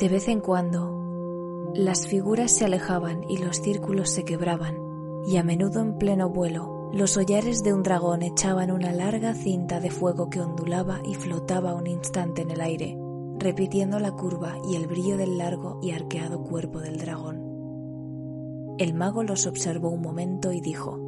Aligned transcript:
De 0.00 0.08
vez 0.08 0.28
en 0.28 0.40
cuando, 0.40 1.72
las 1.74 2.06
figuras 2.06 2.52
se 2.52 2.64
alejaban 2.64 3.22
y 3.28 3.36
los 3.36 3.58
círculos 3.58 4.08
se 4.08 4.24
quebraban, 4.24 4.78
y 5.26 5.36
a 5.36 5.42
menudo 5.42 5.82
en 5.82 5.98
pleno 5.98 6.30
vuelo, 6.30 6.88
los 6.94 7.18
hollares 7.18 7.62
de 7.62 7.74
un 7.74 7.82
dragón 7.82 8.22
echaban 8.22 8.70
una 8.70 8.92
larga 8.92 9.34
cinta 9.34 9.78
de 9.78 9.90
fuego 9.90 10.30
que 10.30 10.40
ondulaba 10.40 11.02
y 11.04 11.16
flotaba 11.16 11.74
un 11.74 11.86
instante 11.86 12.40
en 12.40 12.50
el 12.50 12.62
aire, 12.62 12.96
repitiendo 13.38 13.98
la 13.98 14.12
curva 14.12 14.56
y 14.66 14.76
el 14.76 14.86
brillo 14.86 15.18
del 15.18 15.36
largo 15.36 15.78
y 15.82 15.90
arqueado 15.90 16.44
cuerpo 16.44 16.80
del 16.80 16.96
dragón. 16.96 18.76
El 18.78 18.94
mago 18.94 19.22
los 19.22 19.46
observó 19.46 19.90
un 19.90 20.00
momento 20.00 20.50
y 20.50 20.62
dijo, 20.62 20.98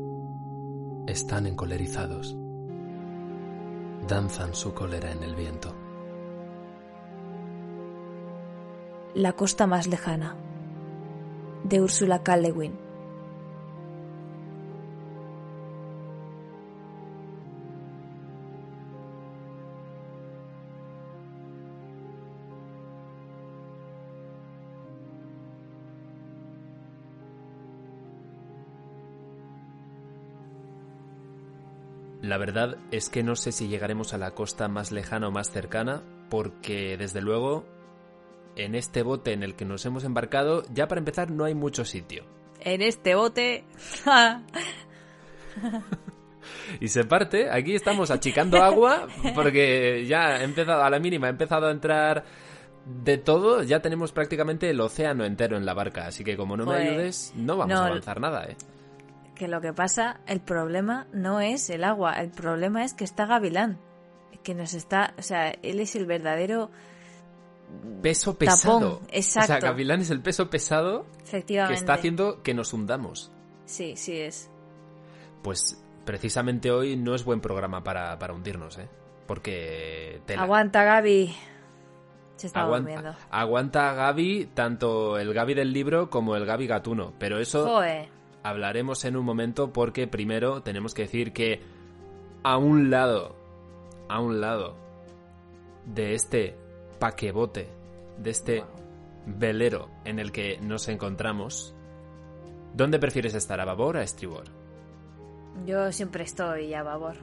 Están 1.06 1.46
encolerizados. 1.46 2.36
Danzan 4.06 4.54
su 4.54 4.74
cólera 4.74 5.12
en 5.12 5.22
el 5.22 5.34
viento. 5.34 5.81
La 9.14 9.34
costa 9.34 9.66
más 9.66 9.86
lejana, 9.88 10.36
de 11.64 11.82
Úrsula 11.82 12.22
K. 12.22 12.34
La 32.22 32.38
verdad 32.38 32.78
es 32.90 33.10
que 33.10 33.22
no 33.22 33.36
sé 33.36 33.52
si 33.52 33.68
llegaremos 33.68 34.14
a 34.14 34.18
la 34.18 34.30
costa 34.30 34.68
más 34.68 34.90
lejana 34.90 35.28
o 35.28 35.30
más 35.30 35.50
cercana, 35.50 36.02
porque 36.30 36.96
desde 36.96 37.20
luego 37.20 37.66
en 38.56 38.74
este 38.74 39.02
bote 39.02 39.32
en 39.32 39.42
el 39.42 39.54
que 39.54 39.64
nos 39.64 39.84
hemos 39.86 40.04
embarcado, 40.04 40.62
ya 40.72 40.88
para 40.88 40.98
empezar 40.98 41.30
no 41.30 41.44
hay 41.44 41.54
mucho 41.54 41.84
sitio. 41.84 42.24
En 42.60 42.82
este 42.82 43.14
bote... 43.14 43.64
y 46.80 46.88
se 46.88 47.04
parte, 47.04 47.50
aquí 47.50 47.74
estamos 47.74 48.10
achicando 48.10 48.62
agua, 48.62 49.08
porque 49.34 50.04
ya 50.06 50.36
ha 50.36 50.44
empezado, 50.44 50.82
a 50.82 50.90
la 50.90 50.98
mínima, 50.98 51.26
ha 51.26 51.30
empezado 51.30 51.66
a 51.66 51.70
entrar 51.70 52.24
de 52.84 53.18
todo, 53.18 53.62
ya 53.62 53.80
tenemos 53.80 54.12
prácticamente 54.12 54.68
el 54.70 54.80
océano 54.80 55.24
entero 55.24 55.56
en 55.56 55.64
la 55.64 55.74
barca, 55.74 56.06
así 56.06 56.24
que 56.24 56.36
como 56.36 56.56
no 56.56 56.64
me 56.66 56.72
Pues, 56.72 56.88
ayudes, 56.88 57.32
no 57.36 57.56
vamos 57.56 57.74
no, 57.74 57.82
a 57.82 57.86
avanzar 57.86 58.20
nada, 58.20 58.44
¿eh? 58.46 58.56
Que 59.34 59.48
lo 59.48 59.60
que 59.60 59.72
pasa, 59.72 60.20
el 60.26 60.40
problema 60.40 61.06
no 61.12 61.40
es 61.40 61.70
el 61.70 61.84
agua, 61.84 62.14
el 62.20 62.30
problema 62.30 62.84
es 62.84 62.94
que 62.94 63.04
está 63.04 63.26
Gavilán. 63.26 63.78
Que 64.42 64.54
nos 64.54 64.74
está, 64.74 65.14
o 65.18 65.22
sea, 65.22 65.50
él 65.50 65.78
es 65.78 65.94
el 65.94 66.04
verdadero 66.04 66.70
Peso 68.02 68.32
Tapón, 68.32 68.38
pesado. 68.38 69.00
exacto. 69.10 69.52
O 69.54 69.60
sea, 69.60 69.70
Gavilán 69.70 70.00
es 70.00 70.10
el 70.10 70.20
peso 70.20 70.50
pesado 70.50 71.06
que 71.30 71.74
está 71.74 71.94
haciendo 71.94 72.42
que 72.42 72.52
nos 72.54 72.72
hundamos. 72.72 73.30
Sí, 73.64 73.96
sí 73.96 74.18
es. 74.20 74.50
Pues 75.42 75.82
precisamente 76.04 76.70
hoy 76.70 76.96
no 76.96 77.14
es 77.14 77.24
buen 77.24 77.40
programa 77.40 77.82
para, 77.84 78.18
para 78.18 78.34
hundirnos, 78.34 78.78
¿eh? 78.78 78.88
Porque 79.26 80.20
tela. 80.26 80.42
Aguanta, 80.42 80.84
Gaby. 80.84 81.34
Se 82.36 82.48
está 82.48 82.62
Aguanta, 82.62 82.90
durmiendo. 82.92 83.18
aguanta 83.30 83.92
Gaby, 83.94 84.50
tanto 84.54 85.16
el 85.18 85.32
Gaby 85.32 85.54
del 85.54 85.72
libro 85.72 86.10
como 86.10 86.34
el 86.34 86.44
Gaby 86.44 86.66
gatuno. 86.66 87.12
Pero 87.20 87.38
eso 87.38 87.64
Joder. 87.64 88.08
hablaremos 88.42 89.04
en 89.04 89.16
un 89.16 89.24
momento 89.24 89.72
porque 89.72 90.08
primero 90.08 90.62
tenemos 90.62 90.92
que 90.92 91.02
decir 91.02 91.32
que 91.32 91.60
a 92.42 92.56
un 92.56 92.90
lado, 92.90 93.36
a 94.08 94.20
un 94.20 94.40
lado 94.40 94.74
de 95.86 96.14
este 96.14 96.56
paquebote, 97.02 97.68
de 98.16 98.30
este 98.30 98.64
velero 99.26 99.90
en 100.04 100.20
el 100.20 100.30
que 100.30 100.58
nos 100.58 100.86
encontramos, 100.86 101.74
¿dónde 102.74 103.00
prefieres 103.00 103.34
estar, 103.34 103.60
a 103.60 103.64
babor 103.64 103.96
o 103.96 103.98
a 103.98 104.04
estribor? 104.04 104.44
Yo 105.66 105.90
siempre 105.90 106.22
estoy 106.22 106.72
a 106.74 106.84
babor. 106.84 107.16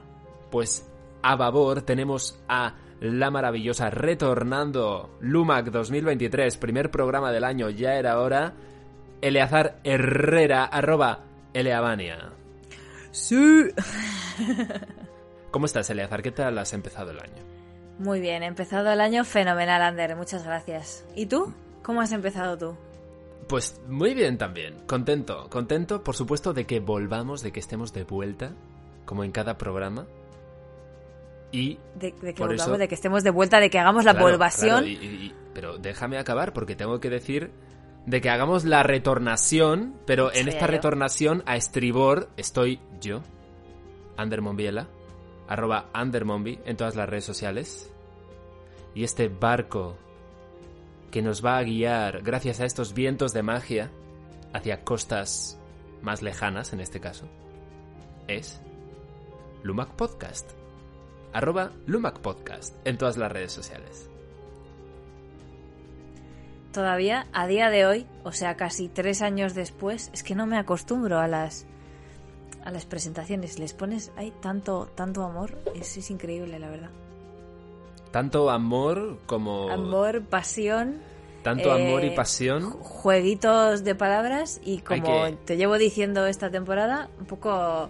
Pues 0.50 0.86
a 1.22 1.34
babor 1.34 1.80
tenemos 1.80 2.38
a 2.46 2.74
la 3.00 3.30
maravillosa 3.30 3.88
retornando 3.88 5.16
Lumac 5.20 5.70
2023, 5.70 6.58
primer 6.58 6.90
programa 6.90 7.32
del 7.32 7.44
año, 7.44 7.70
ya 7.70 7.94
era 7.94 8.20
hora. 8.20 8.52
Eleazar 9.22 9.80
Herrera, 9.82 10.66
arroba 10.66 11.24
Eleavania. 11.54 12.32
Sí. 13.12 13.68
¿Cómo 15.50 15.64
estás, 15.64 15.88
Eleazar? 15.88 16.20
¿Qué 16.20 16.32
tal 16.32 16.58
has 16.58 16.74
empezado 16.74 17.12
el 17.12 17.20
año? 17.20 17.49
Muy 18.00 18.18
bien, 18.20 18.42
he 18.42 18.46
empezado 18.46 18.90
el 18.90 19.00
año 19.00 19.24
fenomenal, 19.24 19.82
Ander. 19.82 20.16
Muchas 20.16 20.42
gracias. 20.44 21.04
¿Y 21.14 21.26
tú? 21.26 21.52
¿Cómo 21.82 22.00
has 22.00 22.10
empezado 22.12 22.56
tú? 22.58 22.76
Pues 23.48 23.80
muy 23.88 24.14
bien 24.14 24.38
también, 24.38 24.74
contento, 24.86 25.48
contento 25.50 26.02
por 26.02 26.14
supuesto 26.16 26.52
de 26.52 26.66
que 26.66 26.80
volvamos, 26.80 27.42
de 27.42 27.52
que 27.52 27.60
estemos 27.60 27.92
de 27.92 28.04
vuelta, 28.04 28.52
como 29.04 29.22
en 29.24 29.32
cada 29.32 29.58
programa. 29.58 30.06
Y 31.52 31.78
De, 31.96 32.12
de 32.12 32.32
que 32.32 32.38
Por 32.38 32.48
volvamos, 32.48 32.60
eso- 32.68 32.78
de 32.78 32.88
que 32.88 32.94
estemos 32.94 33.24
de 33.24 33.30
vuelta, 33.30 33.58
de 33.60 33.70
que 33.70 33.78
hagamos 33.78 34.04
la 34.04 34.12
Claro, 34.12 34.26
volvación. 34.28 34.68
claro, 34.84 34.86
y- 34.86 34.92
y- 35.04 35.34
pero 35.52 35.78
déjame 35.78 36.16
acabar 36.18 36.52
porque 36.52 36.76
tengo 36.76 37.00
que 37.00 37.10
decir 37.10 37.50
de 38.06 38.20
que 38.20 38.30
hagamos 38.30 38.64
la 38.64 38.82
retornación, 38.84 39.94
pero 40.06 40.32
en 40.32 40.48
esta 40.48 40.66
yo. 40.66 40.66
retornación 40.68 41.42
a 41.46 41.56
estribor 41.56 42.28
estoy 42.36 42.80
yo, 43.00 43.20
Ander 44.16 44.42
Monbiela, 44.42 44.86
arroba 45.50 45.90
Ander 45.92 46.24
Monbi 46.24 46.60
en 46.64 46.78
todas 46.78 46.96
las 46.96 47.08
redes 47.08 47.24
sociales. 47.24 47.92
Y 48.94 49.04
este 49.04 49.28
barco 49.28 49.98
que 51.10 51.20
nos 51.20 51.44
va 51.44 51.58
a 51.58 51.62
guiar 51.62 52.22
gracias 52.22 52.60
a 52.60 52.64
estos 52.64 52.94
vientos 52.94 53.34
de 53.34 53.42
magia 53.42 53.90
hacia 54.54 54.84
costas 54.84 55.58
más 56.00 56.22
lejanas 56.22 56.72
en 56.72 56.80
este 56.80 56.98
caso 56.98 57.28
es 58.26 58.62
Lumac 59.62 59.90
Podcast 59.90 60.50
arroba 61.32 61.70
Lumac 61.86 62.20
Podcast 62.20 62.74
en 62.84 62.96
todas 62.96 63.16
las 63.16 63.30
redes 63.30 63.52
sociales. 63.52 64.08
Todavía, 66.72 67.26
a 67.32 67.48
día 67.48 67.68
de 67.68 67.84
hoy, 67.84 68.06
o 68.22 68.30
sea, 68.32 68.56
casi 68.56 68.88
tres 68.88 69.22
años 69.22 69.54
después, 69.54 70.10
es 70.12 70.22
que 70.22 70.36
no 70.36 70.46
me 70.46 70.56
acostumbro 70.56 71.18
a 71.18 71.26
las 71.26 71.66
a 72.64 72.70
las 72.70 72.84
presentaciones. 72.86 73.58
Les 73.58 73.72
pones, 73.72 74.12
hay 74.16 74.32
tanto, 74.40 74.88
tanto 74.94 75.24
amor, 75.24 75.56
es, 75.74 75.96
es 75.96 76.10
increíble, 76.10 76.58
la 76.58 76.68
verdad. 76.68 76.90
Tanto 78.10 78.50
amor 78.50 79.18
como... 79.26 79.70
Amor, 79.70 80.22
pasión, 80.24 80.96
Tanto 81.42 81.74
eh, 81.76 81.86
amor 81.88 82.04
y 82.04 82.10
pasión. 82.10 82.70
jueguitos 82.72 83.84
de 83.84 83.94
palabras 83.94 84.60
y 84.64 84.80
como 84.80 85.02
que- 85.26 85.36
te 85.44 85.56
llevo 85.56 85.78
diciendo 85.78 86.26
esta 86.26 86.50
temporada, 86.50 87.08
un 87.18 87.26
poco 87.26 87.88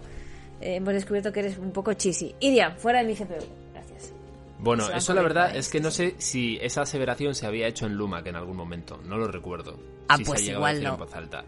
eh, 0.61 0.75
hemos 0.75 0.93
descubierto 0.93 1.31
que 1.33 1.39
eres 1.41 1.57
un 1.57 1.71
poco 1.71 1.93
cheesy. 1.93 2.35
Iria, 2.39 2.71
fuera 2.71 2.99
de 2.99 3.05
mi 3.07 3.15
GPU. 3.15 3.43
Gracias. 3.73 4.13
Bueno, 4.59 4.87
eso 4.91 5.07
por 5.07 5.15
la 5.15 5.21
verdad 5.23 5.55
es 5.55 5.69
que 5.69 5.79
no 5.81 5.89
sé 5.89 6.13
si 6.19 6.57
esa 6.61 6.83
aseveración 6.83 7.33
se 7.33 7.47
había 7.47 7.67
hecho 7.67 7.87
en 7.87 7.95
Lumac 7.95 8.27
en 8.27 8.35
algún 8.35 8.55
momento. 8.55 8.99
No 9.03 9.17
lo 9.17 9.27
recuerdo. 9.27 9.79
Ah, 10.07 10.17
si 10.17 10.23
pues 10.23 10.45
se 10.45 10.51
igual 10.51 10.83
no. 10.83 10.93
en 10.93 10.99
voz 10.99 11.13
alta. 11.15 11.43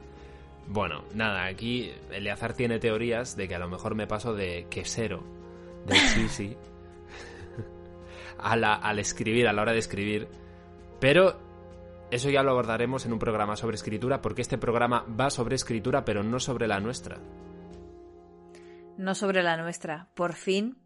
Bueno, 0.67 1.03
nada, 1.13 1.45
aquí 1.45 1.91
Eleazar 2.11 2.53
tiene 2.53 2.79
teorías 2.79 3.35
de 3.35 3.47
que 3.47 3.55
a 3.55 3.59
lo 3.59 3.67
mejor 3.67 3.95
me 3.95 4.07
paso 4.07 4.33
de 4.33 4.67
quesero, 4.69 5.23
de 5.85 5.93
cheesy, 6.13 6.57
a 8.37 8.55
la- 8.55 8.75
al 8.75 8.99
escribir, 8.99 9.47
a 9.47 9.53
la 9.53 9.61
hora 9.61 9.73
de 9.73 9.79
escribir. 9.79 10.27
Pero 10.99 11.37
eso 12.11 12.29
ya 12.29 12.43
lo 12.43 12.51
abordaremos 12.51 13.05
en 13.05 13.13
un 13.13 13.19
programa 13.19 13.55
sobre 13.55 13.75
escritura, 13.75 14.21
porque 14.21 14.41
este 14.41 14.57
programa 14.57 15.05
va 15.19 15.29
sobre 15.29 15.55
escritura, 15.55 16.05
pero 16.05 16.23
no 16.23 16.39
sobre 16.39 16.67
la 16.67 16.79
nuestra. 16.79 17.17
No 18.97 19.15
sobre 19.15 19.43
la 19.43 19.57
nuestra. 19.57 20.07
Por 20.13 20.33
fin, 20.33 20.77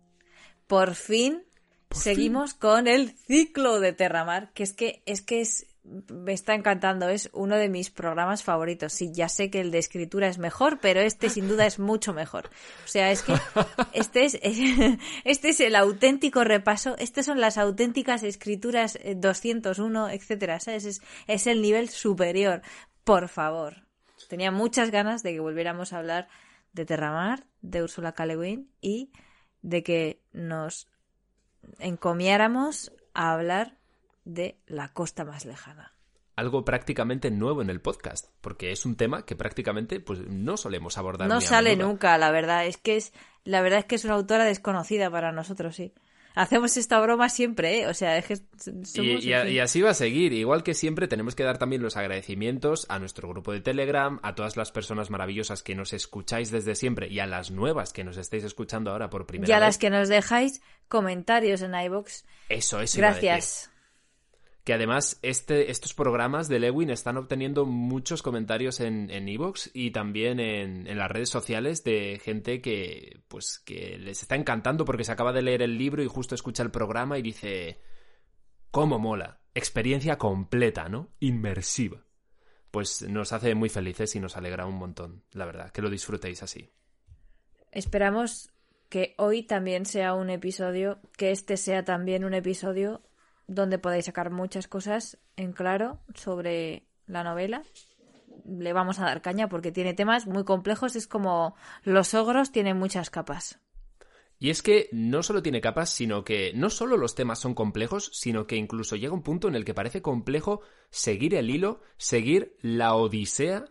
por 0.65 0.95
fin 0.95 1.43
Por 1.89 1.97
seguimos 1.97 2.53
con 2.53 2.87
el 2.87 3.09
ciclo 3.11 3.79
de 3.79 3.93
Terramar, 3.93 4.51
que 4.53 4.63
es 4.63 4.73
que 4.73 5.01
es 5.05 5.21
que 5.21 5.41
es 5.41 5.67
me 6.09 6.33
está 6.33 6.53
encantando, 6.53 7.09
es 7.09 7.29
uno 7.33 7.55
de 7.55 7.69
mis 7.69 7.89
programas 7.89 8.43
favoritos. 8.43 8.93
Sí, 8.93 9.11
ya 9.13 9.29
sé 9.29 9.49
que 9.49 9.61
el 9.61 9.71
de 9.71 9.79
escritura 9.79 10.27
es 10.27 10.37
mejor, 10.37 10.79
pero 10.79 11.01
este 11.01 11.29
sin 11.29 11.47
duda 11.47 11.65
es 11.65 11.79
mucho 11.79 12.13
mejor. 12.13 12.49
O 12.85 12.87
sea, 12.87 13.11
es 13.11 13.23
que 13.23 13.33
este 13.93 14.25
es, 14.25 14.39
este 15.23 15.49
es 15.49 15.59
el 15.59 15.75
auténtico 15.75 16.43
repaso, 16.43 16.97
estas 16.97 17.25
son 17.25 17.39
las 17.39 17.57
auténticas 17.57 18.23
escrituras 18.23 18.97
201, 19.15 20.09
eh, 20.09 20.15
etcétera, 20.15 20.59
¿sabes? 20.59 20.85
Es, 20.85 21.01
es 21.27 21.47
el 21.47 21.61
nivel 21.61 21.89
superior. 21.89 22.61
Por 23.03 23.29
favor. 23.29 23.87
Tenía 24.27 24.51
muchas 24.51 24.91
ganas 24.91 25.23
de 25.23 25.33
que 25.33 25.39
volviéramos 25.39 25.93
a 25.93 25.99
hablar 25.99 26.27
de 26.73 26.85
Terramar, 26.85 27.45
de 27.61 27.83
Úrsula 27.83 28.13
K. 28.13 28.27
y 28.81 29.11
de 29.61 29.83
que 29.83 30.21
nos 30.33 30.87
encomiáramos 31.79 32.91
a 33.13 33.33
hablar 33.33 33.76
de 34.27 34.59
la 34.67 34.93
costa 34.93 35.25
más 35.25 35.45
lejana. 35.45 35.93
Algo 36.35 36.63
prácticamente 36.63 37.31
nuevo 37.31 37.63
en 37.63 37.69
el 37.71 37.81
podcast, 37.81 38.27
porque 38.41 38.71
es 38.71 38.85
un 38.85 38.95
tema 38.95 39.25
que 39.25 39.35
prácticamente 39.35 39.99
pues, 39.99 40.19
no 40.27 40.55
solemos 40.55 40.97
abordar. 40.97 41.27
No 41.27 41.41
sale 41.41 41.75
nunca, 41.75 42.15
la 42.19 42.29
verdad. 42.29 42.67
Es 42.67 42.77
que 42.77 42.97
es, 42.97 43.13
la 43.43 43.61
verdad 43.61 43.79
es 43.79 43.85
que 43.85 43.95
es 43.95 44.05
una 44.05 44.13
autora 44.13 44.45
desconocida 44.45 45.09
para 45.09 45.31
nosotros, 45.31 45.75
sí 45.75 45.93
hacemos 46.37 46.77
esta 46.77 46.99
broma 47.01 47.29
siempre, 47.29 47.79
¿eh? 47.79 47.87
O 47.87 47.93
sea, 47.93 48.17
es 48.17 48.25
que 48.25 48.37
y, 49.01 49.59
así 49.59 49.81
va 49.81 49.89
a 49.89 49.93
seguir. 49.95 50.33
Igual 50.33 50.63
que 50.63 50.75
siempre, 50.75 51.07
tenemos 51.07 51.35
que 51.35 51.43
dar 51.43 51.57
también 51.57 51.81
los 51.81 51.97
agradecimientos 51.97 52.85
a 52.89 52.99
nuestro 52.99 53.27
grupo 53.27 53.51
de 53.51 53.61
Telegram, 53.61 54.19
a 54.21 54.35
todas 54.35 54.55
las 54.55 54.71
personas 54.71 55.09
maravillosas 55.09 55.63
que 55.63 55.73
nos 55.75 55.93
escucháis 55.93 56.51
desde 56.51 56.75
siempre 56.75 57.07
y 57.07 57.19
a 57.19 57.25
las 57.25 57.49
nuevas 57.49 57.91
que 57.91 58.03
nos 58.03 58.17
estáis 58.17 58.43
escuchando 58.43 58.91
ahora 58.91 59.09
por 59.09 59.25
primera 59.25 59.47
vez. 59.47 59.49
Y 59.49 59.53
a 59.53 59.59
las 59.59 59.77
que 59.79 59.89
nos 59.89 60.09
dejáis 60.09 60.61
comentarios 60.87 61.63
en 61.63 61.73
iBox. 61.73 62.25
Eso, 62.49 62.81
eso. 62.81 62.99
Gracias 62.99 63.71
que 64.67 64.73
además 64.73 65.17
este, 65.21 65.71
estos 65.71 65.93
programas 65.93 66.49
de 66.49 66.59
Lewin 66.59 66.89
están 66.89 67.15
obteniendo 67.15 67.65
muchos 67.65 68.21
comentarios 68.21 68.81
en 68.81 69.09
Evox 69.09 69.71
y 69.73 69.91
también 69.91 70.41
en, 70.41 70.87
en, 70.87 70.97
las 70.97 71.09
redes 71.09 71.29
sociales 71.29 71.85
de 71.85 72.19
gente 72.21 72.59
que 72.59 73.21
pues 73.29 73.59
que 73.59 73.97
les 73.97 74.21
está 74.23 74.35
encantando 74.35 74.83
porque 74.83 75.05
se 75.05 75.13
acaba 75.13 75.31
de 75.31 75.41
leer 75.41 75.61
el 75.61 75.77
libro 75.77 76.03
y 76.03 76.07
justo 76.07 76.35
escucha 76.35 76.63
el 76.63 76.71
programa 76.71 77.17
y 77.17 77.21
dice 77.21 77.79
cómo 78.69 78.99
mola, 78.99 79.39
experiencia 79.55 80.17
completa, 80.17 80.89
¿no? 80.89 81.13
Inmersiva. 81.21 82.03
Pues 82.69 83.03
nos 83.03 83.31
hace 83.31 83.55
muy 83.55 83.69
felices 83.69 84.17
y 84.17 84.19
nos 84.19 84.35
alegra 84.35 84.65
un 84.65 84.75
montón, 84.75 85.23
la 85.31 85.45
verdad, 85.45 85.71
que 85.71 85.81
lo 85.81 85.89
disfrutéis 85.89 86.43
así. 86.43 86.73
Esperamos 87.71 88.51
que 88.89 89.15
hoy 89.17 89.43
también 89.43 89.85
sea 89.85 90.13
un 90.13 90.29
episodio, 90.29 90.99
que 91.15 91.31
este 91.31 91.55
sea 91.55 91.85
también 91.85 92.25
un 92.25 92.33
episodio 92.33 93.06
donde 93.47 93.79
podéis 93.79 94.05
sacar 94.05 94.29
muchas 94.29 94.67
cosas 94.67 95.17
en 95.35 95.53
claro 95.53 95.99
sobre 96.13 96.85
la 97.05 97.23
novela. 97.23 97.63
Le 98.45 98.73
vamos 98.73 98.99
a 98.99 99.05
dar 99.05 99.21
caña 99.21 99.49
porque 99.49 99.71
tiene 99.71 99.93
temas 99.93 100.27
muy 100.27 100.43
complejos, 100.43 100.95
es 100.95 101.07
como 101.07 101.55
los 101.83 102.13
ogros 102.13 102.51
tienen 102.51 102.77
muchas 102.77 103.09
capas. 103.09 103.59
Y 104.39 104.51
es 104.51 104.61
que 104.61 104.87
no 104.91 105.23
solo 105.23 105.41
tiene 105.41 105.61
capas, 105.61 105.89
sino 105.89 106.23
que 106.23 106.51
no 106.53 106.69
solo 106.69 106.95
los 106.95 107.15
temas 107.15 107.39
son 107.39 107.55
complejos, 107.55 108.11
sino 108.13 108.45
que 108.45 108.55
incluso 108.55 108.95
llega 108.95 109.13
un 109.13 109.23
punto 109.23 109.47
en 109.47 109.55
el 109.55 109.65
que 109.65 109.73
parece 109.73 110.03
complejo 110.03 110.61
seguir 110.91 111.33
el 111.33 111.49
hilo, 111.49 111.81
seguir 111.97 112.55
la 112.61 112.93
odisea 112.93 113.65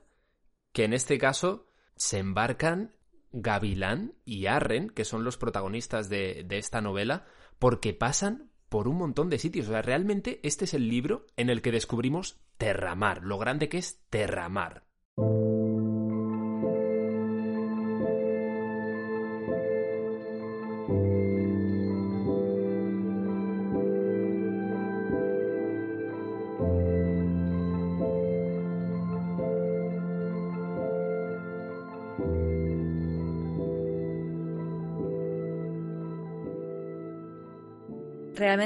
que 0.73 0.85
en 0.85 0.93
este 0.93 1.19
caso 1.19 1.69
se 1.95 2.19
embarcan 2.19 2.97
Gavilán 3.33 4.15
y 4.25 4.47
Arren, 4.47 4.91
que 4.91 5.05
son 5.05 5.25
los 5.25 5.37
protagonistas 5.37 6.09
de, 6.09 6.45
de 6.47 6.59
esta 6.59 6.81
novela, 6.81 7.27
porque 7.59 7.95
pasan 7.95 8.51
por 8.69 8.89
un 8.89 8.97
montón 8.97 9.31
de 9.31 9.39
sitios. 9.39 9.69
O 9.69 9.71
sea, 9.71 9.83
realmente 9.83 10.41
este 10.43 10.65
es 10.65 10.75
el 10.75 10.89
libro 10.89 11.27
en 11.37 11.51
el 11.51 11.63
que 11.63 11.73
descubrimos 11.73 12.39
Terramar, 12.59 13.23
lo 13.23 13.39
grande 13.39 13.69
que 13.69 13.79
es 13.79 14.01
Terramar. 14.11 14.85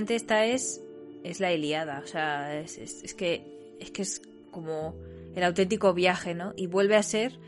Realmente 0.01 0.15
esta 0.15 0.47
es, 0.47 0.83
es 1.25 1.41
la 1.41 1.53
Iliada. 1.53 2.01
O 2.03 2.07
sea, 2.07 2.59
es, 2.59 3.15
que, 3.15 3.77
es 3.81 3.91
que 3.91 4.03
es 4.03 4.23
como 4.51 4.97
el 5.35 5.43
auténtico 5.43 5.93
viaje, 5.93 6.35
¿no? 6.35 6.55
Y 6.57 6.67
vuelve 6.67 6.97
a 6.97 7.03
ser, 7.03 7.39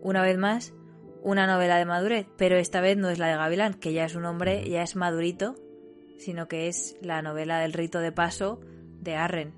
una 0.00 0.22
vez 0.22 0.38
más, 0.38 0.72
una 1.22 1.46
novela 1.46 1.76
de 1.76 1.84
madurez. 1.84 2.26
Pero 2.38 2.56
esta 2.56 2.80
vez 2.80 2.96
no 2.96 3.10
es 3.10 3.18
la 3.18 3.28
de 3.28 3.36
Gavilán, 3.36 3.74
que 3.74 3.92
ya 3.92 4.06
es 4.06 4.14
un 4.14 4.24
hombre, 4.24 4.68
ya 4.70 4.82
es 4.82 4.96
madurito, 4.96 5.54
sino 6.18 6.48
que 6.48 6.68
es 6.68 6.96
la 7.02 7.20
novela 7.20 7.60
del 7.60 7.74
rito 7.74 8.00
de 8.00 8.12
paso 8.12 8.60
de 9.00 9.14
Arren. 9.14 9.52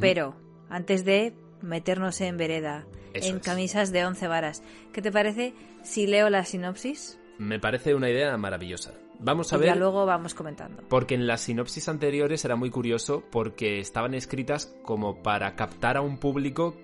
Pero, 0.00 0.36
antes 0.68 1.04
de 1.04 1.32
meternos 1.62 2.20
en 2.20 2.36
vereda, 2.36 2.86
en 3.14 3.40
camisas 3.40 3.90
de 3.90 4.04
once 4.04 4.28
varas, 4.28 4.62
¿qué 4.92 5.02
te 5.02 5.10
parece 5.10 5.54
si 5.82 6.06
leo 6.06 6.30
la 6.30 6.44
sinopsis? 6.44 7.18
Me 7.38 7.58
parece 7.58 7.94
una 7.94 8.08
idea 8.08 8.36
maravillosa. 8.36 8.92
Vamos 9.22 9.52
a 9.52 9.58
ver. 9.58 9.66
Ya 9.68 9.74
luego 9.74 10.06
vamos 10.06 10.34
comentando. 10.34 10.82
Porque 10.88 11.14
en 11.14 11.26
las 11.26 11.42
sinopsis 11.42 11.88
anteriores 11.88 12.44
era 12.44 12.56
muy 12.56 12.70
curioso 12.70 13.22
porque 13.30 13.78
estaban 13.78 14.14
escritas 14.14 14.74
como 14.82 15.22
para 15.22 15.54
captar 15.56 15.96
a 15.96 16.00
un 16.00 16.18
público 16.18 16.74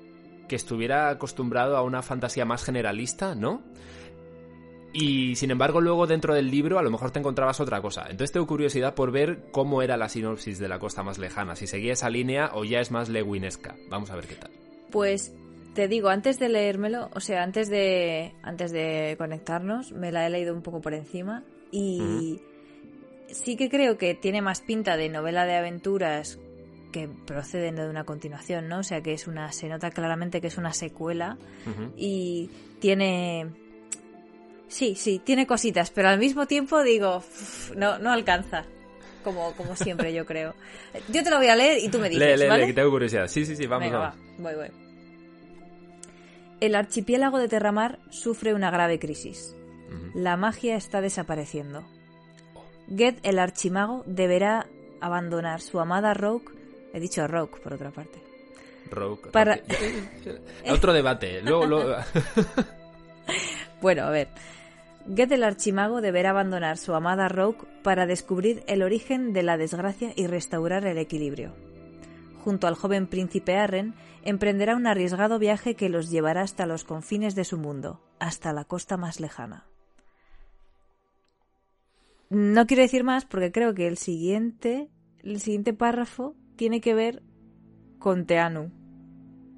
que 0.48 0.56
estuviera 0.56 1.08
acostumbrado 1.08 1.76
a 1.76 1.82
una 1.82 2.02
fantasía 2.02 2.44
más 2.44 2.64
generalista, 2.64 3.34
¿no? 3.34 3.62
Y 4.92 5.34
sin 5.36 5.50
embargo, 5.50 5.80
luego 5.80 6.06
dentro 6.06 6.34
del 6.34 6.50
libro 6.50 6.78
a 6.78 6.82
lo 6.82 6.90
mejor 6.90 7.10
te 7.10 7.18
encontrabas 7.18 7.60
otra 7.60 7.82
cosa. 7.82 8.02
Entonces 8.02 8.32
tengo 8.32 8.46
curiosidad 8.46 8.94
por 8.94 9.10
ver 9.10 9.50
cómo 9.50 9.82
era 9.82 9.96
la 9.96 10.08
sinopsis 10.08 10.58
de 10.58 10.68
la 10.68 10.78
costa 10.78 11.02
más 11.02 11.18
lejana, 11.18 11.56
si 11.56 11.66
seguía 11.66 11.92
esa 11.92 12.08
línea 12.08 12.50
o 12.54 12.64
ya 12.64 12.80
es 12.80 12.90
más 12.90 13.08
lewinesca. 13.08 13.76
Vamos 13.90 14.10
a 14.10 14.16
ver 14.16 14.26
qué 14.26 14.36
tal. 14.36 14.50
Pues 14.90 15.34
te 15.74 15.88
digo, 15.88 16.08
antes 16.08 16.38
de 16.38 16.48
leérmelo, 16.48 17.10
o 17.12 17.20
sea, 17.20 17.42
antes 17.42 17.68
de, 17.68 18.32
antes 18.42 18.72
de 18.72 19.16
conectarnos, 19.18 19.92
me 19.92 20.12
la 20.12 20.26
he 20.26 20.30
leído 20.30 20.54
un 20.54 20.62
poco 20.62 20.80
por 20.80 20.94
encima 20.94 21.44
y 21.70 22.40
sí 23.28 23.56
que 23.56 23.68
creo 23.68 23.98
que 23.98 24.14
tiene 24.14 24.42
más 24.42 24.60
pinta 24.60 24.96
de 24.96 25.08
novela 25.08 25.46
de 25.46 25.56
aventuras 25.56 26.38
que 26.92 27.08
proceden 27.08 27.76
de 27.76 27.88
una 27.88 28.04
continuación, 28.04 28.68
¿no? 28.68 28.78
O 28.78 28.82
sea, 28.82 29.02
que 29.02 29.12
es 29.12 29.26
una, 29.26 29.52
se 29.52 29.68
nota 29.68 29.90
claramente 29.90 30.40
que 30.40 30.46
es 30.46 30.56
una 30.56 30.72
secuela 30.72 31.36
y 31.96 32.50
tiene, 32.78 33.50
sí, 34.68 34.94
sí, 34.94 35.20
tiene 35.22 35.46
cositas, 35.46 35.90
pero 35.90 36.08
al 36.08 36.18
mismo 36.18 36.46
tiempo 36.46 36.82
digo, 36.82 37.22
no, 37.76 37.98
no 37.98 38.12
alcanza. 38.12 38.64
Como, 39.24 39.52
como 39.54 39.74
siempre, 39.74 40.14
yo 40.14 40.24
creo. 40.24 40.54
Yo 41.08 41.24
te 41.24 41.30
lo 41.30 41.38
voy 41.38 41.48
a 41.48 41.56
leer 41.56 41.82
y 41.82 41.88
tú 41.88 41.98
me 41.98 42.08
dices, 42.08 42.38
lee, 42.38 42.48
lee, 42.48 42.66
que 42.66 42.72
tengo 42.72 42.92
curiosidad. 42.92 43.26
Sí, 43.26 43.44
sí, 43.44 43.56
sí, 43.56 43.66
vamos, 43.66 43.86
Venga, 43.86 43.98
Va, 43.98 44.14
voy, 44.38 44.54
voy. 44.54 44.68
El 46.60 46.76
archipiélago 46.76 47.40
de 47.40 47.48
Terramar 47.48 47.98
sufre 48.08 48.54
una 48.54 48.70
grave 48.70 49.00
crisis. 49.00 49.56
La 50.14 50.36
magia 50.36 50.76
está 50.76 51.00
desapareciendo. 51.00 51.84
Get, 52.88 53.18
el 53.22 53.38
archimago, 53.38 54.02
deberá 54.06 54.66
abandonar 55.00 55.60
su 55.60 55.80
amada 55.80 56.14
Rogue. 56.14 56.46
He 56.92 57.00
dicho 57.00 57.26
Rogue, 57.26 57.60
por 57.62 57.74
otra 57.74 57.90
parte. 57.90 58.18
Rogue. 58.90 59.30
Para... 59.30 59.60
Otro 60.70 60.92
debate. 60.92 61.42
Luego, 61.42 61.66
bueno, 63.80 64.04
a 64.04 64.10
ver. 64.10 64.28
Get 65.14 65.30
el 65.30 65.44
archimago 65.44 66.00
deberá 66.00 66.30
abandonar 66.30 66.78
su 66.78 66.94
amada 66.94 67.28
Rogue 67.28 67.58
para 67.82 68.06
descubrir 68.06 68.64
el 68.66 68.82
origen 68.82 69.32
de 69.32 69.42
la 69.42 69.56
desgracia 69.56 70.12
y 70.16 70.26
restaurar 70.26 70.84
el 70.86 70.98
equilibrio. 70.98 71.54
Junto 72.42 72.66
al 72.66 72.74
joven 72.74 73.06
príncipe 73.06 73.56
Arren, 73.56 73.94
emprenderá 74.24 74.76
un 74.76 74.86
arriesgado 74.86 75.38
viaje 75.38 75.74
que 75.74 75.88
los 75.88 76.10
llevará 76.10 76.42
hasta 76.42 76.66
los 76.66 76.84
confines 76.84 77.34
de 77.34 77.44
su 77.44 77.58
mundo, 77.58 78.00
hasta 78.18 78.52
la 78.52 78.64
costa 78.64 78.96
más 78.96 79.20
lejana. 79.20 79.66
No 82.28 82.66
quiero 82.66 82.82
decir 82.82 83.04
más 83.04 83.24
porque 83.24 83.52
creo 83.52 83.74
que 83.74 83.86
el 83.86 83.98
siguiente, 83.98 84.88
el 85.22 85.40
siguiente 85.40 85.72
párrafo 85.72 86.34
tiene 86.56 86.80
que 86.80 86.94
ver 86.94 87.22
con 87.98 88.26
Teanu. 88.26 88.72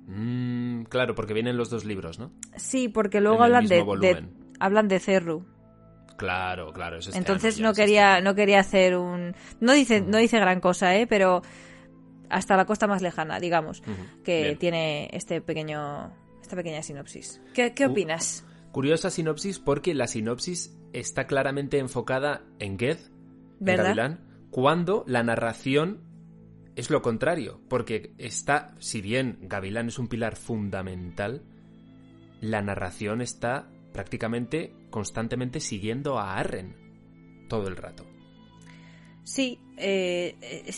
Mm, 0.06 0.84
claro, 0.84 1.14
porque 1.14 1.34
vienen 1.34 1.56
los 1.56 1.70
dos 1.70 1.84
libros, 1.84 2.18
¿no? 2.18 2.32
Sí, 2.56 2.88
porque 2.88 3.20
luego 3.20 3.42
hablan 3.42 3.66
de, 3.66 4.24
hablan 4.58 4.88
de 4.88 5.00
Cerru. 5.00 5.44
Claro, 6.16 6.72
claro, 6.72 6.98
eso 6.98 7.12
Entonces 7.14 7.60
no 7.60 7.72
quería 7.74 8.20
no 8.20 8.34
quería 8.34 8.58
hacer 8.58 8.96
un 8.96 9.36
no 9.60 9.72
dice 9.72 10.00
no 10.00 10.18
dice 10.18 10.40
gran 10.40 10.60
cosa, 10.60 10.96
¿eh? 10.96 11.06
pero 11.06 11.42
hasta 12.28 12.56
la 12.56 12.64
costa 12.64 12.88
más 12.88 13.02
lejana, 13.02 13.38
digamos, 13.38 13.82
que 14.24 14.56
tiene 14.58 15.08
este 15.12 15.40
pequeño 15.40 16.12
esta 16.42 16.56
pequeña 16.56 16.82
sinopsis. 16.82 17.40
¿Qué, 17.54 17.72
qué 17.72 17.86
opinas? 17.86 18.44
Curiosa 18.72 19.10
sinopsis 19.10 19.60
porque 19.60 19.94
la 19.94 20.08
sinopsis 20.08 20.76
está 20.92 21.26
claramente 21.26 21.78
enfocada 21.78 22.42
en 22.58 22.78
Geth, 22.78 23.10
¿verdad? 23.60 24.18
cuando 24.50 25.04
la 25.06 25.22
narración 25.22 26.00
es 26.76 26.90
lo 26.90 27.02
contrario, 27.02 27.60
porque 27.68 28.12
está, 28.18 28.74
si 28.78 29.00
bien 29.00 29.38
Gavilán 29.42 29.88
es 29.88 29.98
un 29.98 30.08
pilar 30.08 30.36
fundamental, 30.36 31.42
la 32.40 32.62
narración 32.62 33.20
está 33.20 33.68
prácticamente 33.92 34.72
constantemente 34.90 35.60
siguiendo 35.60 36.18
a 36.18 36.36
Arren 36.36 36.76
todo 37.48 37.66
el 37.66 37.76
rato. 37.76 38.06
Sí, 39.24 39.58
eh, 39.76 40.36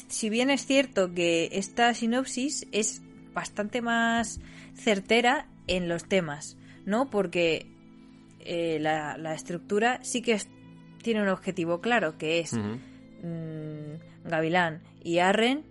si 0.09 0.31
bien 0.31 0.51
es 0.51 0.67
cierto 0.67 1.13
que 1.13 1.51
esta 1.53 1.93
sinopsis 1.95 2.67
es 2.73 3.03
bastante 3.33 3.83
más 3.83 4.41
certera 4.75 5.49
en 5.67 5.89
los 5.89 6.07
temas, 6.07 6.57
¿no? 6.85 7.11
Porque 7.11 7.67
eh, 8.41 8.79
la, 8.81 9.35
estructura 9.35 9.99
sí 10.03 10.23
que 10.23 10.39
tiene 11.03 11.23
un 11.23 11.29
objetivo 11.29 11.81
claro, 11.81 12.19
que 12.19 12.41
es 12.41 12.53
mm, 12.55 14.29
Gavilán 14.29 14.83
y 15.03 15.19
Arren 15.19 15.65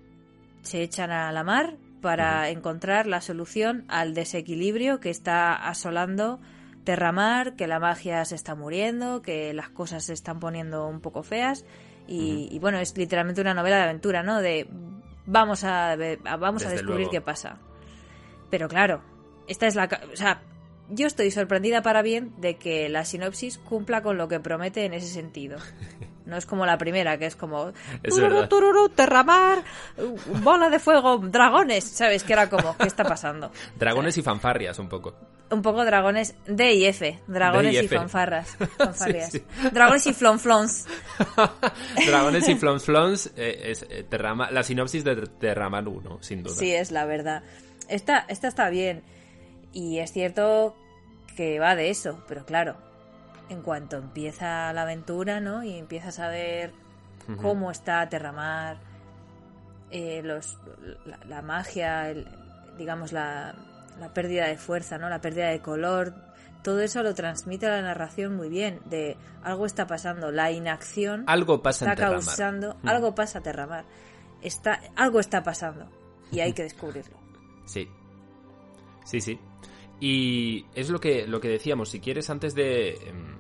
se 0.62 0.82
echan 0.82 1.12
a 1.12 1.32
la 1.32 1.44
mar 1.44 1.78
para 2.02 2.50
encontrar 2.50 3.08
la 3.08 3.22
solución 3.22 3.86
al 3.88 4.14
desequilibrio 4.14 5.00
que 5.00 5.10
está 5.10 5.54
asolando 5.56 6.40
Terramar, 6.84 7.56
que 7.56 7.68
la 7.68 7.80
magia 7.80 8.24
se 8.26 8.36
está 8.36 8.56
muriendo, 8.56 9.22
que 9.22 9.54
las 9.54 9.70
cosas 9.70 10.06
se 10.06 10.14
están 10.14 10.40
poniendo 10.40 10.88
un 10.88 11.02
poco 11.02 11.24
feas. 11.24 11.66
Y, 12.08 12.58
bueno, 12.60 12.80
es 12.80 12.98
literalmente 12.98 13.42
una 13.42 13.54
novela 13.54 13.76
de 13.76 13.84
aventura, 13.84 14.24
¿no? 14.24 14.42
De 14.42 14.68
vamos 15.28 15.64
a, 15.64 15.96
vamos 16.40 16.66
a 16.66 16.70
descubrir 16.70 17.08
qué 17.12 17.22
pasa. 17.22 17.60
Pero 18.50 18.68
claro, 18.68 19.04
esta 19.48 19.68
es 19.68 19.76
la... 19.76 19.88
O 20.12 20.16
sea, 20.16 20.42
yo 20.90 21.08
estoy 21.08 21.32
sorprendida 21.32 21.82
para 21.82 22.02
bien 22.02 22.34
de 22.38 22.58
que 22.58 22.90
la 22.90 23.06
sinopsis 23.06 23.58
cumpla 23.58 24.02
con 24.02 24.18
lo 24.18 24.28
que 24.28 24.40
promete 24.40 24.86
en 24.86 24.94
ese 24.94 25.08
sentido. 25.08 25.58
No 26.26 26.38
es 26.38 26.46
como 26.46 26.66
la 26.66 26.78
primera, 26.78 27.18
que 27.18 27.26
es 27.26 27.36
como 27.36 27.74
tururu, 28.08 28.48
tururu, 28.48 28.90
terramar, 28.90 29.64
bola 30.44 30.70
de 30.70 30.80
fuego, 30.80 31.18
dragones, 31.18 31.84
¿sabes? 31.84 32.24
Que 32.24 32.34
era 32.34 32.50
como, 32.50 32.78
¿qué 32.78 32.88
está 32.88 33.04
pasando? 33.04 33.52
Dragones 33.78 34.18
y 34.18 34.22
fanfarrias, 34.22 34.78
un 34.78 34.90
poco. 34.90 35.16
Un 35.50 35.64
poco 35.64 35.84
dragones 35.84 36.36
D 36.46 36.74
y 36.74 36.86
F, 36.86 37.20
dragones 37.26 37.84
y, 37.84 37.88
fanfarras, 37.88 38.56
fanfarrias. 38.78 39.42
Dragones 39.72 40.06
y 40.06 40.14
flonflons. 40.14 40.86
dragones 42.06 42.48
y 42.48 42.56
flonflons 42.56 43.32
eh, 43.36 43.72
es 43.72 43.88
eh, 43.90 44.06
la 44.52 44.62
sinopsis 44.62 45.04
de 45.04 45.16
Terramar 45.40 45.88
1, 45.88 46.20
sin 46.22 46.44
duda. 46.44 46.54
Sí, 46.54 46.72
es 46.72 46.92
la 46.92 47.06
verdad. 47.06 47.42
Esta, 47.88 48.26
esta 48.28 48.48
está 48.48 48.70
bien. 48.70 49.02
Y 49.72 50.00
es 50.00 50.12
cierto 50.12 50.76
que 51.36 51.60
va 51.60 51.76
de 51.76 51.90
eso, 51.90 52.24
pero 52.28 52.46
claro, 52.46 52.76
en 53.50 53.62
cuanto 53.62 53.98
empieza 53.98 54.72
la 54.74 54.84
aventura, 54.84 55.40
¿no? 55.40 55.64
Y 55.64 55.78
empiezas 55.78 56.20
a 56.20 56.28
ver 56.30 56.74
cómo 57.42 57.70
está 57.70 58.08
Terramar, 58.10 58.78
eh, 59.92 60.22
los, 60.24 60.58
la, 61.28 61.42
magia, 61.42 62.14
digamos, 62.78 63.12
la, 63.12 63.56
la, 64.00 64.14
pérdida 64.14 64.48
de 64.48 64.58
fuerza, 64.58 64.98
¿no? 64.98 65.10
La 65.10 65.22
pérdida 65.22 65.50
de 65.50 65.62
color. 65.62 66.14
Todo 66.64 66.82
eso 66.82 67.04
lo 67.04 67.14
transmite 67.14 67.68
la 67.68 67.82
narración 67.82 68.36
muy 68.36 68.50
bien, 68.50 68.82
de 68.86 69.18
algo 69.44 69.66
está 69.66 69.88
pasando, 69.88 70.32
la 70.32 70.52
inacción 70.52 71.24
algo 71.28 71.62
pasa 71.62 71.90
está 71.90 72.10
causando, 72.10 72.76
algo 72.84 73.16
pasa 73.16 73.40
a 73.40 73.42
Terramar, 73.42 73.86
está, 74.42 74.82
algo 74.98 75.22
está 75.22 75.42
pasando 75.42 75.90
y 76.32 76.42
hay 76.42 76.52
que 76.54 76.64
descubrirlo. 76.64 77.18
Sí, 77.66 77.88
sí, 79.06 79.22
sí. 79.22 79.40
Y 80.00 80.66
es 80.76 80.90
lo 80.90 81.00
que, 81.00 81.28
lo 81.28 81.42
que 81.42 81.50
decíamos, 81.50 81.90
si 81.90 82.00
quieres 82.00 82.30
antes 82.30 82.56
de 82.56 82.92
em, 82.92 83.38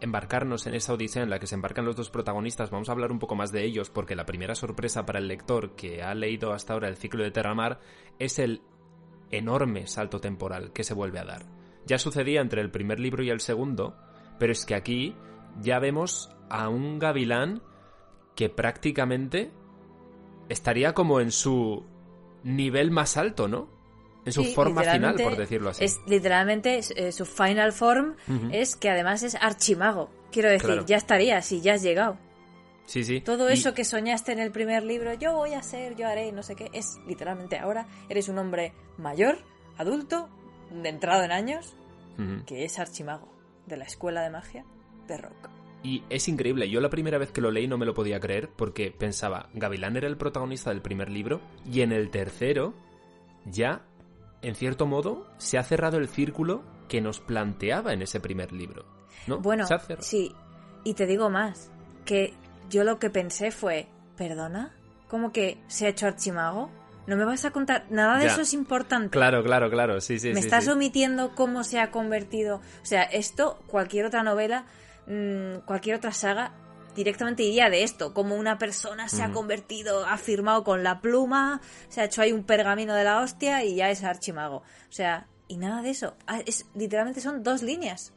embarcarnos 0.00 0.66
en 0.66 0.74
esa 0.74 0.94
odisea 0.94 1.22
en 1.22 1.30
la 1.30 1.38
que 1.38 1.46
se 1.46 1.54
embarcan 1.54 1.84
los 1.84 1.96
dos 1.96 2.10
protagonistas, 2.10 2.70
vamos 2.70 2.88
a 2.88 2.92
hablar 2.92 3.12
un 3.12 3.18
poco 3.18 3.34
más 3.34 3.52
de 3.52 3.64
ellos 3.64 3.90
porque 3.90 4.16
la 4.16 4.26
primera 4.26 4.54
sorpresa 4.54 5.04
para 5.04 5.18
el 5.18 5.28
lector 5.28 5.76
que 5.76 6.02
ha 6.02 6.14
leído 6.14 6.52
hasta 6.52 6.72
ahora 6.72 6.88
el 6.88 6.96
ciclo 6.96 7.22
de 7.22 7.30
Terramar 7.30 7.80
es 8.18 8.38
el 8.38 8.62
enorme 9.30 9.86
salto 9.86 10.20
temporal 10.20 10.72
que 10.72 10.84
se 10.84 10.94
vuelve 10.94 11.18
a 11.18 11.24
dar. 11.24 11.42
Ya 11.86 11.98
sucedía 11.98 12.40
entre 12.40 12.62
el 12.62 12.70
primer 12.70 12.98
libro 13.00 13.22
y 13.22 13.30
el 13.30 13.40
segundo, 13.40 13.96
pero 14.38 14.52
es 14.52 14.64
que 14.64 14.74
aquí 14.74 15.14
ya 15.60 15.78
vemos 15.78 16.30
a 16.48 16.68
un 16.68 16.98
gavilán 16.98 17.62
que 18.34 18.48
prácticamente 18.48 19.50
estaría 20.48 20.94
como 20.94 21.20
en 21.20 21.30
su 21.30 21.84
nivel 22.42 22.90
más 22.90 23.16
alto, 23.16 23.48
¿no? 23.48 23.79
En 24.24 24.32
su 24.32 24.44
forma 24.44 24.82
final, 24.82 25.16
por 25.16 25.36
decirlo 25.36 25.70
así. 25.70 25.84
Es 25.84 26.00
literalmente 26.06 26.80
eh, 26.96 27.12
su 27.12 27.24
final 27.24 27.72
form 27.72 28.16
es 28.52 28.76
que 28.76 28.90
además 28.90 29.22
es 29.22 29.34
archimago. 29.34 30.10
Quiero 30.30 30.48
decir, 30.48 30.84
ya 30.86 30.96
estaría, 30.96 31.40
si 31.42 31.60
ya 31.60 31.74
has 31.74 31.82
llegado. 31.82 32.18
Sí, 32.86 33.04
sí. 33.04 33.20
Todo 33.20 33.48
eso 33.48 33.72
que 33.72 33.84
soñaste 33.84 34.32
en 34.32 34.40
el 34.40 34.50
primer 34.50 34.82
libro, 34.82 35.14
yo 35.14 35.34
voy 35.34 35.54
a 35.54 35.62
ser, 35.62 35.94
yo 35.96 36.08
haré, 36.08 36.32
no 36.32 36.42
sé 36.42 36.56
qué, 36.56 36.70
es 36.72 36.98
literalmente 37.06 37.58
ahora. 37.58 37.86
Eres 38.08 38.28
un 38.28 38.38
hombre 38.38 38.72
mayor, 38.98 39.38
adulto, 39.78 40.28
de 40.70 40.88
entrado 40.88 41.22
en 41.22 41.32
años, 41.32 41.74
que 42.46 42.64
es 42.64 42.78
archimago 42.78 43.32
de 43.66 43.76
la 43.76 43.84
escuela 43.84 44.22
de 44.22 44.30
magia 44.30 44.64
de 45.06 45.16
Rock. 45.16 45.48
Y 45.82 46.02
es 46.10 46.28
increíble, 46.28 46.68
yo 46.68 46.80
la 46.80 46.90
primera 46.90 47.16
vez 47.16 47.30
que 47.32 47.40
lo 47.40 47.50
leí 47.50 47.66
no 47.66 47.78
me 47.78 47.86
lo 47.86 47.94
podía 47.94 48.20
creer 48.20 48.50
porque 48.54 48.90
pensaba, 48.90 49.48
Gavilán 49.54 49.96
era 49.96 50.08
el 50.08 50.18
protagonista 50.18 50.70
del 50.70 50.82
primer 50.82 51.08
libro 51.08 51.40
y 51.64 51.80
en 51.80 51.92
el 51.92 52.10
tercero 52.10 52.74
ya 53.46 53.86
en 54.42 54.54
cierto 54.54 54.86
modo, 54.86 55.26
se 55.38 55.58
ha 55.58 55.62
cerrado 55.62 55.98
el 55.98 56.08
círculo 56.08 56.62
que 56.88 57.00
nos 57.00 57.20
planteaba 57.20 57.92
en 57.92 58.02
ese 58.02 58.20
primer 58.20 58.52
libro. 58.52 58.84
¿no? 59.26 59.38
Bueno, 59.38 59.66
sí. 60.00 60.34
Y 60.84 60.94
te 60.94 61.06
digo 61.06 61.30
más, 61.30 61.70
que 62.04 62.34
yo 62.68 62.84
lo 62.84 62.98
que 62.98 63.10
pensé 63.10 63.50
fue, 63.50 63.88
¿perdona? 64.16 64.72
¿Cómo 65.08 65.32
que 65.32 65.58
se 65.68 65.86
ha 65.86 65.90
hecho 65.90 66.06
archimago? 66.06 66.70
No 67.06 67.16
me 67.16 67.24
vas 67.24 67.44
a 67.44 67.50
contar, 67.50 67.86
nada 67.90 68.18
de 68.18 68.26
eso 68.26 68.42
es 68.42 68.54
importante. 68.54 69.10
Claro, 69.10 69.42
claro, 69.42 69.68
claro, 69.70 70.00
sí, 70.00 70.18
sí. 70.18 70.32
Me 70.32 70.40
estás 70.40 70.68
omitiendo 70.68 71.34
cómo 71.34 71.64
se 71.64 71.80
ha 71.80 71.90
convertido. 71.90 72.56
O 72.82 72.86
sea, 72.86 73.02
esto, 73.02 73.62
cualquier 73.66 74.06
otra 74.06 74.22
novela, 74.22 74.66
mm, 75.06 75.64
cualquier 75.64 75.96
otra 75.96 76.12
saga, 76.12 76.52
directamente 76.94 77.42
iría 77.42 77.70
de 77.70 77.82
esto, 77.82 78.14
como 78.14 78.34
una 78.34 78.58
persona 78.58 79.08
se 79.08 79.22
ha 79.22 79.32
convertido, 79.32 80.06
ha 80.06 80.16
firmado 80.18 80.64
con 80.64 80.82
la 80.82 81.00
pluma, 81.00 81.60
se 81.88 82.00
ha 82.00 82.04
hecho 82.04 82.22
ahí 82.22 82.32
un 82.32 82.44
pergamino 82.44 82.94
de 82.94 83.04
la 83.04 83.20
hostia 83.20 83.64
y 83.64 83.76
ya 83.76 83.90
es 83.90 84.04
archimago. 84.04 84.56
O 84.56 84.92
sea, 84.92 85.26
y 85.48 85.56
nada 85.56 85.82
de 85.82 85.90
eso. 85.90 86.16
Ah, 86.26 86.40
es, 86.44 86.66
literalmente 86.74 87.20
son 87.20 87.42
dos 87.42 87.62
líneas. 87.62 88.12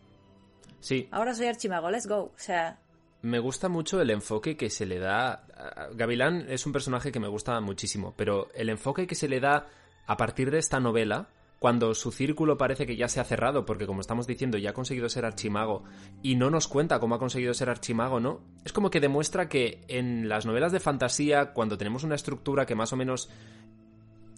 Sí. 0.79 1.07
Ahora 1.11 1.33
soy 1.33 1.47
archimago, 1.47 1.89
let's 1.89 2.07
go. 2.07 2.23
O 2.23 2.33
sea... 2.35 2.79
Me 3.21 3.39
gusta 3.39 3.69
mucho 3.69 4.01
el 4.01 4.09
enfoque 4.09 4.57
que 4.57 4.69
se 4.69 4.85
le 4.85 4.99
da... 4.99 5.45
Gavilán 5.93 6.45
es 6.49 6.65
un 6.65 6.73
personaje 6.73 7.11
que 7.11 7.21
me 7.21 7.29
gusta 7.29 7.59
muchísimo, 7.61 8.13
pero 8.17 8.49
el 8.53 8.69
enfoque 8.69 9.07
que 9.07 9.15
se 9.15 9.29
le 9.29 9.39
da 9.39 9.67
a 10.05 10.17
partir 10.17 10.51
de 10.51 10.59
esta 10.59 10.79
novela 10.79 11.29
cuando 11.63 11.93
su 11.93 12.11
círculo 12.11 12.57
parece 12.57 12.85
que 12.85 12.97
ya 12.97 13.07
se 13.07 13.21
ha 13.21 13.23
cerrado, 13.23 13.65
porque 13.65 13.87
como 13.87 14.01
estamos 14.01 14.27
diciendo, 14.27 14.57
ya 14.57 14.71
ha 14.71 14.73
conseguido 14.73 15.07
ser 15.07 15.23
archimago 15.23 15.85
y 16.21 16.35
no 16.35 16.49
nos 16.49 16.67
cuenta 16.67 16.99
cómo 16.99 17.15
ha 17.15 17.19
conseguido 17.19 17.53
ser 17.53 17.69
archimago, 17.69 18.19
¿no? 18.19 18.41
Es 18.65 18.73
como 18.73 18.89
que 18.89 18.99
demuestra 18.99 19.47
que 19.47 19.79
en 19.87 20.27
las 20.27 20.45
novelas 20.45 20.73
de 20.73 20.81
fantasía, 20.81 21.53
cuando 21.53 21.77
tenemos 21.77 22.03
una 22.03 22.15
estructura 22.15 22.65
que 22.65 22.75
más 22.75 22.91
o 22.91 22.97
menos 22.97 23.29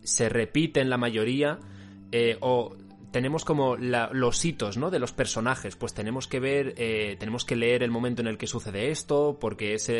se 0.04 0.30
repite 0.30 0.82
en 0.82 0.92
la 0.92 1.00
mayoría, 1.00 1.58
eh, 2.12 2.38
o 2.42 2.76
tenemos 3.10 3.44
como 3.44 3.76
los 3.76 4.46
hitos, 4.46 4.78
¿no? 4.78 4.92
De 4.92 5.00
los 5.00 5.12
personajes, 5.12 5.76
pues 5.76 5.96
tenemos 5.96 6.28
que 6.28 6.40
ver, 6.40 6.76
eh, 6.78 7.16
tenemos 7.18 7.44
que 7.44 7.56
leer 7.56 7.82
el 7.82 7.90
momento 7.90 8.22
en 8.22 8.28
el 8.28 8.38
que 8.38 8.46
sucede 8.46 8.92
esto, 8.92 9.40
porque 9.42 9.74
es 9.74 9.92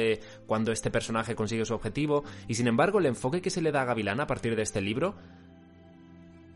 cuando 0.46 0.72
este 0.72 0.92
personaje 0.92 1.34
consigue 1.34 1.66
su 1.66 1.74
objetivo, 1.74 2.24
y 2.48 2.54
sin 2.54 2.68
embargo 2.68 3.00
el 3.00 3.08
enfoque 3.08 3.42
que 3.42 3.50
se 3.50 3.64
le 3.64 3.72
da 3.72 3.82
a 3.82 3.86
Gavilán 3.86 4.20
a 4.20 4.28
partir 4.28 4.56
de 4.56 4.62
este 4.62 4.80
libro 4.80 5.16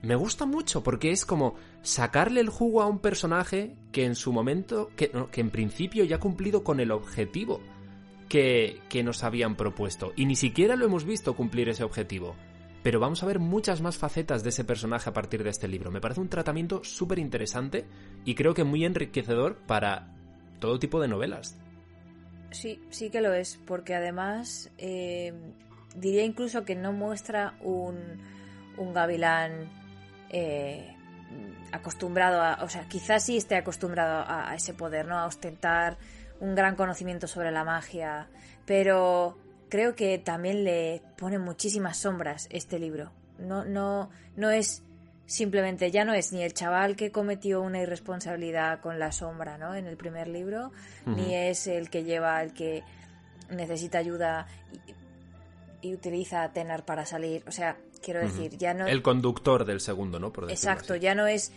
me 0.01 0.15
gusta 0.15 0.45
mucho 0.45 0.81
porque 0.81 1.11
es 1.11 1.25
como 1.25 1.55
sacarle 1.81 2.39
el 2.41 2.49
jugo 2.49 2.81
a 2.81 2.87
un 2.87 2.99
personaje 2.99 3.75
que 3.91 4.05
en 4.05 4.15
su 4.15 4.31
momento, 4.31 4.91
que, 4.95 5.11
que 5.31 5.41
en 5.41 5.49
principio 5.49 6.03
ya 6.05 6.17
ha 6.17 6.19
cumplido 6.19 6.63
con 6.63 6.79
el 6.79 6.91
objetivo 6.91 7.61
que, 8.29 8.79
que 8.87 9.03
nos 9.03 9.23
habían 9.23 9.55
propuesto. 9.55 10.13
Y 10.15 10.25
ni 10.25 10.35
siquiera 10.35 10.75
lo 10.75 10.85
hemos 10.85 11.03
visto 11.03 11.35
cumplir 11.35 11.67
ese 11.67 11.83
objetivo. 11.83 12.35
Pero 12.81 13.01
vamos 13.01 13.23
a 13.23 13.25
ver 13.25 13.39
muchas 13.39 13.81
más 13.81 13.97
facetas 13.97 14.41
de 14.41 14.49
ese 14.49 14.63
personaje 14.63 15.09
a 15.09 15.13
partir 15.13 15.43
de 15.43 15.49
este 15.49 15.67
libro. 15.67 15.91
Me 15.91 15.99
parece 15.99 16.21
un 16.21 16.29
tratamiento 16.29 16.81
súper 16.83 17.19
interesante 17.19 17.85
y 18.23 18.35
creo 18.35 18.53
que 18.53 18.63
muy 18.63 18.85
enriquecedor 18.85 19.57
para 19.67 20.15
todo 20.59 20.79
tipo 20.79 21.01
de 21.01 21.09
novelas. 21.09 21.59
Sí, 22.51 22.81
sí 22.89 23.09
que 23.09 23.19
lo 23.19 23.33
es, 23.33 23.59
porque 23.65 23.95
además 23.95 24.71
eh, 24.77 25.33
diría 25.95 26.23
incluso 26.23 26.63
que 26.63 26.75
no 26.75 26.93
muestra 26.93 27.57
un, 27.61 27.97
un 28.77 28.93
gavilán 28.93 29.78
eh, 30.29 30.95
acostumbrado 31.71 32.41
a, 32.41 32.63
o 32.63 32.69
sea, 32.69 32.87
quizás 32.87 33.23
sí 33.23 33.37
esté 33.37 33.55
acostumbrado 33.55 34.25
a, 34.27 34.53
ese 34.55 34.73
poder, 34.73 35.07
¿no? 35.07 35.17
A 35.17 35.25
ostentar 35.25 35.97
un 36.39 36.55
gran 36.55 36.75
conocimiento 36.75 37.27
sobre 37.27 37.51
la 37.51 37.63
magia, 37.63 38.27
pero 38.65 39.37
creo 39.69 39.95
que 39.95 40.17
también 40.17 40.63
le 40.63 41.01
pone 41.17 41.37
muchísimas 41.37 41.97
sombras 41.97 42.47
este 42.49 42.79
libro. 42.79 43.11
No, 43.37 43.65
no, 43.65 44.09
no 44.35 44.49
es 44.49 44.83
simplemente, 45.25 45.91
ya 45.91 46.05
no 46.05 46.13
es 46.13 46.33
ni 46.33 46.41
el 46.41 46.53
chaval 46.53 46.95
que 46.95 47.11
cometió 47.11 47.61
una 47.61 47.81
irresponsabilidad 47.81 48.79
con 48.79 48.97
la 48.97 49.11
sombra, 49.11 49.57
¿no? 49.57 49.75
En 49.75 49.85
el 49.85 49.95
primer 49.95 50.27
libro, 50.27 50.71
ni 51.05 51.35
es 51.35 51.67
el 51.67 51.89
que 51.89 52.03
lleva, 52.03 52.41
el 52.41 52.53
que 52.53 52.83
necesita 53.49 53.99
ayuda 53.99 54.47
y 55.81 55.93
utiliza 55.93 56.43
a 56.43 56.51
Tenar 56.51 56.83
para 56.83 57.05
salir. 57.05 57.43
O 57.47 57.51
sea, 57.51 57.77
quiero 58.03 58.19
decir, 58.21 58.57
ya 58.57 58.73
no. 58.73 58.87
El 58.87 59.01
conductor 59.01 59.65
del 59.65 59.79
segundo, 59.81 60.19
¿no? 60.19 60.31
Por 60.31 60.49
Exacto, 60.49 60.93
así. 60.93 61.01
ya 61.01 61.15
no 61.15 61.27
es. 61.27 61.51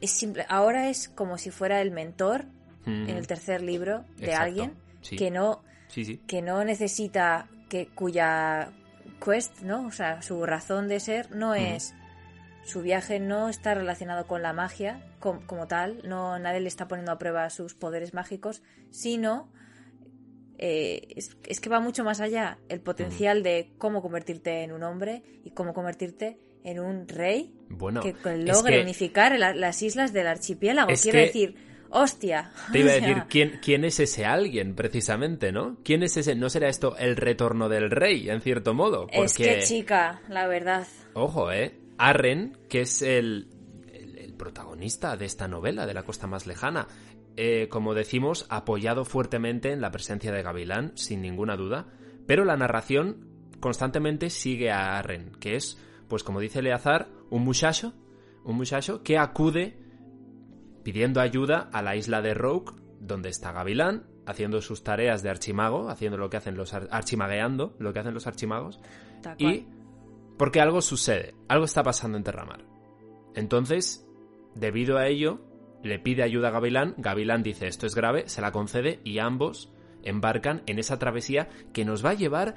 es 0.00 0.10
simple, 0.10 0.46
ahora 0.48 0.88
es 0.90 1.08
como 1.08 1.38
si 1.38 1.50
fuera 1.50 1.80
el 1.80 1.90
mentor 1.90 2.44
en 2.86 3.10
el 3.10 3.26
tercer 3.26 3.60
libro 3.62 4.04
de 4.16 4.26
Exacto, 4.26 4.44
alguien 4.44 4.74
sí. 5.02 5.16
que 5.16 5.30
no 5.30 5.62
Sí, 5.88 6.04
sí. 6.04 6.18
que 6.26 6.40
no 6.42 6.64
necesita 6.64 7.46
que 7.68 7.88
cuya 7.88 8.70
quest, 9.22 9.60
¿no? 9.60 9.86
O 9.86 9.92
sea, 9.92 10.22
su 10.22 10.44
razón 10.46 10.88
de 10.88 11.00
ser 11.00 11.30
no 11.34 11.54
es 11.54 11.94
su 12.64 12.80
viaje 12.82 13.18
no 13.20 13.48
está 13.48 13.74
relacionado 13.74 14.26
con 14.26 14.42
la 14.42 14.52
magia 14.52 15.02
com- 15.20 15.40
como 15.46 15.66
tal, 15.66 16.00
no 16.06 16.38
nadie 16.38 16.60
le 16.60 16.68
está 16.68 16.86
poniendo 16.88 17.12
a 17.12 17.18
prueba 17.18 17.48
sus 17.50 17.74
poderes 17.74 18.12
mágicos, 18.14 18.62
sino 18.90 19.50
eh, 20.58 21.08
es, 21.16 21.36
es 21.46 21.60
que 21.60 21.70
va 21.70 21.80
mucho 21.80 22.04
más 22.04 22.20
allá 22.20 22.58
el 22.68 22.80
potencial 22.80 23.42
de 23.42 23.70
cómo 23.78 24.02
convertirte 24.02 24.62
en 24.64 24.72
un 24.72 24.82
hombre 24.82 25.22
y 25.44 25.50
cómo 25.52 25.72
convertirte 25.72 26.38
en 26.64 26.80
un 26.80 27.06
rey 27.08 27.54
Bueno, 27.70 28.00
que 28.02 28.10
es 28.10 28.44
logre 28.44 28.76
que 28.76 28.82
unificar 28.82 29.38
la- 29.38 29.54
las 29.54 29.80
islas 29.82 30.12
del 30.12 30.26
archipiélago. 30.26 30.90
Es 30.90 31.02
Quiero 31.02 31.20
decir, 31.20 31.54
hostia. 31.90 32.52
te 32.72 32.80
iba 32.80 32.90
a 32.90 32.94
decir, 33.00 33.22
¿quién, 33.28 33.60
¿quién 33.62 33.84
es 33.84 34.00
ese 34.00 34.26
alguien, 34.26 34.74
precisamente, 34.74 35.52
no? 35.52 35.78
¿Quién 35.84 36.02
es 36.02 36.16
ese? 36.16 36.34
¿No 36.34 36.50
será 36.50 36.68
esto 36.68 36.96
el 36.98 37.16
retorno 37.16 37.68
del 37.68 37.90
rey, 37.90 38.28
en 38.28 38.40
cierto 38.40 38.74
modo? 38.74 39.02
Porque, 39.06 39.22
Es 39.24 39.34
que 39.36 39.58
chica, 39.60 40.20
la 40.28 40.46
verdad. 40.48 40.86
ojo, 41.14 41.52
¿eh? 41.52 41.78
Arren, 41.96 42.56
que 42.68 42.82
es 42.82 43.02
el, 43.02 43.48
el- 43.92 44.18
el 44.18 44.34
protagonista 44.34 45.16
de 45.16 45.24
esta 45.26 45.48
novela, 45.48 45.86
de 45.86 45.94
la 45.94 46.02
costa 46.04 46.26
más 46.26 46.46
lejana, 46.46 46.86
eh, 47.40 47.68
como 47.68 47.94
decimos, 47.94 48.46
apoyado 48.50 49.04
fuertemente 49.04 49.70
en 49.72 49.80
la 49.80 49.92
presencia 49.92 50.32
de 50.32 50.42
Gavilán, 50.42 50.90
sin 50.96 51.22
ninguna 51.22 51.56
duda, 51.56 51.86
pero 52.26 52.44
la 52.44 52.56
narración 52.56 53.28
constantemente 53.60 54.28
sigue 54.28 54.72
a 54.72 54.98
Arren, 54.98 55.30
que 55.38 55.54
es, 55.54 55.78
pues 56.08 56.24
como 56.24 56.40
dice 56.40 56.58
Eleazar, 56.58 57.08
un 57.30 57.44
muchacho, 57.44 57.94
un 58.44 58.56
muchacho 58.56 59.04
que 59.04 59.18
acude 59.18 59.78
pidiendo 60.82 61.20
ayuda 61.20 61.68
a 61.72 61.80
la 61.80 61.94
isla 61.94 62.22
de 62.22 62.34
Rogue, 62.34 62.72
donde 63.00 63.28
está 63.28 63.52
Gavilán, 63.52 64.06
haciendo 64.26 64.60
sus 64.60 64.82
tareas 64.82 65.22
de 65.22 65.30
archimago, 65.30 65.90
haciendo 65.90 66.18
lo 66.18 66.30
que 66.30 66.38
hacen 66.38 66.56
los 66.56 66.74
ar- 66.74 66.88
archimagueando, 66.90 67.76
lo 67.78 67.92
que 67.92 68.00
hacen 68.00 68.14
los 68.14 68.26
archimagos, 68.26 68.80
y 69.38 69.66
porque 70.36 70.60
algo 70.60 70.80
sucede, 70.80 71.34
algo 71.46 71.64
está 71.66 71.84
pasando 71.84 72.18
en 72.18 72.24
Terramar. 72.24 72.64
Entonces, 73.34 74.04
debido 74.56 74.98
a 74.98 75.06
ello, 75.06 75.40
le 75.82 75.98
pide 75.98 76.22
ayuda 76.22 76.48
a 76.48 76.52
Gavilán, 76.52 76.94
Gavilán 76.98 77.42
dice 77.42 77.66
esto 77.66 77.86
es 77.86 77.94
grave, 77.94 78.28
se 78.28 78.40
la 78.40 78.52
concede 78.52 79.00
y 79.04 79.18
ambos 79.18 79.72
embarcan 80.02 80.62
en 80.66 80.78
esa 80.78 80.98
travesía 80.98 81.48
que 81.72 81.84
nos 81.84 82.04
va 82.04 82.10
a 82.10 82.14
llevar 82.14 82.56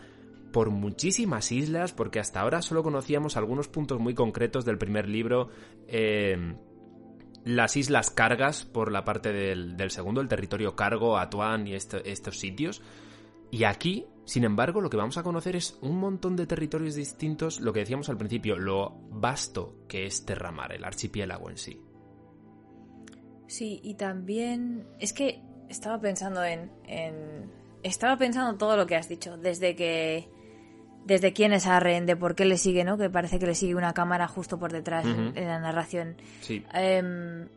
por 0.51 0.69
muchísimas 0.69 1.51
islas, 1.51 1.93
porque 1.93 2.19
hasta 2.19 2.41
ahora 2.41 2.61
solo 2.61 2.83
conocíamos 2.83 3.37
algunos 3.37 3.67
puntos 3.67 3.99
muy 3.99 4.13
concretos 4.13 4.65
del 4.65 4.77
primer 4.77 5.07
libro, 5.07 5.49
eh, 5.87 6.55
las 7.45 7.77
islas 7.77 8.11
Cargas 8.11 8.65
por 8.65 8.91
la 8.91 9.03
parte 9.03 9.31
del, 9.31 9.91
segundo, 9.91 10.21
el 10.21 10.27
territorio 10.27 10.75
Cargo, 10.75 11.17
Atuán 11.17 11.67
y 11.67 11.73
estos 11.73 12.39
sitios. 12.39 12.81
Y 13.49 13.63
aquí, 13.65 14.05
sin 14.25 14.43
embargo, 14.43 14.79
lo 14.79 14.89
que 14.89 14.97
vamos 14.97 15.17
a 15.17 15.23
conocer 15.23 15.55
es 15.55 15.77
un 15.81 15.97
montón 15.97 16.35
de 16.35 16.47
territorios 16.47 16.95
distintos, 16.95 17.59
lo 17.59 17.73
que 17.73 17.81
decíamos 17.81 18.09
al 18.09 18.17
principio, 18.17 18.57
lo 18.57 18.93
vasto 19.09 19.83
que 19.87 20.05
es 20.05 20.25
Terramar, 20.25 20.73
el 20.73 20.85
archipiélago 20.85 21.49
en 21.49 21.57
sí. 21.57 21.81
Sí, 23.51 23.81
y 23.83 23.95
también 23.95 24.85
es 24.99 25.11
que 25.11 25.41
estaba 25.67 25.99
pensando 25.99 26.41
en, 26.43 26.71
en- 26.87 27.51
estaba 27.83 28.15
pensando 28.17 28.57
todo 28.57 28.77
lo 28.77 28.87
que 28.87 28.95
has 28.95 29.09
dicho, 29.09 29.35
desde 29.37 29.75
que 29.75 30.29
desde 31.05 31.33
quién 31.33 31.51
es 31.51 31.65
Arren, 31.67 32.05
de 32.05 32.15
por 32.15 32.33
qué 32.35 32.45
le 32.45 32.57
sigue, 32.57 32.83
¿no? 32.85 32.97
Que 32.97 33.09
parece 33.09 33.39
que 33.39 33.47
le 33.47 33.55
sigue 33.55 33.75
una 33.75 33.93
cámara 33.93 34.27
justo 34.29 34.57
por 34.57 34.71
detrás 34.71 35.03
en- 35.05 35.33
la 35.35 35.59
narración. 35.59 36.15
Sí, 36.41 36.63
Em, 36.73 37.49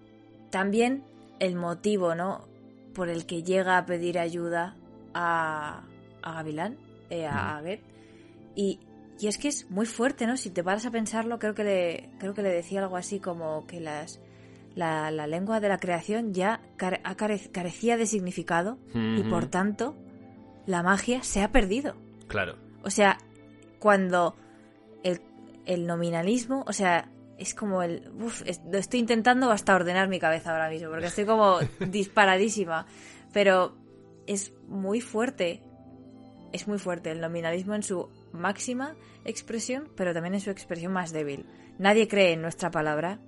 también 0.51 1.05
el 1.39 1.55
motivo, 1.55 2.15
¿no? 2.17 2.49
Por 2.95 3.09
el 3.09 3.25
que 3.27 3.43
llega 3.45 3.77
a 3.79 3.87
pedir 3.87 4.19
ayuda 4.19 4.77
a, 5.15 5.85
a 6.23 6.33
Gavilán, 6.33 6.77
eh, 7.11 7.27
a. 7.27 7.59
Aguet. 7.59 7.81
Y, 8.57 8.81
y 9.21 9.29
es 9.29 9.37
que 9.39 9.47
es 9.49 9.71
muy 9.71 9.87
fuerte, 9.87 10.27
¿no? 10.27 10.37
Si 10.37 10.51
te 10.51 10.65
paras 10.65 10.87
a 10.87 10.91
pensarlo, 10.91 11.39
creo 11.39 11.55
que 11.55 11.63
le, 11.65 12.11
creo 12.19 12.35
que 12.35 12.43
le 12.43 12.49
decía 12.51 12.81
algo 12.83 12.97
así 12.97 13.21
como 13.21 13.67
que 13.67 13.79
las, 13.81 14.21
la, 14.75 15.11
la 15.11 15.27
lengua 15.27 15.61
de 15.61 15.69
la 15.69 15.79
creación 15.79 16.33
ya 16.35 16.61
care- 16.77 17.01
carecía 17.53 17.97
de 17.97 18.07
significado 18.07 18.79
y 18.95 19.23
por 19.25 19.47
tanto 19.47 19.97
la 20.67 20.83
magia 20.83 21.23
se 21.23 21.43
ha 21.43 21.53
perdido. 21.53 21.95
claro. 22.29 22.57
O 22.83 22.91
sea, 22.91 23.17
cuando 23.79 24.37
el, 25.03 25.21
el 25.65 25.87
nominalismo, 25.87 26.65
o 26.67 26.73
sea, 26.75 27.09
es 27.39 27.55
como 27.55 27.83
el... 27.83 28.11
Uf, 28.21 28.43
es- 28.47 28.61
lo 28.71 28.77
estoy 28.79 29.01
intentando 29.01 29.51
hasta 29.51 29.75
ordenar 29.75 30.09
mi 30.09 30.19
cabeza 30.19 30.53
ahora 30.53 30.69
mismo, 30.69 30.91
porque 30.91 31.07
estoy 31.07 31.25
como 31.25 31.59
disparadísima. 31.89 32.87
Pero 33.33 33.75
es 34.27 34.53
muy 34.69 35.01
fuerte, 35.01 35.63
es 36.53 36.69
muy 36.69 36.79
fuerte 36.79 37.11
el 37.11 37.21
nominalismo 37.21 37.75
en 37.75 37.83
su 37.83 38.09
máxima 38.33 38.95
expresión, 39.25 39.89
pero 39.97 40.13
también 40.13 40.35
en 40.35 40.41
su 40.41 40.51
expresión 40.51 40.93
más 40.93 41.11
débil. 41.13 41.47
Nadie 41.79 42.07
cree 42.07 42.33
en 42.33 42.43
nuestra 42.43 42.71
palabra, 42.71 43.19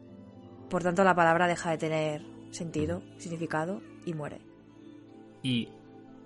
por 0.69 0.83
tanto 0.83 1.05
la 1.05 1.15
palabra 1.15 1.47
deja 1.47 1.71
de 1.71 1.79
tener 1.79 2.23
sentido, 2.51 3.03
significado 3.19 3.81
y 4.05 4.15
muere. 4.15 4.41
¿Y 5.43 5.69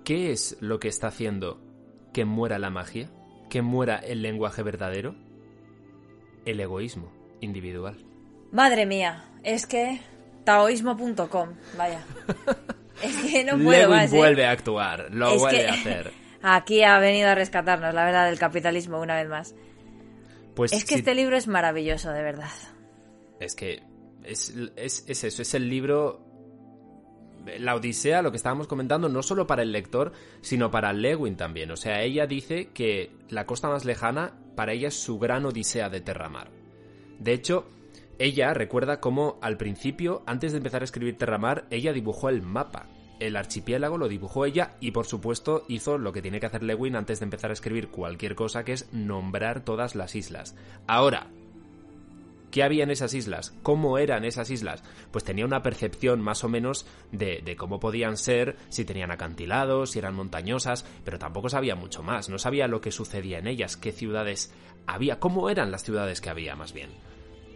qué 0.03 0.31
es 0.31 0.57
lo 0.61 0.79
que 0.79 0.87
está 0.87 1.07
haciendo 1.07 1.59
que 2.13 2.25
muera 2.25 2.59
la 2.59 2.69
magia? 2.69 3.09
¿Que 3.49 3.61
muera 3.61 3.97
el 3.97 4.21
lenguaje 4.21 4.63
verdadero? 4.63 5.15
El 6.45 6.59
egoísmo 6.59 7.11
individual. 7.41 8.03
Madre 8.51 8.85
mía, 8.85 9.25
es 9.43 9.65
que 9.67 9.99
taoísmo.com, 10.43 11.49
vaya. 11.77 12.03
Es 13.01 13.17
que 13.17 13.43
no 13.43 13.53
puedo 13.53 13.71
Lewin 13.87 13.89
más, 13.89 14.13
¿eh? 14.13 14.15
vuelve 14.17 14.45
a 14.45 14.51
actuar, 14.51 15.07
lo 15.11 15.31
Es 15.33 15.41
vuelve 15.41 15.57
que- 15.61 15.67
a 15.67 15.73
hacer. 15.73 16.11
Aquí 16.43 16.83
ha 16.83 16.99
venido 16.99 17.29
a 17.29 17.35
rescatarnos, 17.35 17.95
la 17.95 18.05
verdad, 18.05 18.27
del 18.29 18.37
capitalismo 18.37 18.99
una 18.99 19.15
vez 19.15 19.27
más. 19.27 19.55
Pues 20.55 20.71
Es 20.71 20.83
que 20.85 20.93
si- 20.95 20.99
este 20.99 21.15
libro 21.15 21.35
es 21.35 21.47
maravilloso, 21.47 22.11
de 22.11 22.21
verdad. 22.21 22.51
Es 23.39 23.55
que 23.55 23.81
es, 24.23 24.53
es- 24.75 25.05
es 25.07 25.23
eso, 25.23 25.41
es 25.41 25.53
el 25.53 25.69
libro. 25.69 26.25
La 27.59 27.73
Odisea, 27.75 28.21
lo 28.21 28.29
que 28.29 28.37
estábamos 28.37 28.67
comentando, 28.67 29.09
no 29.09 29.23
solo 29.23 29.47
para 29.47 29.63
el 29.63 29.71
lector, 29.71 30.11
sino 30.41 30.69
para 30.69 30.93
Lewin 30.93 31.35
también. 31.37 31.71
O 31.71 31.75
sea, 31.77 32.03
ella 32.03 32.27
dice 32.27 32.67
que 32.73 33.11
la 33.29 33.47
costa 33.47 33.67
más 33.67 33.83
lejana, 33.83 34.33
para 34.55 34.73
ella 34.73 34.89
es 34.89 34.93
su 35.01 35.17
gran 35.17 35.45
Odisea 35.45 35.89
de 35.89 36.01
Terramar. 36.01 36.51
De 37.19 37.33
hecho, 37.33 37.65
ella 38.19 38.53
recuerda 38.53 38.99
cómo 38.99 39.39
al 39.41 39.57
principio, 39.57 40.21
antes 40.27 40.51
de 40.51 40.59
empezar 40.59 40.81
a 40.81 40.85
escribir 40.85 41.17
Terramar, 41.17 41.65
ella 41.71 41.93
dibujó 41.93 42.29
el 42.29 42.43
mapa. 42.43 42.87
El 43.19 43.35
archipiélago 43.35 43.97
lo 43.97 44.07
dibujó 44.07 44.45
ella 44.45 44.75
y 44.79 44.91
por 44.91 45.05
supuesto 45.07 45.63
hizo 45.67 45.97
lo 45.97 46.11
que 46.13 46.21
tiene 46.21 46.39
que 46.39 46.45
hacer 46.47 46.61
Lewin 46.63 46.95
antes 46.95 47.19
de 47.19 47.23
empezar 47.25 47.49
a 47.49 47.53
escribir 47.53 47.89
cualquier 47.89 48.35
cosa, 48.35 48.63
que 48.63 48.73
es 48.73 48.91
nombrar 48.93 49.63
todas 49.65 49.95
las 49.95 50.15
islas. 50.15 50.55
Ahora, 50.87 51.27
¿Qué 52.51 52.63
había 52.63 52.83
en 52.83 52.91
esas 52.91 53.13
islas? 53.13 53.55
¿Cómo 53.63 53.97
eran 53.97 54.25
esas 54.25 54.49
islas? 54.49 54.83
Pues 55.11 55.23
tenía 55.23 55.45
una 55.45 55.63
percepción 55.63 56.21
más 56.21 56.43
o 56.43 56.49
menos 56.49 56.85
de, 57.13 57.55
cómo 57.57 57.79
podían 57.79 58.17
ser, 58.17 58.57
si 58.67 58.83
tenían 58.83 59.09
acantilados, 59.09 59.91
si 59.91 59.99
eran 59.99 60.15
montañosas, 60.15 60.85
pero 61.05 61.17
tampoco 61.17 61.47
sabía 61.47 61.75
mucho 61.75 62.03
más, 62.03 62.27
no 62.27 62.37
sabía 62.37 62.67
lo 62.67 62.81
que 62.81 62.91
sucedía 62.91 63.39
en 63.39 63.47
ellas, 63.47 63.77
qué 63.77 63.93
ciudades 63.93 64.53
había, 64.85 65.19
cómo 65.19 65.49
eran 65.49 65.71
las 65.71 65.83
ciudades 65.83 66.19
que 66.19 66.29
había 66.29 66.55
más 66.57 66.73
bien. 66.73 66.89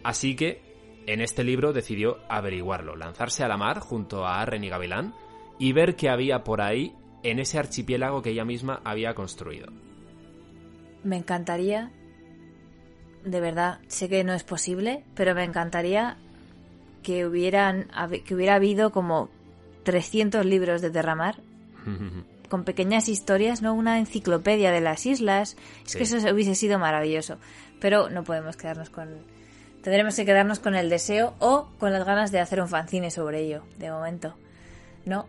Así 0.02 0.34
que, 0.34 0.62
en 1.06 1.20
este 1.20 1.44
libro 1.44 1.74
decidió 1.74 2.18
averiguarlo, 2.28 2.96
lanzarse 2.96 3.44
a 3.44 3.48
la 3.48 3.58
mar 3.58 3.80
junto 3.80 4.26
a 4.26 4.40
Arren 4.40 4.64
y 4.64 4.70
Gavilán 4.70 5.14
y 5.58 5.72
ver 5.72 5.94
qué 5.94 6.08
había 6.08 6.42
por 6.42 6.62
ahí 6.62 6.94
en 7.22 7.38
ese 7.38 7.58
archipiélago 7.58 8.22
que 8.22 8.30
ella 8.30 8.44
misma 8.44 8.80
había 8.82 9.14
construido. 9.14 9.68
Me 11.04 11.16
encantaría, 11.18 11.92
de 13.26 13.40
verdad, 13.40 13.80
sé 13.88 14.08
que 14.08 14.24
no 14.24 14.32
es 14.32 14.44
posible, 14.44 15.02
pero 15.14 15.34
me 15.34 15.44
encantaría 15.44 16.16
que 17.02 17.26
hubieran 17.26 17.88
que 18.24 18.34
hubiera 18.34 18.54
habido 18.54 18.90
como 18.90 19.28
300 19.84 20.44
libros 20.46 20.80
de 20.80 20.90
Terramar 20.90 21.36
con 22.48 22.64
pequeñas 22.64 23.08
historias, 23.08 23.60
no 23.62 23.74
una 23.74 23.98
enciclopedia 23.98 24.70
de 24.70 24.80
las 24.80 25.04
islas. 25.06 25.56
Es 25.84 25.92
Sí. 25.92 25.98
que 25.98 26.04
eso 26.04 26.16
hubiese 26.32 26.54
sido 26.54 26.78
maravilloso. 26.78 27.36
Pero 27.80 28.08
no 28.08 28.24
podemos 28.24 28.56
quedarnos 28.56 28.88
con. 28.90 29.08
Tendremos 29.82 30.16
que 30.16 30.24
quedarnos 30.24 30.58
con 30.60 30.74
el 30.74 30.88
deseo 30.88 31.34
o 31.38 31.68
con 31.78 31.92
las 31.92 32.04
ganas 32.04 32.32
de 32.32 32.40
hacer 32.40 32.60
un 32.60 32.68
fanzine 32.68 33.10
sobre 33.10 33.40
ello, 33.42 33.62
de 33.78 33.90
momento. 33.90 34.34
¿No? 35.04 35.26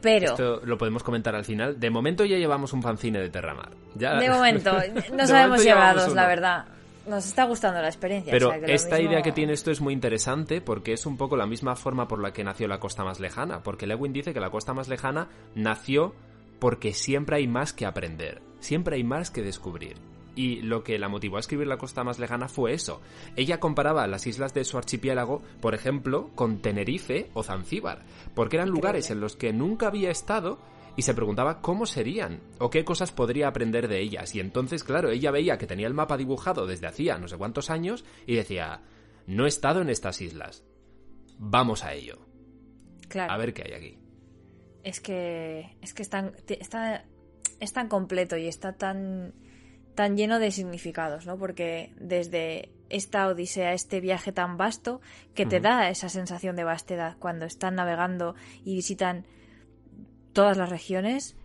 Pero. 0.00 0.30
Esto 0.32 0.60
lo 0.64 0.76
podemos 0.78 1.02
comentar 1.02 1.34
al 1.34 1.44
final. 1.44 1.78
De 1.80 1.88
momento 1.90 2.24
ya 2.24 2.36
llevamos 2.36 2.72
un 2.72 2.82
fanzine 2.82 3.20
de 3.20 3.30
Terramar. 3.30 3.70
Ya... 3.94 4.14
De 4.14 4.28
momento, 4.28 4.72
no 5.14 5.26
sabemos 5.26 5.62
llevados, 5.64 6.12
la 6.14 6.26
verdad. 6.26 6.64
Nos 7.06 7.26
está 7.26 7.44
gustando 7.44 7.80
la 7.80 7.88
experiencia. 7.88 8.30
Pero 8.30 8.48
o 8.48 8.50
sea, 8.50 8.60
que 8.60 8.66
lo 8.68 8.72
esta 8.72 8.96
mismo- 8.96 9.10
idea 9.10 9.22
que 9.22 9.32
tiene 9.32 9.52
esto 9.52 9.70
es 9.70 9.80
muy 9.80 9.92
interesante 9.92 10.60
porque 10.60 10.92
es 10.92 11.04
un 11.06 11.16
poco 11.16 11.36
la 11.36 11.46
misma 11.46 11.74
forma 11.76 12.06
por 12.08 12.20
la 12.22 12.32
que 12.32 12.44
nació 12.44 12.68
la 12.68 12.78
costa 12.80 13.04
más 13.04 13.18
lejana. 13.20 13.62
Porque 13.62 13.86
Lewin 13.86 14.12
dice 14.12 14.32
que 14.32 14.40
la 14.40 14.50
costa 14.50 14.72
más 14.74 14.88
lejana 14.88 15.28
nació 15.54 16.14
porque 16.58 16.94
siempre 16.94 17.36
hay 17.36 17.48
más 17.48 17.72
que 17.72 17.86
aprender. 17.86 18.40
siempre 18.60 18.94
hay 18.94 19.02
más 19.02 19.32
que 19.32 19.42
descubrir. 19.42 19.96
Y 20.36 20.62
lo 20.62 20.84
que 20.84 20.98
la 20.98 21.08
motivó 21.08 21.36
a 21.36 21.40
escribir 21.40 21.66
La 21.66 21.76
costa 21.76 22.04
más 22.04 22.18
lejana 22.20 22.48
fue 22.48 22.72
eso. 22.72 23.00
Ella 23.36 23.58
comparaba 23.58 24.06
las 24.06 24.26
islas 24.28 24.54
de 24.54 24.64
su 24.64 24.78
archipiélago, 24.78 25.42
por 25.60 25.74
ejemplo, 25.74 26.30
con 26.36 26.62
Tenerife 26.62 27.28
o 27.34 27.42
Zanzíbar, 27.42 28.02
porque 28.34 28.56
eran 28.56 28.70
lugares 28.70 29.10
en 29.10 29.20
los 29.20 29.34
que 29.36 29.52
nunca 29.52 29.88
había 29.88 30.10
estado 30.12 30.58
y 30.96 31.02
se 31.02 31.14
preguntaba 31.14 31.60
cómo 31.60 31.86
serían 31.86 32.40
o 32.58 32.70
qué 32.70 32.84
cosas 32.84 33.12
podría 33.12 33.48
aprender 33.48 33.88
de 33.88 34.00
ellas. 34.00 34.34
Y 34.34 34.40
entonces, 34.40 34.84
claro, 34.84 35.10
ella 35.10 35.30
veía 35.30 35.58
que 35.58 35.66
tenía 35.66 35.86
el 35.86 35.94
mapa 35.94 36.16
dibujado 36.16 36.66
desde 36.66 36.86
hacía 36.86 37.18
no 37.18 37.28
sé 37.28 37.36
cuántos 37.36 37.70
años 37.70 38.04
y 38.26 38.36
decía, 38.36 38.82
no 39.26 39.46
he 39.46 39.48
estado 39.48 39.80
en 39.80 39.90
estas 39.90 40.20
islas. 40.20 40.64
Vamos 41.38 41.84
a 41.84 41.94
ello. 41.94 42.26
Claro. 43.08 43.32
A 43.32 43.36
ver 43.36 43.54
qué 43.54 43.62
hay 43.62 43.72
aquí. 43.72 43.98
Es 44.84 45.00
que 45.00 45.76
es 45.80 45.94
que 45.94 46.02
está, 46.02 46.32
está, 46.48 47.04
es 47.60 47.72
tan 47.72 47.88
completo 47.88 48.36
y 48.36 48.48
está 48.48 48.76
tan 48.76 49.34
tan 49.94 50.16
lleno 50.16 50.38
de 50.38 50.50
significados, 50.50 51.26
¿no? 51.26 51.36
Porque 51.36 51.92
desde 51.98 52.70
esta 52.88 53.28
odisea, 53.28 53.72
este 53.72 54.00
viaje 54.00 54.32
tan 54.32 54.56
vasto, 54.56 55.00
que 55.34 55.46
te 55.46 55.60
da 55.60 55.88
esa 55.88 56.08
sensación 56.08 56.56
de 56.56 56.64
vastedad 56.64 57.16
cuando 57.18 57.46
están 57.46 57.74
navegando 57.74 58.34
y 58.64 58.74
visitan 58.74 59.26
todas 60.32 60.56
las 60.56 60.70
regiones, 60.70 61.36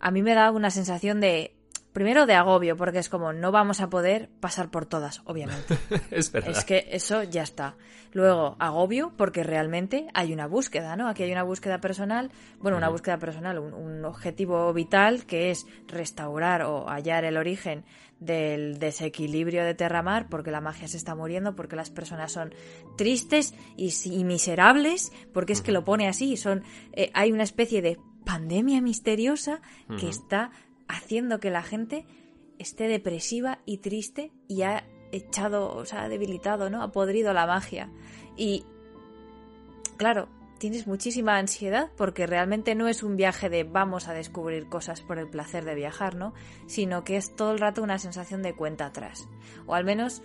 a 0.00 0.10
mí 0.10 0.22
me 0.22 0.34
da 0.34 0.50
una 0.50 0.70
sensación 0.70 1.20
de 1.20 1.54
Primero 1.92 2.24
de 2.24 2.34
agobio, 2.34 2.76
porque 2.76 3.00
es 3.00 3.08
como 3.08 3.32
no 3.32 3.50
vamos 3.50 3.80
a 3.80 3.90
poder 3.90 4.28
pasar 4.38 4.70
por 4.70 4.86
todas, 4.86 5.22
obviamente. 5.24 5.76
es 6.12 6.30
verdad. 6.30 6.50
Es 6.50 6.64
que 6.64 6.86
eso 6.92 7.24
ya 7.24 7.42
está. 7.42 7.74
Luego, 8.12 8.54
agobio, 8.60 9.12
porque 9.16 9.42
realmente 9.42 10.06
hay 10.14 10.32
una 10.32 10.46
búsqueda, 10.46 10.94
¿no? 10.94 11.08
Aquí 11.08 11.24
hay 11.24 11.32
una 11.32 11.42
búsqueda 11.42 11.80
personal, 11.80 12.30
bueno, 12.60 12.76
una 12.76 12.88
búsqueda 12.88 13.18
personal, 13.18 13.58
un, 13.58 14.04
objetivo 14.04 14.72
vital 14.72 15.26
que 15.26 15.50
es 15.50 15.66
restaurar 15.88 16.62
o 16.62 16.88
hallar 16.88 17.24
el 17.24 17.36
origen 17.36 17.84
del 18.20 18.78
desequilibrio 18.78 19.64
de 19.64 19.74
Terramar, 19.74 20.28
porque 20.28 20.50
la 20.50 20.60
magia 20.60 20.86
se 20.86 20.96
está 20.96 21.14
muriendo, 21.14 21.56
porque 21.56 21.76
las 21.76 21.90
personas 21.90 22.30
son 22.30 22.54
tristes 22.96 23.54
y, 23.76 24.24
miserables, 24.24 25.12
porque 25.32 25.52
es 25.52 25.62
que 25.62 25.72
lo 25.72 25.84
pone 25.84 26.08
así, 26.08 26.36
son, 26.36 26.62
eh, 26.92 27.10
hay 27.14 27.32
una 27.32 27.42
especie 27.42 27.82
de 27.82 27.98
pandemia 28.24 28.80
misteriosa 28.80 29.60
que 29.98 30.08
está 30.08 30.50
haciendo 30.88 31.40
que 31.40 31.50
la 31.50 31.62
gente 31.62 32.06
esté 32.58 32.88
depresiva 32.88 33.60
y 33.64 33.78
triste 33.78 34.32
y 34.48 34.62
ha 34.62 34.84
echado, 35.12 35.74
o 35.74 35.84
sea, 35.84 36.02
ha 36.02 36.08
debilitado, 36.08 36.70
¿no? 36.70 36.82
Ha 36.82 36.92
podrido 36.92 37.32
la 37.32 37.46
magia. 37.46 37.90
Y 38.36 38.64
claro, 39.96 40.28
tienes 40.58 40.86
muchísima 40.86 41.38
ansiedad 41.38 41.90
porque 41.96 42.26
realmente 42.26 42.74
no 42.74 42.86
es 42.86 43.02
un 43.02 43.16
viaje 43.16 43.48
de 43.48 43.64
vamos 43.64 44.08
a 44.08 44.12
descubrir 44.12 44.68
cosas 44.68 45.00
por 45.00 45.18
el 45.18 45.28
placer 45.28 45.64
de 45.64 45.74
viajar, 45.74 46.14
¿no? 46.14 46.34
Sino 46.66 47.02
que 47.02 47.16
es 47.16 47.34
todo 47.34 47.52
el 47.52 47.58
rato 47.58 47.82
una 47.82 47.98
sensación 47.98 48.42
de 48.42 48.54
cuenta 48.54 48.86
atrás. 48.86 49.26
O 49.66 49.74
al 49.74 49.84
menos 49.84 50.22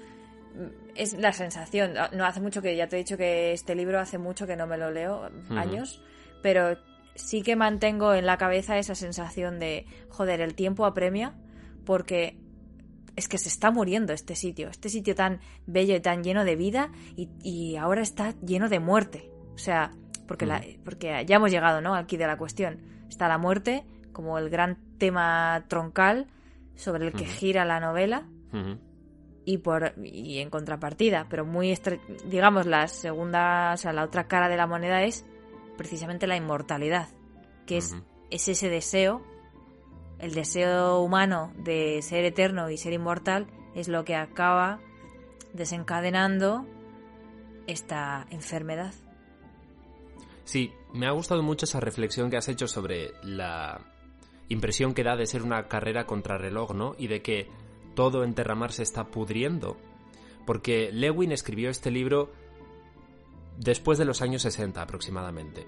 mm, 0.56 0.96
es 0.96 1.14
la 1.14 1.32
sensación. 1.32 1.94
No 2.14 2.26
hace 2.26 2.42
mucho 2.42 2.62
que 2.62 2.76
ya 2.76 2.88
te 2.88 2.98
he 2.98 3.00
dicho 3.00 3.18
que 3.18 3.54
este 3.54 3.76
libro 3.76 4.00
hace 4.00 4.18
mucho 4.18 4.46
que 4.46 4.56
no 4.56 4.68
me 4.68 4.78
lo 4.78 4.92
leo, 4.92 5.30
años, 5.52 6.04
pero 6.44 6.78
sí 7.16 7.42
que 7.42 7.56
mantengo 7.56 8.14
en 8.14 8.26
la 8.26 8.38
cabeza 8.38 8.78
esa 8.78 8.96
sensación 8.96 9.60
de, 9.60 9.86
joder, 10.10 10.42
el 10.42 10.54
tiempo 10.54 10.86
apremia 10.86 11.34
porque 11.86 12.38
es 13.16 13.28
que 13.30 13.38
se 13.38 13.48
está 13.48 13.72
muriendo 13.72 14.14
este 14.14 14.36
sitio, 14.36 14.70
este 14.70 14.90
sitio 14.90 15.16
tan 15.16 15.40
bello 15.66 15.96
y 15.96 16.02
tan 16.02 16.24
lleno 16.24 16.44
de 16.44 16.56
vida 16.56 16.92
y, 17.16 17.76
ahora 17.78 18.02
está 18.02 18.36
lleno 18.42 18.68
de 18.70 18.80
muerte. 18.80 19.32
O 19.54 19.58
sea, 19.58 19.94
porque, 20.28 20.46
la, 20.46 20.60
mm. 20.60 20.84
porque 20.84 21.24
ya 21.26 21.38
hemos 21.38 21.52
llegado, 21.52 21.82
¿no? 21.82 21.96
Aquí 21.96 22.18
de 22.18 22.28
la 22.28 22.38
cuestión. 22.38 22.82
Está 23.10 23.28
la 23.28 23.38
muerte 23.38 23.86
como 24.12 24.38
el 24.38 24.50
gran 24.50 24.78
tema 24.98 25.66
troncal 25.68 26.28
sobre 26.76 27.08
el 27.08 27.14
que 27.14 27.26
gira 27.26 27.64
la 27.64 27.80
novela. 27.80 28.28
Y, 29.44 29.58
por, 29.58 29.94
y 30.02 30.40
en 30.40 30.50
contrapartida, 30.50 31.28
pero 31.30 31.46
muy, 31.46 31.78
digamos, 32.26 32.66
la 32.66 32.88
segunda, 32.88 33.74
o 33.74 33.78
sea, 33.78 33.92
la 33.92 34.04
otra 34.04 34.28
cara 34.28 34.48
de 34.48 34.56
la 34.56 34.66
moneda 34.66 35.04
es 35.04 35.26
precisamente 35.78 36.28
la 36.28 36.36
inmortalidad, 36.36 37.10
que 37.66 37.78
es, 37.78 37.96
es 38.30 38.48
ese 38.48 38.70
deseo, 38.70 39.22
el 40.20 40.34
deseo 40.34 41.02
humano 41.02 41.52
de 41.58 42.02
ser 42.02 42.26
eterno 42.26 42.70
y 42.70 42.78
ser 42.78 42.94
inmortal, 42.94 43.48
es 43.76 43.88
lo 43.88 44.06
que 44.06 44.16
acaba 44.16 44.80
desencadenando 45.54 46.66
esta 47.68 48.26
enfermedad. 48.30 48.94
Sí, 50.44 50.72
me 50.94 51.08
ha 51.08 51.12
gustado 51.12 51.42
mucho 51.42 51.66
esa 51.66 51.80
reflexión 51.80 52.30
que 52.30 52.38
has 52.38 52.48
hecho 52.48 52.68
sobre 52.68 53.12
la 53.24 53.82
impresión 54.48 54.94
que 54.94 55.04
da 55.04 55.16
de 55.16 55.26
ser 55.26 55.42
una 55.42 55.68
carrera 55.68 56.06
contrarreloj, 56.06 56.74
¿no? 56.74 56.96
Y 56.98 57.08
de 57.08 57.22
que 57.22 57.50
todo 57.96 58.24
en 58.24 58.36
Terramar 58.36 58.72
se 58.72 58.84
está 58.84 59.06
pudriendo. 59.06 59.78
Porque 60.46 60.92
Lewin 60.92 61.32
escribió 61.32 61.70
este 61.70 61.90
libro 61.90 62.32
después 63.58 63.98
de 63.98 64.06
los 64.06 64.22
años 64.22 64.42
60 64.44 64.82
aproximadamente. 64.82 65.68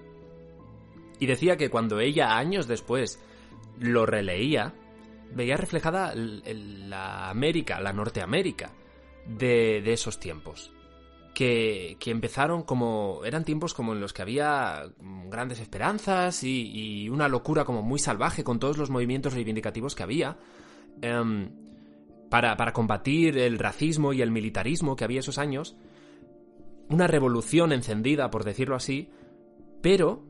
Y 1.18 1.26
decía 1.26 1.56
que 1.56 1.70
cuando 1.70 2.00
ella 2.00 2.36
años 2.36 2.68
después 2.68 3.20
lo 3.80 4.06
releía, 4.06 4.74
veía 5.34 5.56
reflejada 5.56 6.14
la 6.14 7.30
América, 7.30 7.80
la 7.80 7.92
Norteamérica 7.92 8.72
de, 9.26 9.82
de 9.82 9.92
esos 9.92 10.18
tiempos. 10.18 10.72
Que, 11.34 11.96
que, 12.00 12.10
empezaron 12.10 12.64
como. 12.64 13.20
eran 13.24 13.44
tiempos 13.44 13.72
como 13.72 13.92
en 13.92 14.00
los 14.00 14.12
que 14.12 14.22
había 14.22 14.90
grandes 15.28 15.60
esperanzas 15.60 16.42
y, 16.42 17.08
una 17.10 17.28
locura 17.28 17.64
como 17.64 17.82
muy 17.82 18.00
salvaje 18.00 18.42
con 18.42 18.58
todos 18.58 18.76
los 18.76 18.90
movimientos 18.90 19.34
reivindicativos 19.34 19.94
que 19.94 20.02
había. 20.02 20.36
Em, 21.00 21.50
para, 22.28 22.56
para 22.56 22.72
combatir 22.72 23.38
el 23.38 23.58
racismo 23.58 24.12
y 24.12 24.20
el 24.20 24.32
militarismo 24.32 24.96
que 24.96 25.04
había 25.04 25.20
esos 25.20 25.38
años, 25.38 25.76
una 26.88 27.06
revolución 27.06 27.72
encendida, 27.72 28.30
por 28.30 28.44
decirlo 28.44 28.76
así, 28.76 29.10
pero 29.82 30.24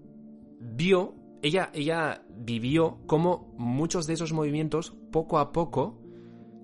vio, 0.61 1.15
ella, 1.43 1.71
ella 1.73 2.23
vivió 2.29 2.99
cómo 3.07 3.55
muchos 3.57 4.07
de 4.07 4.15
esos 4.15 4.33
movimientos, 4.33 4.97
poco 5.13 5.39
a 5.39 5.53
poco, 5.53 6.01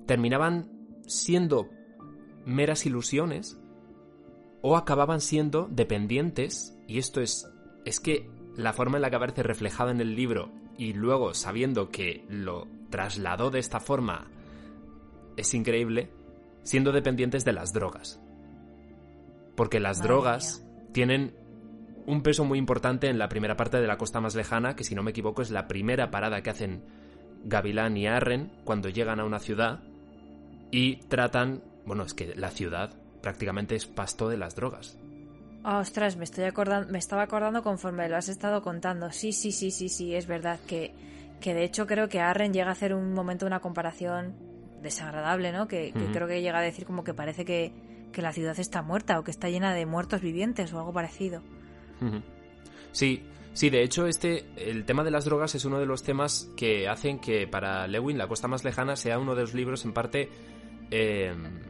terminaban 0.07 0.71
siendo 1.07 1.69
meras 2.45 2.87
ilusiones 2.87 3.59
o 4.63 4.77
acababan 4.77 5.21
siendo 5.21 5.69
dependientes, 5.71 6.77
y 6.89 6.99
esto 6.99 7.21
es, 7.21 7.49
es 7.85 8.01
que 8.01 8.31
la 8.57 8.73
forma 8.73 8.97
en 8.97 9.03
la 9.03 9.11
que 9.11 9.17
aparece 9.17 9.43
reflejada 9.43 9.91
en 9.91 10.01
el 10.01 10.17
libro 10.17 10.51
y 10.77 10.93
luego 10.93 11.35
sabiendo 11.35 11.91
que 11.91 12.25
lo 12.29 12.67
trasladó 12.91 13.51
de 13.51 13.61
esta 13.61 13.81
forma 13.81 14.31
es 15.37 15.55
increíble, 15.55 16.11
siendo 16.63 16.93
dependientes 16.93 17.45
de 17.45 17.53
las 17.53 17.73
drogas 17.73 18.24
porque 19.57 19.81
las 19.81 20.03
drogas 20.03 20.65
tienen 20.93 21.35
un 22.07 22.23
peso 22.23 22.45
muy 22.45 22.59
importante 22.59 23.09
en 23.09 23.19
la 23.19 23.29
primera 23.29 23.57
parte 23.57 23.81
de 23.81 23.87
la 23.87 23.97
costa 23.97 24.21
más 24.21 24.35
lejana, 24.35 24.77
que 24.77 24.85
si 24.85 24.95
no 24.95 25.03
me 25.03 25.11
equivoco 25.11 25.43
es 25.43 25.51
la 25.51 25.67
primera 25.67 26.11
parada 26.11 26.43
que 26.43 26.51
hacen 26.51 26.85
Gavilán 27.45 27.97
y 27.97 28.07
Arren 28.07 28.53
cuando 28.65 28.89
llegan 28.89 29.21
a 29.21 29.25
una 29.25 29.39
ciudad 29.39 29.81
y 30.71 30.97
tratan, 31.09 31.63
bueno, 31.87 32.05
es 32.05 32.15
que 32.15 32.35
la 32.35 32.51
ciudad 32.51 32.95
prácticamente 33.23 33.75
es 33.75 33.87
pasto 33.87 34.29
de 34.29 34.37
las 34.37 34.55
drogas. 34.55 34.99
Ah, 35.63 35.79
ostras, 35.79 36.17
me 36.17 36.25
estoy 36.25 36.45
acordando, 36.45 36.93
me 36.93 36.99
estaba 36.99 37.23
acordando 37.23 37.63
conforme 37.63 38.09
lo 38.09 38.17
has 38.17 38.29
estado 38.29 38.61
contando. 38.63 39.11
Sí, 39.13 39.33
sí, 39.33 39.51
sí, 39.51 39.71
sí, 39.71 39.89
sí, 39.89 40.15
es 40.15 40.27
verdad 40.27 40.61
que, 40.67 40.95
que 41.41 41.55
de 41.55 41.65
hecho 41.65 41.87
creo 41.87 42.09
que 42.09 42.21
Arren 42.21 42.53
llega 42.53 42.69
a 42.69 42.73
hacer 42.73 42.95
un 42.95 43.15
momento 43.15 43.47
una 43.47 43.61
comparación 43.61 44.35
desagradable, 44.83 45.53
¿no? 45.53 45.67
que 45.67 45.95
creo 46.13 46.29
que 46.29 46.43
llega 46.43 46.59
a 46.59 46.63
decir 46.63 46.85
como 46.85 47.03
que 47.03 47.15
parece 47.15 47.47
que, 47.47 47.73
que 48.15 48.23
la 48.23 48.33
ciudad 48.33 48.59
está 48.59 48.81
muerta 48.81 49.19
o 49.19 49.25
que 49.25 49.31
está 49.31 49.51
llena 49.51 49.75
de 49.75 49.85
muertos 49.85 50.23
vivientes 50.23 50.73
o 50.73 50.79
algo 50.79 50.93
parecido. 50.93 51.43
Sí, 52.93 53.23
sí, 53.53 53.69
de 53.69 53.83
hecho 53.83 54.07
este 54.07 54.47
el 54.57 54.85
tema 54.85 55.05
de 55.05 55.11
las 55.11 55.25
drogas 55.27 55.55
es 55.55 55.65
uno 55.65 55.79
de 55.79 55.87
los 55.87 56.03
temas 56.03 56.51
que 56.57 56.89
hacen 56.89 57.19
que 57.19 57.47
para 57.47 57.87
Lewin 57.87 58.17
la 58.17 58.29
costa 58.29 58.49
más 58.49 58.65
lejana 58.65 58.97
sea 58.97 59.19
uno 59.19 59.35
de 59.35 59.43
los 59.43 59.55
libros 59.55 59.85
en 59.85 59.93
parte 59.93 60.31
em, 60.91 61.61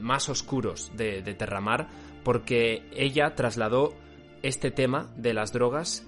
más 0.00 0.28
oscuros 0.28 0.92
de, 0.96 1.22
de 1.22 1.34
Terramar 1.34 1.88
porque 2.24 2.88
ella 2.92 3.34
trasladó 3.34 3.94
este 4.42 4.70
tema 4.70 5.12
de 5.16 5.34
las 5.34 5.52
drogas 5.52 6.06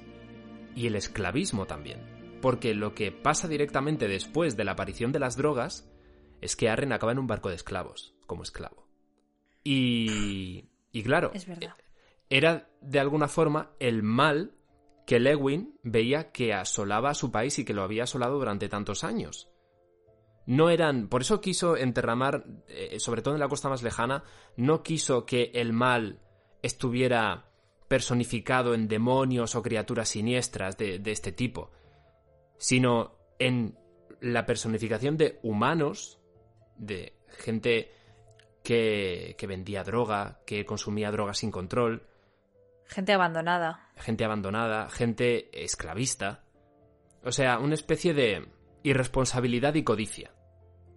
y 0.75 0.87
el 0.87 0.97
esclavismo 0.97 1.67
también. 1.67 2.01
Porque 2.43 2.75
lo 2.75 2.95
que 2.95 3.11
pasa 3.11 3.49
directamente 3.49 4.09
después 4.09 4.57
de 4.57 4.65
la 4.65 4.73
aparición 4.73 5.11
de 5.11 5.19
las 5.19 5.37
drogas 5.37 5.89
es 6.41 6.55
que 6.55 6.69
Arren 6.69 6.93
acaba 6.93 7.13
en 7.13 7.19
un 7.19 7.27
barco 7.27 7.49
de 7.49 7.57
esclavos, 7.57 8.15
como 8.27 8.43
esclavo. 8.43 8.86
Y, 9.69 10.71
y 10.93 11.03
claro, 11.03 11.33
era 12.31 12.71
de 12.81 13.01
alguna 13.01 13.27
forma 13.27 13.73
el 13.81 14.05
mal 14.05 14.53
que 15.09 15.19
Lewin 15.19 15.77
veía 15.83 16.31
que 16.31 16.55
asolaba 16.55 17.11
a 17.11 17.15
su 17.15 17.33
país 17.33 17.59
y 17.59 17.65
que 17.65 17.75
lo 17.75 17.83
había 17.83 18.05
asolado 18.05 18.39
durante 18.39 18.69
tantos 18.69 19.03
años. 19.03 19.49
No 20.47 20.71
eran, 20.71 21.09
por 21.09 21.23
eso 21.23 21.41
quiso 21.41 21.77
enterramar, 21.77 22.45
eh, 22.69 23.01
sobre 23.01 23.23
todo 23.23 23.35
en 23.35 23.41
la 23.41 23.49
costa 23.49 23.69
más 23.69 23.83
lejana, 23.83 24.23
no 24.57 24.85
quiso 24.85 25.27
que 25.27 25.51
el 25.53 25.73
mal 25.73 26.21
estuviera 26.63 27.51
personificado 27.89 28.73
en 28.73 28.87
demonios 28.87 29.57
o 29.57 29.63
criaturas 29.63 30.11
siniestras 30.11 30.77
de, 30.77 31.01
de 31.01 31.11
este 31.11 31.33
tipo, 31.33 31.73
sino 32.57 33.19
en 33.41 33.77
la 34.21 34.47
personificación 34.47 35.17
de 35.17 35.41
humanos, 35.43 36.21
de 36.77 37.19
gente 37.39 37.96
que, 38.67 39.37
que 39.39 39.47
vendía 39.47 39.85
droga, 39.85 40.41
que 40.45 40.65
consumía 40.67 41.13
droga 41.13 41.35
sin 41.35 41.53
control, 41.53 42.03
Gente 42.89 43.13
abandonada. 43.13 43.91
gente 43.97 44.25
abandonada, 44.25 44.89
gente 44.91 45.49
esclavista. 45.65 46.43
O 47.25 47.31
sea, 47.31 47.59
una 47.61 47.75
especie 47.75 48.13
de 48.13 48.49
irresponsabilidad 48.83 49.75
y 49.75 49.85
codicia, 49.85 50.33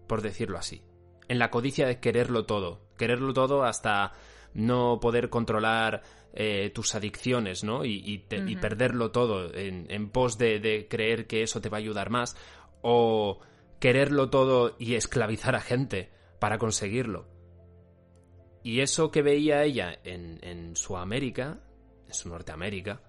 por 0.08 0.24
decirlo 0.24 0.58
así. 0.58 0.82
En 1.28 1.38
la 1.38 1.52
codicia 1.52 1.86
de 1.86 2.00
quererlo 2.00 2.46
todo, 2.48 2.82
quererlo 2.98 3.34
todo 3.34 3.64
hasta 3.64 4.14
no 4.56 5.00
poder 5.00 5.30
controlar 5.30 6.02
eh, 6.34 6.72
tus 6.72 6.96
adicciones, 6.96 7.64
¿no? 7.64 7.86
Y, 7.86 8.02
y 8.04 8.18
te- 8.20 8.38
y 8.48 8.54
Ujú. 8.54 8.62
perderlo 8.62 9.12
todo 9.12 9.54
en, 9.54 9.86
en 9.92 10.10
pos 10.10 10.40
de, 10.40 10.60
de 10.60 10.88
creer 10.88 11.28
que 11.28 11.44
eso 11.44 11.62
te 11.62 11.70
va 11.70 11.78
a 11.78 11.82
ayudar 11.82 12.10
más, 12.10 12.36
o 12.82 13.40
quererlo 13.80 14.32
todo 14.32 14.76
y 14.80 14.96
esclavizar 14.96 15.56
a 15.56 15.62
gente 15.62 16.10
para 16.40 16.58
conseguirlo. 16.58 17.28
Y 18.64 18.82
eso 18.82 19.12
que 19.12 19.22
veía 19.22 19.64
ella 19.64 19.98
en, 20.04 20.40
en 20.42 20.76
su 20.76 20.98
América, 20.98 21.60
en 22.08 22.14
su 22.14 22.30
Norteamérica, 22.30 23.02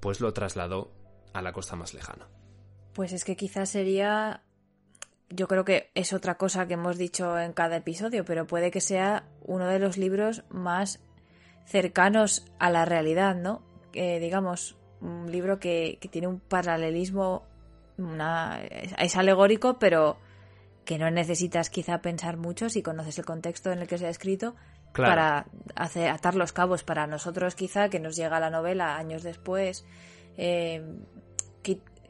pues 0.00 0.20
lo 0.20 0.32
trasladó 0.32 0.92
a 1.32 1.42
la 1.42 1.52
costa 1.52 1.76
más 1.76 1.94
lejana. 1.94 2.28
Pues 2.94 3.12
es 3.12 3.24
que 3.24 3.36
quizás 3.36 3.70
sería. 3.70 4.42
Yo 5.30 5.46
creo 5.46 5.64
que 5.64 5.90
es 5.94 6.12
otra 6.12 6.36
cosa 6.36 6.66
que 6.66 6.74
hemos 6.74 6.96
dicho 6.96 7.38
en 7.38 7.52
cada 7.52 7.76
episodio, 7.76 8.24
pero 8.24 8.46
puede 8.46 8.70
que 8.70 8.80
sea 8.80 9.28
uno 9.42 9.66
de 9.66 9.78
los 9.78 9.98
libros 9.98 10.44
más 10.48 11.00
cercanos 11.66 12.46
a 12.58 12.70
la 12.70 12.86
realidad, 12.86 13.36
¿no? 13.36 13.62
Digamos, 13.92 14.76
un 15.00 15.30
libro 15.30 15.58
que, 15.58 15.98
que 16.00 16.08
tiene 16.08 16.28
un 16.28 16.40
paralelismo, 16.40 17.46
una, 17.98 18.62
es 18.62 19.16
alegórico, 19.16 19.78
pero 19.78 20.18
que 20.86 20.98
no 20.98 21.10
necesitas 21.10 21.68
quizá 21.68 22.00
pensar 22.00 22.38
mucho 22.38 22.70
si 22.70 22.82
conoces 22.82 23.18
el 23.18 23.26
contexto 23.26 23.70
en 23.70 23.80
el 23.80 23.86
que 23.86 23.98
se 23.98 24.06
ha 24.06 24.10
escrito 24.10 24.56
Claro. 24.98 25.10
para 25.10 25.46
hacer, 25.74 26.08
atar 26.10 26.34
los 26.34 26.52
cabos 26.52 26.82
para 26.84 27.06
nosotros 27.06 27.54
quizá 27.54 27.88
que 27.88 28.00
nos 28.00 28.16
llega 28.16 28.38
la 28.40 28.50
novela 28.50 28.96
años 28.96 29.22
después 29.22 29.84
eh, 30.36 30.82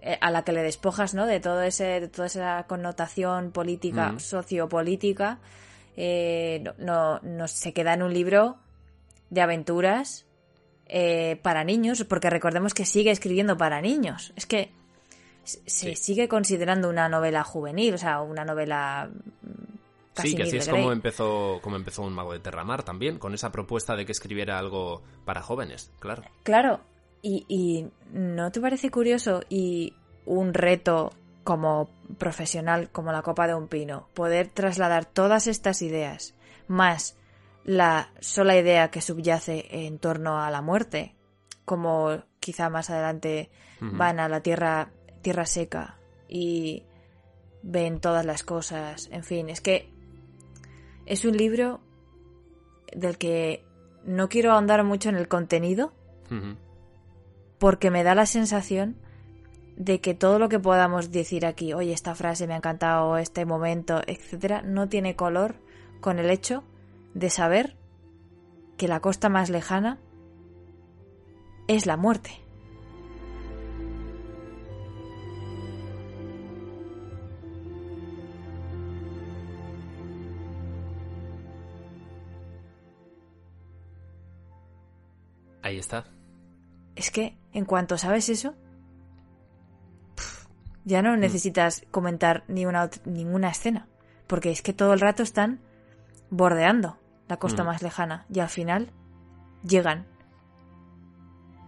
eh, 0.00 0.16
a 0.20 0.30
la 0.30 0.42
que 0.44 0.52
le 0.52 0.62
despojas 0.62 1.12
¿no? 1.14 1.26
de 1.26 1.40
todo 1.40 1.60
ese 1.62 2.00
de 2.00 2.08
toda 2.08 2.26
esa 2.26 2.64
connotación 2.68 3.50
política 3.52 4.12
Mm. 4.12 4.20
sociopolítica 4.20 5.38
eh, 5.96 6.62
no, 6.62 6.74
no, 6.78 7.20
no 7.22 7.48
se 7.48 7.72
queda 7.72 7.94
en 7.94 8.02
un 8.02 8.12
libro 8.14 8.58
de 9.30 9.40
aventuras 9.40 10.24
eh, 10.86 11.38
para 11.42 11.64
niños 11.64 12.04
porque 12.04 12.30
recordemos 12.30 12.74
que 12.74 12.84
sigue 12.86 13.10
escribiendo 13.10 13.56
para 13.56 13.80
niños 13.80 14.32
es 14.36 14.46
que 14.46 14.70
se 15.44 15.60
Sí. 15.64 15.96
sigue 15.96 16.28
considerando 16.28 16.88
una 16.90 17.08
novela 17.08 17.42
juvenil 17.42 17.94
o 17.94 17.98
sea 17.98 18.20
una 18.20 18.44
novela 18.44 19.10
casi 20.18 20.30
Sí, 20.30 20.36
que 20.36 20.42
así 20.42 20.56
es 20.56 20.68
como 20.68 20.92
empezó, 20.92 21.60
como 21.62 21.76
empezó 21.76 22.02
un 22.02 22.12
mago 22.12 22.32
de 22.32 22.40
Terramar 22.40 22.82
también, 22.82 23.18
con 23.18 23.34
esa 23.34 23.50
propuesta 23.50 23.96
de 23.96 24.04
que 24.04 24.12
escribiera 24.12 24.58
algo 24.58 25.02
para 25.24 25.42
jóvenes, 25.42 25.90
claro. 25.98 26.22
Claro, 26.42 26.80
y, 27.22 27.44
y 27.48 27.86
¿no 28.12 28.50
te 28.52 28.60
parece 28.60 28.90
curioso 28.90 29.40
y 29.48 29.94
un 30.24 30.54
reto 30.54 31.12
como 31.44 31.88
profesional, 32.18 32.90
como 32.90 33.12
la 33.12 33.22
copa 33.22 33.46
de 33.46 33.54
un 33.54 33.68
pino, 33.68 34.08
poder 34.14 34.48
trasladar 34.48 35.06
todas 35.06 35.46
estas 35.46 35.80
ideas, 35.82 36.34
más 36.66 37.16
la 37.64 38.12
sola 38.20 38.56
idea 38.56 38.90
que 38.90 39.00
subyace 39.00 39.66
en 39.70 39.98
torno 39.98 40.38
a 40.38 40.50
la 40.50 40.62
muerte, 40.62 41.14
como 41.64 42.22
quizá 42.40 42.70
más 42.70 42.90
adelante 42.90 43.50
van 43.80 44.20
a 44.20 44.28
la 44.28 44.40
tierra, 44.40 44.90
tierra 45.22 45.46
seca 45.46 45.98
y 46.28 46.84
ven 47.62 48.00
todas 48.00 48.24
las 48.24 48.42
cosas, 48.42 49.08
en 49.12 49.24
fin, 49.24 49.48
es 49.50 49.60
que 49.60 49.92
es 51.08 51.24
un 51.24 51.36
libro 51.36 51.80
del 52.92 53.16
que 53.16 53.64
no 54.04 54.28
quiero 54.28 54.52
ahondar 54.52 54.84
mucho 54.84 55.08
en 55.08 55.16
el 55.16 55.26
contenido, 55.26 55.92
porque 57.58 57.90
me 57.90 58.04
da 58.04 58.14
la 58.14 58.26
sensación 58.26 58.96
de 59.76 60.00
que 60.00 60.12
todo 60.12 60.38
lo 60.38 60.50
que 60.50 60.60
podamos 60.60 61.10
decir 61.10 61.46
aquí, 61.46 61.72
oye, 61.72 61.92
esta 61.92 62.14
frase 62.14 62.46
me 62.46 62.52
ha 62.52 62.58
encantado, 62.58 63.16
este 63.16 63.46
momento, 63.46 64.02
etcétera, 64.06 64.60
no 64.62 64.88
tiene 64.88 65.16
color 65.16 65.56
con 66.00 66.18
el 66.18 66.28
hecho 66.28 66.62
de 67.14 67.30
saber 67.30 67.76
que 68.76 68.86
la 68.86 69.00
costa 69.00 69.30
más 69.30 69.48
lejana 69.48 69.98
es 71.68 71.86
la 71.86 71.96
muerte. 71.96 72.30
Ahí 85.68 85.78
está. 85.78 86.06
Es 86.96 87.10
que 87.10 87.36
en 87.52 87.64
cuanto 87.66 87.98
sabes 87.98 88.28
eso, 88.30 88.54
ya 90.84 91.02
no 91.02 91.14
necesitas 91.16 91.84
comentar 91.90 92.44
ni 92.48 92.64
una, 92.64 92.88
ninguna 93.04 93.50
escena, 93.50 93.86
porque 94.26 94.50
es 94.50 94.62
que 94.62 94.72
todo 94.72 94.94
el 94.94 95.00
rato 95.00 95.22
están 95.22 95.60
bordeando 96.30 96.96
la 97.28 97.36
costa 97.38 97.62
Mm. 97.62 97.66
más 97.66 97.82
lejana 97.82 98.24
y 98.32 98.40
al 98.40 98.48
final 98.48 98.90
llegan. 99.62 100.06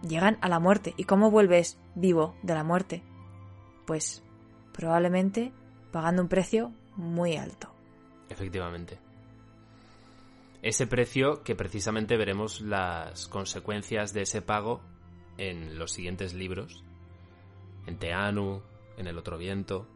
Llegan 0.01 0.39
a 0.41 0.49
la 0.49 0.59
muerte. 0.59 0.95
¿Y 0.97 1.03
cómo 1.03 1.29
vuelves 1.29 1.77
vivo 1.93 2.35
de 2.41 2.55
la 2.55 2.63
muerte? 2.63 3.03
Pues 3.85 4.23
probablemente 4.73 5.53
pagando 5.91 6.23
un 6.23 6.27
precio 6.27 6.71
muy 6.95 7.37
alto. 7.37 7.71
Efectivamente. 8.29 8.97
Ese 10.61 10.85
precio 10.85 11.43
que 11.43 11.55
precisamente 11.55 12.17
veremos 12.17 12.61
las 12.61 13.27
consecuencias 13.27 14.13
de 14.13 14.21
ese 14.23 14.41
pago 14.41 14.81
en 15.37 15.79
los 15.79 15.91
siguientes 15.91 16.33
libros. 16.33 16.83
En 17.87 17.97
Teanu, 17.97 18.61
en 18.97 19.07
El 19.07 19.17
otro 19.17 19.37
viento. 19.37 19.87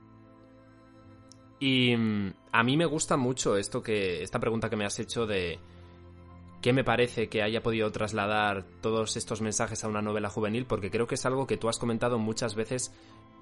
Y 1.60 1.96
mm, 1.96 2.34
a 2.52 2.64
mí 2.64 2.78
me 2.78 2.86
gusta 2.86 3.16
mucho 3.16 3.58
esto 3.58 3.82
que 3.82 4.24
esta 4.24 4.40
pregunta 4.40 4.70
que 4.70 4.76
me 4.76 4.86
has 4.86 5.00
hecho 5.00 5.26
de 5.26 5.60
qué 6.62 6.74
me 6.74 6.84
parece 6.84 7.30
que 7.30 7.44
haya 7.44 7.62
podido 7.62 7.92
trasladar 7.92 8.66
todos 8.82 9.18
estos 9.18 9.42
mensajes 9.42 9.84
a 9.84 9.88
una 9.88 10.02
novela 10.02 10.30
juvenil 10.30 10.66
porque 10.66 10.90
creo 10.90 11.06
que 11.06 11.14
es 11.14 11.26
algo 11.28 11.46
que 11.46 11.58
tú 11.58 11.70
has 11.70 11.78
comentado 11.78 12.18
muchas 12.18 12.56
veces 12.56 12.92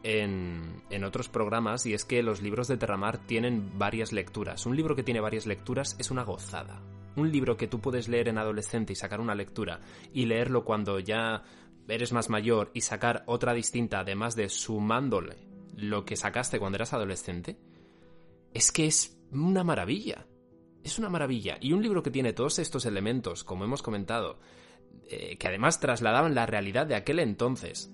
en, 0.04 1.04
otros 1.04 1.30
programas 1.30 1.86
y 1.86 1.94
es 1.94 2.06
que 2.06 2.24
los 2.24 2.42
libros 2.42 2.68
de 2.68 2.78
Terramar 2.78 3.18
tienen 3.18 3.78
varias 3.78 4.12
lecturas. 4.12 4.66
Un 4.66 4.76
libro 4.76 4.96
que 4.96 5.04
tiene 5.04 5.20
varias 5.20 5.46
lecturas 5.46 5.96
es 6.00 6.12
una 6.12 6.24
gozada. 6.24 6.82
Un 7.16 7.32
libro 7.32 7.58
que 7.58 7.68
tú 7.68 7.80
puedes 7.80 8.08
leer 8.08 8.28
en 8.28 8.38
adolescente 8.38 8.94
y 8.94 8.96
sacar 8.96 9.20
una 9.20 9.36
lectura 9.36 9.80
y 10.14 10.26
leerlo 10.26 10.64
cuando 10.64 11.00
ya 11.00 11.44
eres 11.88 12.14
más 12.14 12.30
mayor 12.30 12.72
y 12.74 12.82
sacar 12.82 13.24
otra 13.28 13.54
distinta 13.54 14.00
además 14.00 14.36
de 14.36 14.50
sumándole 14.50 15.38
lo 15.76 16.06
que 16.06 16.16
sacaste 16.16 16.60
cuando 16.60 16.78
eras 16.78 16.94
adolescente, 16.94 17.58
es 18.54 18.72
que 18.72 18.86
es 18.86 19.18
una 19.32 19.64
maravilla. 19.64 20.28
Es 20.84 21.00
una 21.00 21.10
maravilla. 21.10 21.58
Y 21.62 21.74
un 21.74 21.82
libro 21.82 22.04
que 22.04 22.12
tiene 22.12 22.34
todos 22.34 22.60
estos 22.60 22.86
elementos, 22.86 23.44
como 23.44 23.64
hemos 23.64 23.82
comentado, 23.82 24.40
eh, 25.10 25.38
que 25.38 25.48
además 25.48 25.80
trasladaban 25.80 26.36
la 26.36 26.46
realidad 26.46 26.86
de 26.86 26.96
aquel 26.96 27.20
entonces, 27.20 27.92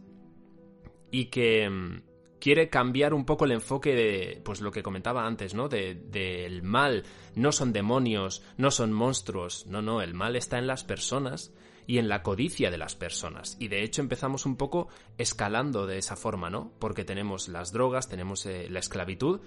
y 1.12 1.26
que 1.26 1.70
mm, 1.70 2.02
quiere 2.40 2.70
cambiar 2.70 3.14
un 3.14 3.26
poco 3.26 3.46
el 3.46 3.52
enfoque 3.52 3.96
de, 3.96 4.42
pues 4.44 4.62
lo 4.62 4.72
que 4.72 4.84
comentaba 4.84 5.26
antes, 5.26 5.54
¿no? 5.54 5.68
De- 5.70 5.96
Del 5.96 6.64
mal. 6.64 7.04
No 7.36 7.52
son 7.52 7.74
demonios, 7.74 8.44
no 8.58 8.72
son 8.72 8.94
monstruos, 8.94 9.66
no, 9.68 9.82
no, 9.82 10.02
el 10.02 10.14
mal 10.14 10.36
está 10.36 10.58
en 10.58 10.68
las 10.68 10.84
personas 10.84 11.54
y 11.88 11.98
en 11.98 12.08
la 12.08 12.22
codicia 12.22 12.70
de 12.70 12.78
las 12.78 12.96
personas. 12.96 13.58
Y 13.60 13.68
de 13.68 13.84
hecho 13.84 14.02
empezamos 14.02 14.46
un 14.46 14.56
poco 14.58 14.90
escalando 15.18 15.88
de 15.88 15.98
esa 15.98 16.16
forma, 16.16 16.50
¿no? 16.50 16.72
Porque 16.80 17.04
tenemos 17.04 17.48
las 17.48 17.72
drogas, 17.72 18.08
tenemos 18.10 18.46
eh, 18.46 18.68
la 18.70 18.80
esclavitud 18.80 19.42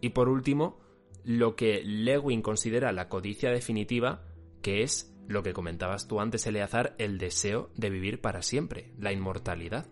y 0.00 0.08
por 0.10 0.28
último, 0.28 0.80
lo 1.24 1.54
que 1.54 1.82
Lewin 1.84 2.42
considera 2.42 2.90
la 2.92 3.08
codicia 3.08 3.50
definitiva, 3.50 4.24
que 4.62 4.82
es 4.82 5.14
lo 5.28 5.42
que 5.44 5.52
comentabas 5.52 6.08
tú 6.08 6.18
antes, 6.20 6.46
Eleazar, 6.46 6.96
el 6.98 7.18
deseo 7.18 7.70
de 7.76 7.90
vivir 7.90 8.20
para 8.20 8.42
siempre, 8.42 8.92
la 8.98 9.12
inmortalidad. 9.12 9.86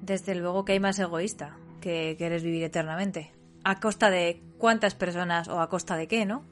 Desde 0.00 0.34
luego 0.34 0.64
que 0.64 0.72
hay 0.72 0.80
más 0.80 0.98
egoísta 0.98 1.56
que 1.80 2.16
querer 2.18 2.42
vivir 2.42 2.64
eternamente. 2.64 3.32
¿A 3.64 3.80
costa 3.80 4.10
de 4.10 4.42
cuántas 4.58 4.94
personas 4.94 5.48
o 5.48 5.60
a 5.60 5.68
costa 5.68 5.96
de 5.96 6.06
qué, 6.06 6.24
no? 6.24 6.44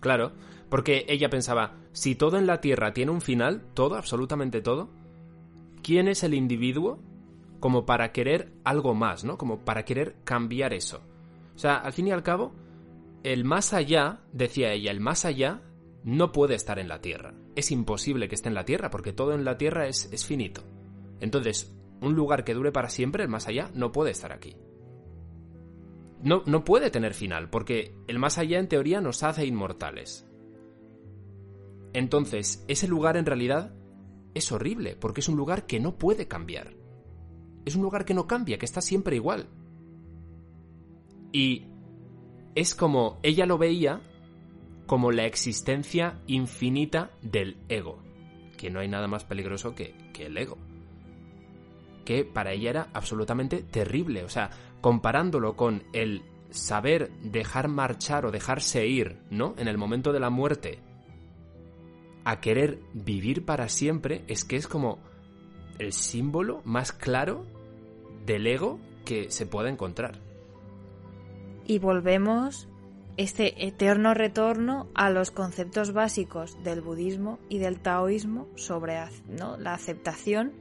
Claro, 0.00 0.32
porque 0.68 1.04
ella 1.08 1.30
pensaba, 1.30 1.74
si 1.92 2.14
todo 2.14 2.38
en 2.38 2.46
la 2.46 2.60
Tierra 2.60 2.92
tiene 2.92 3.12
un 3.12 3.20
final, 3.20 3.62
todo, 3.74 3.96
absolutamente 3.96 4.60
todo, 4.60 4.90
¿quién 5.82 6.08
es 6.08 6.24
el 6.24 6.34
individuo 6.34 6.98
como 7.60 7.86
para 7.86 8.12
querer 8.12 8.52
algo 8.64 8.94
más, 8.94 9.24
¿no? 9.24 9.38
Como 9.38 9.64
para 9.64 9.84
querer 9.84 10.16
cambiar 10.24 10.72
eso. 10.72 11.00
O 11.54 11.58
sea, 11.58 11.76
al 11.76 11.92
fin 11.92 12.08
y 12.08 12.12
al 12.12 12.22
cabo, 12.22 12.52
el 13.22 13.44
más 13.44 13.72
allá, 13.72 14.20
decía 14.32 14.72
ella, 14.72 14.90
el 14.90 15.00
más 15.00 15.24
allá 15.24 15.62
no 16.04 16.32
puede 16.32 16.54
estar 16.54 16.78
en 16.78 16.88
la 16.88 17.00
Tierra. 17.00 17.34
Es 17.56 17.70
imposible 17.70 18.28
que 18.28 18.34
esté 18.34 18.48
en 18.48 18.54
la 18.54 18.64
Tierra, 18.64 18.90
porque 18.90 19.12
todo 19.12 19.32
en 19.34 19.44
la 19.44 19.58
Tierra 19.58 19.86
es, 19.88 20.08
es 20.12 20.26
finito. 20.26 20.62
Entonces, 21.20 21.75
un 22.00 22.14
lugar 22.14 22.44
que 22.44 22.54
dure 22.54 22.72
para 22.72 22.88
siempre, 22.88 23.22
el 23.22 23.28
más 23.28 23.48
allá, 23.48 23.70
no 23.74 23.92
puede 23.92 24.10
estar 24.10 24.32
aquí. 24.32 24.56
no, 26.22 26.42
no 26.46 26.64
puede 26.64 26.90
tener 26.90 27.14
final, 27.14 27.50
porque 27.50 27.94
el 28.08 28.18
más 28.18 28.38
allá 28.38 28.58
en 28.58 28.68
teoría 28.68 29.00
nos 29.00 29.22
hace 29.22 29.46
inmortales. 29.46 30.26
Entonces, 31.92 32.64
ese 32.68 32.88
lugar 32.88 33.16
en 33.16 33.26
realidad 33.26 33.74
es 34.34 34.52
horrible, 34.52 34.96
porque 34.96 35.20
es 35.20 35.28
un 35.28 35.36
lugar 35.36 35.66
que 35.66 35.80
no 35.80 35.96
puede 35.96 36.28
cambiar. 36.28 36.74
Es 37.64 37.74
un 37.74 37.82
lugar 37.82 38.04
que 38.04 38.12
no 38.12 38.26
cambia, 38.26 38.58
que 38.58 38.66
está 38.66 38.82
siempre 38.82 39.16
igual. 39.16 39.48
Y 41.32 41.66
es 42.54 42.74
como 42.74 43.18
ella 43.22 43.46
lo 43.46 43.58
veía 43.58 44.02
como 44.86 45.10
la 45.10 45.24
existencia 45.24 46.20
infinita 46.26 47.10
del 47.22 47.56
ego, 47.68 48.02
que 48.56 48.70
no 48.70 48.80
hay 48.80 48.88
nada 48.88 49.08
más 49.08 49.24
peligroso 49.24 49.74
que, 49.74 49.94
que 50.12 50.26
el 50.26 50.36
ego. 50.36 50.58
Que 52.06 52.24
para 52.24 52.52
ella 52.52 52.70
era 52.70 52.88
absolutamente 52.94 53.62
terrible, 53.62 54.24
o 54.24 54.30
sea, 54.30 54.48
comparándolo 54.80 55.56
con 55.56 55.82
el 55.92 56.22
saber 56.48 57.10
dejar 57.20 57.68
marchar 57.68 58.24
o 58.24 58.30
dejarse 58.30 58.86
ir, 58.86 59.18
¿no? 59.30 59.54
En 59.58 59.68
el 59.68 59.76
momento 59.76 60.14
de 60.14 60.20
la 60.20 60.30
muerte, 60.30 60.78
a 62.24 62.40
querer 62.40 62.78
vivir 62.94 63.44
para 63.44 63.68
siempre, 63.68 64.24
es 64.26 64.44
que 64.44 64.56
es 64.56 64.66
como 64.66 64.98
el 65.78 65.92
símbolo 65.92 66.62
más 66.64 66.92
claro 66.92 67.44
del 68.24 68.46
ego 68.46 68.80
que 69.04 69.30
se 69.30 69.46
puede 69.46 69.70
encontrar. 69.70 70.18
Y 71.66 71.78
volvemos 71.78 72.68
este 73.16 73.66
eterno 73.66 74.12
retorno 74.12 74.88
a 74.94 75.10
los 75.10 75.30
conceptos 75.30 75.92
básicos 75.92 76.62
del 76.62 76.82
budismo 76.82 77.38
y 77.48 77.58
del 77.58 77.80
taoísmo 77.80 78.46
sobre 78.56 78.98
¿no? 79.28 79.56
la 79.56 79.74
aceptación, 79.74 80.52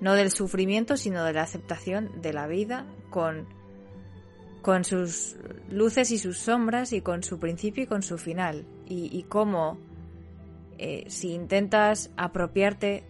no 0.00 0.14
del 0.14 0.30
sufrimiento, 0.30 0.96
sino 0.96 1.24
de 1.24 1.32
la 1.32 1.42
aceptación 1.42 2.22
de 2.22 2.32
la 2.32 2.46
vida 2.46 2.86
con, 3.10 3.46
con 4.62 4.84
sus 4.84 5.36
luces 5.70 6.10
y 6.10 6.18
sus 6.18 6.38
sombras 6.38 6.92
y 6.92 7.00
con 7.00 7.22
su 7.22 7.38
principio 7.38 7.84
y 7.84 7.86
con 7.86 8.02
su 8.02 8.18
final. 8.18 8.64
Y, 8.86 9.24
cómo 9.28 9.78
eh, 10.78 11.04
si 11.08 11.32
intentas 11.32 12.10
apropiarte 12.16 13.04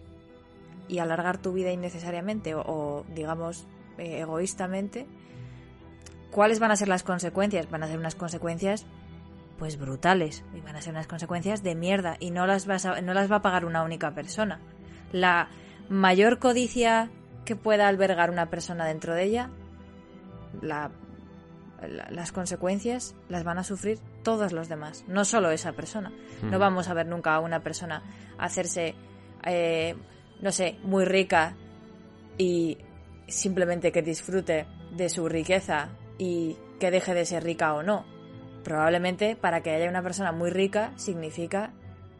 y 0.87 0.99
alargar 0.99 1.39
tu 1.39 1.53
vida 1.53 1.71
innecesariamente 1.71 2.53
o, 2.53 3.03
digamos, 3.15 3.65
eh, 3.97 4.19
egoístamente, 4.19 5.07
¿Cuáles 6.31 6.59
van 6.59 6.71
a 6.71 6.77
ser 6.77 6.87
las 6.87 7.03
consecuencias? 7.03 7.69
Van 7.69 7.83
a 7.83 7.87
ser 7.87 7.99
unas 7.99 8.15
consecuencias 8.15 8.85
pues 9.59 9.77
brutales 9.77 10.43
y 10.55 10.61
van 10.61 10.75
a 10.75 10.81
ser 10.81 10.93
unas 10.93 11.05
consecuencias 11.05 11.61
de 11.61 11.75
mierda 11.75 12.15
y 12.19 12.31
no 12.31 12.47
las, 12.47 12.65
vas 12.65 12.87
no 13.03 13.13
las 13.13 13.31
va 13.31 13.35
a 13.37 13.41
pagar 13.41 13.65
una 13.65 13.83
única 13.83 14.15
persona. 14.15 14.59
La 15.11 15.49
mayor 15.91 16.39
codicia 16.39 17.11
que 17.43 17.57
pueda 17.57 17.89
albergar 17.89 18.31
una 18.31 18.49
persona 18.49 18.85
dentro 18.85 19.13
de 19.13 19.23
ella, 19.25 19.49
las 20.61 22.31
consecuencias 22.31 23.13
las 23.27 23.43
van 23.43 23.57
a 23.57 23.65
sufrir 23.65 23.99
todos 24.23 24.53
los 24.53 24.69
demás, 24.69 25.03
no 25.07 25.25
solo 25.25 25.51
esa 25.51 25.73
persona. 25.73 26.13
No 26.43 26.59
vamos 26.59 26.87
a 26.87 26.93
ver 26.93 27.07
nunca 27.07 27.35
a 27.35 27.41
una 27.41 27.61
persona 27.61 28.03
hacerse, 28.37 28.95
eh, 29.45 29.95
no 30.39 30.53
sé, 30.53 30.77
muy 30.83 31.03
rica 31.03 31.55
y 32.37 32.77
simplemente 33.27 33.91
que 33.91 34.01
disfrute 34.01 34.67
de 34.95 35.09
su 35.09 35.27
riqueza 35.27 35.89
y 36.17 36.55
que 36.79 36.89
deje 36.89 37.13
de 37.13 37.25
ser 37.25 37.43
rica 37.43 37.73
o 37.73 37.83
no. 37.83 38.05
Probablemente 38.63 39.35
para 39.35 39.61
que 39.61 39.71
haya 39.71 39.89
una 39.89 40.03
persona 40.03 40.31
muy 40.31 40.51
rica 40.51 40.93
significa 40.95 41.73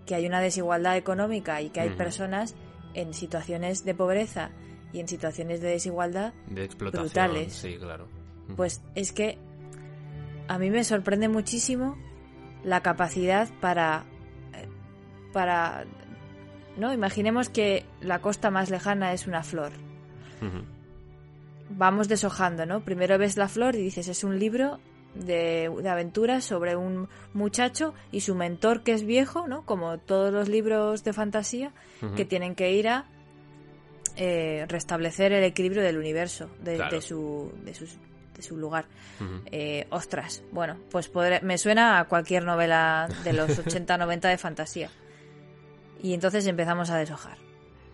que 0.05 0.15
hay 0.15 0.25
una 0.25 0.41
desigualdad 0.41 0.97
económica 0.97 1.61
y 1.61 1.69
que 1.69 1.79
hay 1.79 1.89
personas 1.91 2.55
en 2.93 3.13
situaciones 3.13 3.83
de 3.85 3.93
pobreza 3.93 4.51
y 4.93 4.99
en 4.99 5.07
situaciones 5.07 5.61
de 5.61 5.69
desigualdad 5.69 6.33
de 6.47 6.63
explotación, 6.63 7.05
brutales. 7.05 7.53
Sí, 7.53 7.77
claro. 7.77 8.07
Pues 8.55 8.81
es 8.95 9.11
que 9.11 9.37
a 10.47 10.57
mí 10.57 10.69
me 10.69 10.83
sorprende 10.83 11.29
muchísimo 11.29 11.97
la 12.63 12.81
capacidad 12.81 13.49
para 13.61 14.05
eh, 14.53 14.67
para 15.33 15.85
no 16.77 16.93
imaginemos 16.93 17.49
que 17.49 17.85
la 18.01 18.19
costa 18.19 18.51
más 18.51 18.69
lejana 18.69 19.13
es 19.13 19.27
una 19.27 19.43
flor 19.43 19.71
vamos 21.77 22.07
deshojando, 22.07 22.65
¿no? 22.65 22.81
Primero 22.81 23.17
ves 23.17 23.37
la 23.37 23.47
flor 23.47 23.75
y 23.75 23.81
dices, 23.81 24.07
es 24.07 24.23
un 24.23 24.39
libro 24.39 24.79
de, 25.15 25.71
aventuras 25.89 26.45
sobre 26.45 26.75
un 26.75 27.09
muchacho 27.33 27.93
y 28.11 28.21
su 28.21 28.35
mentor 28.35 28.83
que 28.83 28.93
es 28.93 29.03
viejo, 29.03 29.47
¿no? 29.47 29.65
Como 29.65 29.97
todos 29.97 30.31
los 30.31 30.49
libros 30.49 31.03
de 31.03 31.13
fantasía, 31.13 31.71
que 32.15 32.25
tienen 32.25 32.55
que 32.55 32.71
ir 32.71 32.87
a 32.87 33.05
eh, 34.15 34.65
restablecer 34.67 35.31
el 35.31 35.43
equilibrio 35.43 35.83
del 35.83 35.97
universo, 35.97 36.49
de, 36.61 37.01
su, 37.01 37.51
de, 37.63 37.73
su 38.41 38.57
lugar. 38.57 38.85
Eh, 39.51 39.85
ostras, 39.89 40.43
bueno, 40.51 40.77
pues 40.89 41.11
me 41.43 41.57
suena 41.57 41.99
a 41.99 42.05
cualquier 42.05 42.43
novela 42.43 43.07
de 43.23 43.33
los 43.33 43.49
80-90 43.65 44.21
de 44.21 44.37
fantasía. 44.37 44.89
Y 46.01 46.13
entonces 46.13 46.47
empezamos 46.47 46.89
a 46.89 46.97
deshojar. 46.97 47.37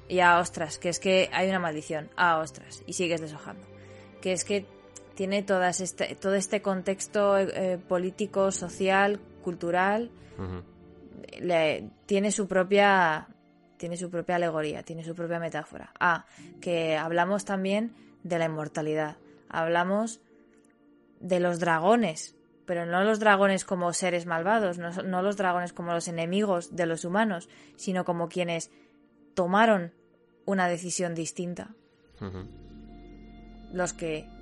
Y 0.08 0.22
a 0.22 0.40
ostras, 0.40 0.78
que 0.78 0.90
es 0.90 1.00
que 1.00 1.30
hay 1.34 1.50
una 1.50 1.60
maldición. 1.60 2.10
A 2.16 2.38
ostras, 2.38 2.82
y 2.86 2.94
sigues 2.94 3.20
deshojando. 3.20 3.68
Que 4.22 4.32
es 4.32 4.46
que 4.46 4.66
tiene 5.18 5.42
todas 5.42 5.82
este, 5.82 6.14
todo 6.14 6.36
este 6.36 6.62
contexto 6.62 7.40
eh, 7.40 7.80
político, 7.80 8.52
social, 8.52 9.20
cultural. 9.44 10.12
tiene 12.06 12.32
su 12.32 12.48
propia 12.48 13.28
tiene 13.78 13.98
su 13.98 14.12
propia 14.12 14.36
alegoría, 14.36 14.84
tiene 14.84 15.04
su 15.04 15.16
propia 15.16 15.40
metáfora. 15.40 15.92
Ah, 16.00 16.26
que 16.62 16.96
hablamos 16.96 17.46
también 17.46 17.96
de 18.22 18.38
la 18.38 18.46
inmortalidad. 18.46 19.18
Hablamos 19.50 20.22
de 21.20 21.40
los 21.40 21.60
dragones, 21.60 22.36
pero 22.68 22.86
no 22.86 23.04
los 23.04 23.20
dragones 23.20 23.66
como 23.66 23.94
seres 23.94 24.28
malvados, 24.28 24.78
no, 24.78 24.92
no 25.02 25.24
los 25.24 25.36
dragones 25.36 25.74
como 25.74 25.94
los 25.94 26.08
enemigos 26.08 26.76
de 26.76 26.86
los 26.86 27.06
humanos, 27.06 27.50
sino 27.76 28.06
como 28.06 28.30
quienes 28.30 28.70
tomaron 29.34 29.94
una 30.46 30.68
decisión 30.68 31.16
distinta. 31.16 31.72
Los 33.74 33.94
que, 33.94 34.37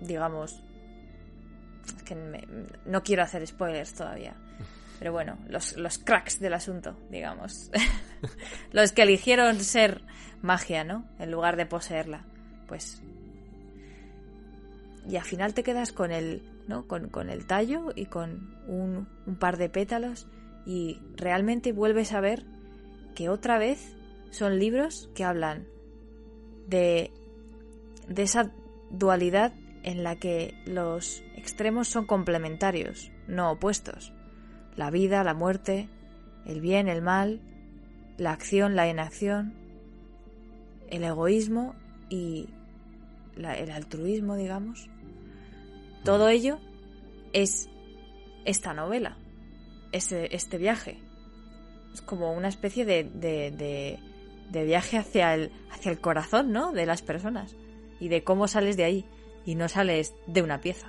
digamos, 0.00 0.62
que 2.04 2.14
no 2.86 3.02
quiero 3.02 3.22
hacer 3.22 3.46
spoilers 3.46 3.94
todavía, 3.94 4.36
pero 5.00 5.12
bueno, 5.12 5.38
los, 5.48 5.76
los 5.78 5.96
cracks 5.96 6.38
del 6.40 6.52
asunto, 6.52 6.94
digamos. 7.10 7.70
los 8.72 8.92
que 8.92 9.02
eligieron 9.02 9.58
ser 9.60 10.02
magia, 10.42 10.84
¿no? 10.84 11.06
En 11.18 11.30
lugar 11.30 11.56
de 11.56 11.64
poseerla. 11.64 12.26
Pues. 12.68 13.02
Y 15.08 15.16
al 15.16 15.24
final 15.24 15.54
te 15.54 15.62
quedas 15.62 15.92
con 15.92 16.12
el. 16.12 16.42
¿no? 16.68 16.86
Con, 16.86 17.08
con 17.08 17.30
el 17.30 17.46
tallo 17.46 17.92
y 17.96 18.06
con 18.06 18.54
un, 18.68 19.08
un 19.26 19.36
par 19.36 19.56
de 19.56 19.70
pétalos. 19.70 20.28
Y 20.66 21.00
realmente 21.16 21.72
vuelves 21.72 22.12
a 22.12 22.20
ver 22.20 22.44
que 23.14 23.30
otra 23.30 23.58
vez 23.58 23.96
son 24.30 24.58
libros 24.58 25.08
que 25.14 25.24
hablan 25.24 25.66
de, 26.68 27.10
de 28.06 28.22
esa 28.22 28.52
dualidad 28.90 29.54
en 29.82 30.02
la 30.02 30.16
que 30.16 30.54
los 30.66 31.22
extremos 31.36 31.88
son 31.88 32.06
complementarios, 32.06 33.10
no 33.26 33.50
opuestos. 33.50 34.12
La 34.76 34.90
vida, 34.90 35.24
la 35.24 35.34
muerte, 35.34 35.88
el 36.46 36.60
bien, 36.60 36.88
el 36.88 37.02
mal, 37.02 37.40
la 38.18 38.32
acción, 38.32 38.76
la 38.76 38.88
inacción, 38.88 39.54
el 40.88 41.04
egoísmo 41.04 41.74
y 42.08 42.48
el 43.36 43.70
altruismo, 43.70 44.36
digamos. 44.36 44.88
Todo 46.04 46.28
ello 46.28 46.58
es 47.32 47.68
esta 48.44 48.74
novela, 48.74 49.16
este, 49.92 50.34
este 50.34 50.58
viaje. 50.58 50.98
Es 51.92 52.02
como 52.02 52.32
una 52.32 52.48
especie 52.48 52.84
de, 52.84 53.04
de 53.04 53.98
de 54.50 54.64
viaje 54.64 54.98
hacia 54.98 55.34
el, 55.34 55.52
hacia 55.70 55.92
el 55.92 56.00
corazón, 56.00 56.52
¿no? 56.52 56.72
De 56.72 56.86
las 56.86 57.02
personas. 57.02 57.56
Y 58.00 58.08
de 58.08 58.24
cómo 58.24 58.48
sales 58.48 58.76
de 58.76 58.84
ahí. 58.84 59.04
Y 59.50 59.56
no 59.56 59.68
sales 59.68 60.14
de 60.28 60.42
una 60.42 60.60
pieza. 60.60 60.86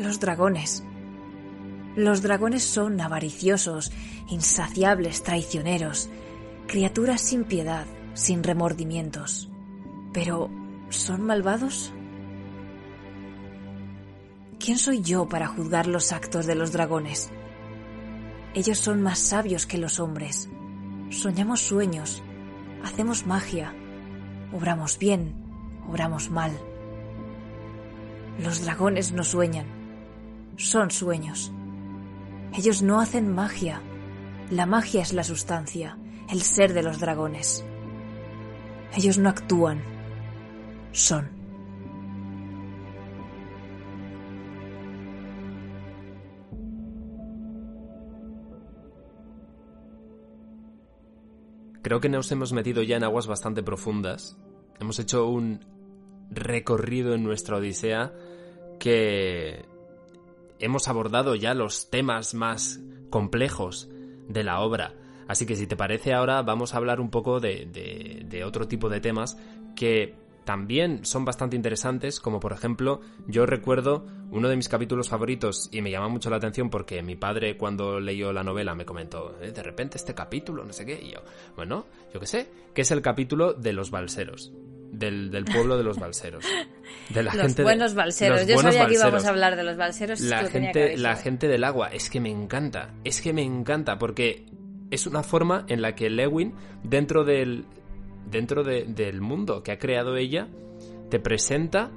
Los 0.00 0.18
dragones. 0.18 0.82
Los 1.94 2.22
dragones 2.22 2.64
son 2.64 3.00
avariciosos, 3.00 3.92
insaciables, 4.30 5.22
traicioneros, 5.22 6.10
criaturas 6.66 7.20
sin 7.20 7.44
piedad, 7.44 7.86
sin 8.16 8.42
remordimientos. 8.42 9.48
Pero, 10.12 10.50
¿son 10.88 11.22
malvados? 11.22 11.92
¿Quién 14.58 14.78
soy 14.78 15.02
yo 15.02 15.28
para 15.28 15.46
juzgar 15.46 15.86
los 15.86 16.10
actos 16.10 16.46
de 16.46 16.56
los 16.56 16.72
dragones? 16.72 17.30
Ellos 18.54 18.78
son 18.78 19.00
más 19.00 19.20
sabios 19.20 19.66
que 19.66 19.78
los 19.78 20.00
hombres. 20.00 20.48
Soñamos 21.10 21.60
sueños, 21.60 22.24
hacemos 22.82 23.24
magia, 23.26 23.72
obramos 24.52 24.98
bien, 24.98 25.46
Obramos 25.88 26.30
mal. 26.30 26.52
Los 28.42 28.64
dragones 28.64 29.12
no 29.12 29.22
sueñan, 29.24 29.66
son 30.56 30.90
sueños. 30.90 31.52
Ellos 32.54 32.82
no 32.82 33.00
hacen 33.00 33.32
magia. 33.32 33.80
La 34.50 34.66
magia 34.66 35.02
es 35.02 35.12
la 35.12 35.24
sustancia, 35.24 35.96
el 36.28 36.42
ser 36.42 36.72
de 36.72 36.82
los 36.82 36.98
dragones. 36.98 37.64
Ellos 38.96 39.18
no 39.18 39.28
actúan, 39.28 39.82
son. 40.92 41.28
Creo 51.82 52.00
que 52.00 52.08
nos 52.08 52.32
hemos 52.32 52.52
metido 52.52 52.82
ya 52.82 52.96
en 52.96 53.04
aguas 53.04 53.26
bastante 53.26 53.62
profundas. 53.62 54.36
Hemos 54.80 54.98
hecho 54.98 55.28
un 55.28 55.60
recorrido 56.30 57.14
en 57.14 57.22
nuestra 57.22 57.58
Odisea 57.58 58.12
que 58.80 59.64
hemos 60.58 60.88
abordado 60.88 61.34
ya 61.34 61.54
los 61.54 61.90
temas 61.90 62.34
más 62.34 62.80
complejos 63.10 63.88
de 64.26 64.42
la 64.42 64.60
obra. 64.60 64.94
Así 65.28 65.46
que 65.46 65.56
si 65.56 65.66
te 65.66 65.76
parece 65.76 66.12
ahora 66.12 66.42
vamos 66.42 66.74
a 66.74 66.76
hablar 66.76 67.00
un 67.00 67.10
poco 67.10 67.40
de, 67.40 67.66
de, 68.28 68.44
otro 68.44 68.68
tipo 68.68 68.88
de 68.88 69.00
temas 69.00 69.36
que 69.74 70.14
también 70.44 71.04
son 71.04 71.24
bastante 71.24 71.56
interesantes, 71.56 72.20
como 72.20 72.38
por 72.38 72.52
ejemplo, 72.52 73.00
yo 73.26 73.46
recuerdo 73.46 74.06
uno 74.30 74.48
de 74.48 74.56
mis 74.56 74.68
capítulos 74.68 75.08
favoritos 75.08 75.68
y 75.72 75.82
me 75.82 75.90
llama 75.90 76.08
mucho 76.08 76.30
la 76.30 76.36
atención 76.36 76.70
porque 76.70 77.02
mi 77.02 77.16
padre 77.16 77.56
cuando 77.56 77.98
leyó 77.98 78.32
la 78.32 78.44
novela 78.44 78.74
me 78.76 78.84
comentó, 78.84 79.36
eh, 79.42 79.50
de 79.50 79.62
repente 79.62 79.98
este 79.98 80.14
capítulo, 80.14 80.64
no 80.64 80.72
sé 80.72 80.86
qué, 80.86 81.00
y 81.02 81.10
yo, 81.10 81.20
bueno, 81.56 81.86
yo 82.14 82.20
qué 82.20 82.26
sé, 82.26 82.48
que 82.72 82.82
es 82.82 82.90
el 82.92 83.02
capítulo 83.02 83.54
de 83.54 83.72
los 83.72 83.90
balseros. 83.90 84.52
Del, 84.92 85.30
del 85.30 85.44
pueblo 85.44 85.76
de 85.76 85.82
los 85.82 85.98
balseros. 85.98 86.44
De 87.10 87.22
la 87.22 87.34
los 87.34 87.42
gente 87.42 87.62
buenos 87.64 87.94
balseros. 87.94 88.46
Yo 88.46 88.58
sabía 88.58 88.86
que 88.86 88.94
íbamos 88.94 89.26
a 89.26 89.28
hablar 89.28 89.56
de 89.56 89.64
los 89.64 89.76
balseros. 89.76 90.20
La, 90.20 90.44
gente, 90.44 90.96
la 90.96 91.16
gente 91.16 91.48
del 91.48 91.64
agua. 91.64 91.88
Es 91.88 92.08
que 92.08 92.18
me 92.18 92.30
encanta. 92.30 92.94
Es 93.04 93.20
que 93.20 93.34
me 93.34 93.42
encanta 93.42 93.98
porque 93.98 94.46
es 94.90 95.06
una 95.06 95.22
forma 95.22 95.64
en 95.68 95.82
la 95.82 95.94
que 95.94 96.10
Lewin, 96.10 96.54
dentro 96.82 97.24
del, 97.24 97.66
dentro 98.30 98.62
del 98.62 99.20
mundo 99.20 99.62
que 99.62 99.72
ha 99.72 99.78
creado 99.78 100.16
ella, 100.16 100.48
te 101.10 101.18
presenta 101.18 101.90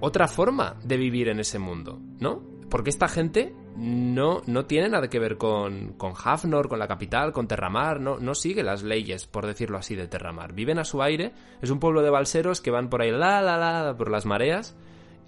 otra 0.00 0.28
forma 0.28 0.76
de 0.82 0.96
vivir 0.96 1.28
en 1.28 1.40
ese 1.40 1.58
mundo, 1.58 2.00
¿no? 2.18 2.42
Porque 2.68 2.90
esta 2.90 3.08
gente 3.08 3.54
no, 3.76 4.42
no 4.46 4.64
tiene 4.66 4.88
nada 4.88 5.08
que 5.08 5.18
ver 5.18 5.36
con, 5.36 5.92
con 5.94 6.12
Hafnor, 6.12 6.68
con 6.68 6.78
la 6.78 6.88
capital, 6.88 7.32
con 7.32 7.46
Terramar, 7.46 8.00
no, 8.00 8.18
no 8.18 8.34
sigue 8.34 8.62
las 8.62 8.82
leyes, 8.82 9.26
por 9.26 9.46
decirlo 9.46 9.78
así, 9.78 9.94
de 9.94 10.08
Terramar. 10.08 10.54
Viven 10.54 10.78
a 10.78 10.84
su 10.84 11.02
aire, 11.02 11.32
es 11.60 11.70
un 11.70 11.78
pueblo 11.78 12.02
de 12.02 12.10
balseros 12.10 12.60
que 12.60 12.70
van 12.70 12.88
por 12.88 13.02
ahí, 13.02 13.10
la, 13.10 13.42
la, 13.42 13.56
la, 13.58 13.96
por 13.96 14.10
las 14.10 14.26
mareas. 14.26 14.76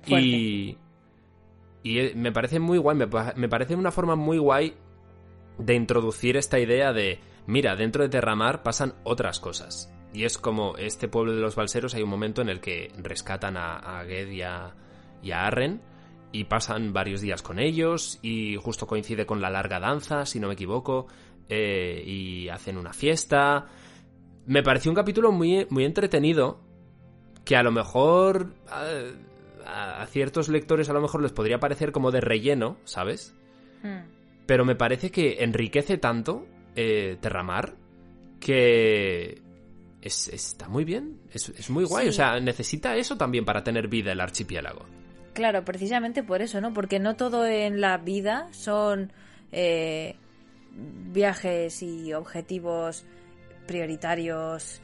Y, 0.06 0.76
y 1.82 1.98
eh, 1.98 2.12
me 2.16 2.32
parece 2.32 2.58
muy 2.60 2.78
guay, 2.78 2.96
me 2.96 3.48
parece 3.48 3.74
una 3.74 3.90
forma 3.90 4.16
muy 4.16 4.38
guay 4.38 4.74
de 5.58 5.74
introducir 5.74 6.36
esta 6.36 6.58
idea 6.58 6.92
de 6.92 7.20
Mira, 7.46 7.76
dentro 7.76 8.02
de 8.02 8.08
Terramar 8.08 8.62
pasan 8.62 8.94
otras 9.04 9.40
cosas. 9.40 9.92
Y 10.12 10.24
es 10.24 10.38
como 10.38 10.76
este 10.76 11.08
pueblo 11.08 11.34
de 11.34 11.40
los 11.40 11.56
balseros 11.56 11.94
hay 11.94 12.02
un 12.02 12.08
momento 12.08 12.40
en 12.40 12.48
el 12.48 12.60
que 12.60 12.92
rescatan 12.96 13.56
a, 13.56 14.00
a 14.00 14.04
Ged 14.04 14.30
y 14.30 14.42
a, 14.42 14.74
Arren 15.32 15.82
y 16.32 16.44
pasan 16.44 16.92
varios 16.92 17.20
días 17.20 17.42
con 17.42 17.58
ellos 17.58 18.18
y 18.22 18.56
justo 18.56 18.86
coincide 18.86 19.26
con 19.26 19.40
la 19.40 19.50
larga 19.50 19.80
danza, 19.80 20.26
si 20.26 20.40
no 20.40 20.48
me 20.48 20.54
equivoco, 20.54 21.06
eh, 21.48 22.02
y 22.04 22.48
hacen 22.48 22.78
una 22.78 22.92
fiesta. 22.92 23.66
Me 24.46 24.62
pareció 24.62 24.90
un 24.90 24.96
capítulo 24.96 25.32
muy, 25.32 25.66
muy 25.70 25.84
entretenido 25.84 26.60
que 27.44 27.56
a 27.56 27.62
lo 27.62 27.72
mejor 27.72 28.54
a, 28.68 30.06
ciertos 30.06 30.48
lectores 30.48 30.88
a 30.88 30.92
lo 30.92 31.00
mejor 31.00 31.22
les 31.22 31.32
podría 31.32 31.58
parecer 31.58 31.92
como 31.92 32.10
de 32.10 32.20
relleno, 32.20 32.76
¿sabes? 32.84 33.34
Hmm. 33.82 34.02
Pero 34.46 34.64
me 34.64 34.74
parece 34.74 35.10
que 35.10 35.42
enriquece 35.42 35.98
tanto 35.98 36.46
eh, 36.76 37.16
Terramar 37.20 37.74
que 38.40 39.40
está 40.02 40.68
muy 40.68 40.84
bien, 40.84 41.18
es, 41.32 41.70
muy 41.70 41.84
guay, 41.84 42.08
o 42.08 42.12
sea, 42.12 42.38
necesita 42.38 42.94
eso 42.94 43.16
también 43.16 43.46
para 43.46 43.64
tener 43.64 43.88
vida 43.88 44.12
el 44.12 44.20
archipiélago. 44.20 44.84
Claro, 45.32 45.64
precisamente 45.64 46.22
por 46.22 46.42
eso, 46.42 46.60
¿no? 46.60 46.74
Porque 46.74 47.00
no 47.00 47.16
todo 47.16 47.46
en 47.46 47.80
la 47.80 47.96
vida 47.96 48.48
son 48.52 49.12
eh, 49.50 50.16
viajes 50.72 51.82
y 51.82 52.12
objetivos 52.12 53.06
prioritarios, 53.66 54.82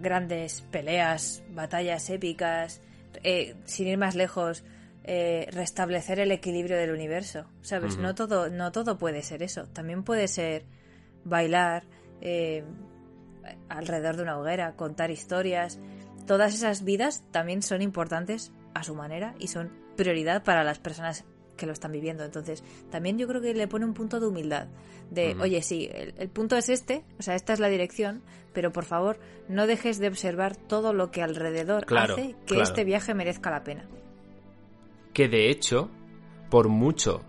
grandes 0.00 0.62
peleas, 0.70 1.42
batallas 1.50 2.10
épicas, 2.10 2.82
eh, 3.24 3.54
sin 3.64 3.88
ir 3.88 3.98
más 3.98 4.14
lejos, 4.14 4.64
restablecer 5.04 6.20
el 6.20 6.30
equilibrio 6.30 6.76
del 6.76 6.92
universo, 6.92 7.46
¿sabes? 7.62 7.96
No 7.96 8.14
todo, 8.14 8.50
no 8.50 8.70
todo 8.72 8.98
puede 8.98 9.22
ser 9.22 9.42
eso. 9.42 9.66
También 9.66 10.04
puede 10.04 10.28
ser 10.28 10.64
bailar 11.24 11.84
eh, 12.20 12.64
alrededor 13.68 14.16
de 14.16 14.22
una 14.22 14.38
hoguera, 14.38 14.76
contar 14.76 15.10
historias. 15.10 15.78
Todas 16.26 16.54
esas 16.54 16.84
vidas 16.84 17.24
también 17.30 17.62
son 17.62 17.82
importantes 17.82 18.52
a 18.74 18.84
su 18.84 18.94
manera 18.94 19.34
y 19.38 19.48
son 19.48 19.72
prioridad 19.96 20.44
para 20.44 20.64
las 20.64 20.78
personas 20.78 21.24
que 21.56 21.66
lo 21.66 21.72
están 21.72 21.92
viviendo. 21.92 22.24
Entonces, 22.24 22.62
también 22.90 23.18
yo 23.18 23.26
creo 23.26 23.40
que 23.40 23.54
le 23.54 23.68
pone 23.68 23.84
un 23.84 23.94
punto 23.94 24.20
de 24.20 24.26
humildad. 24.26 24.68
De, 25.10 25.36
oye, 25.40 25.60
sí, 25.62 25.90
el, 25.92 26.28
punto 26.30 26.56
es 26.56 26.70
este, 26.70 27.04
o 27.18 27.22
sea, 27.22 27.34
esta 27.34 27.52
es 27.52 27.60
la 27.60 27.68
dirección, 27.68 28.22
pero 28.54 28.72
por 28.72 28.84
favor, 28.84 29.18
no 29.48 29.66
dejes 29.66 29.98
de 29.98 30.08
observar 30.08 30.56
todo 30.56 30.94
lo 30.94 31.10
que 31.10 31.22
alrededor 31.22 31.84
hace 31.94 32.34
que 32.46 32.60
este 32.60 32.84
viaje 32.84 33.12
merezca 33.12 33.50
la 33.50 33.62
pena. 33.62 33.86
Que 35.12 35.28
de 35.28 35.50
hecho, 35.50 35.90
por 36.50 36.68
mucho, 36.68 37.22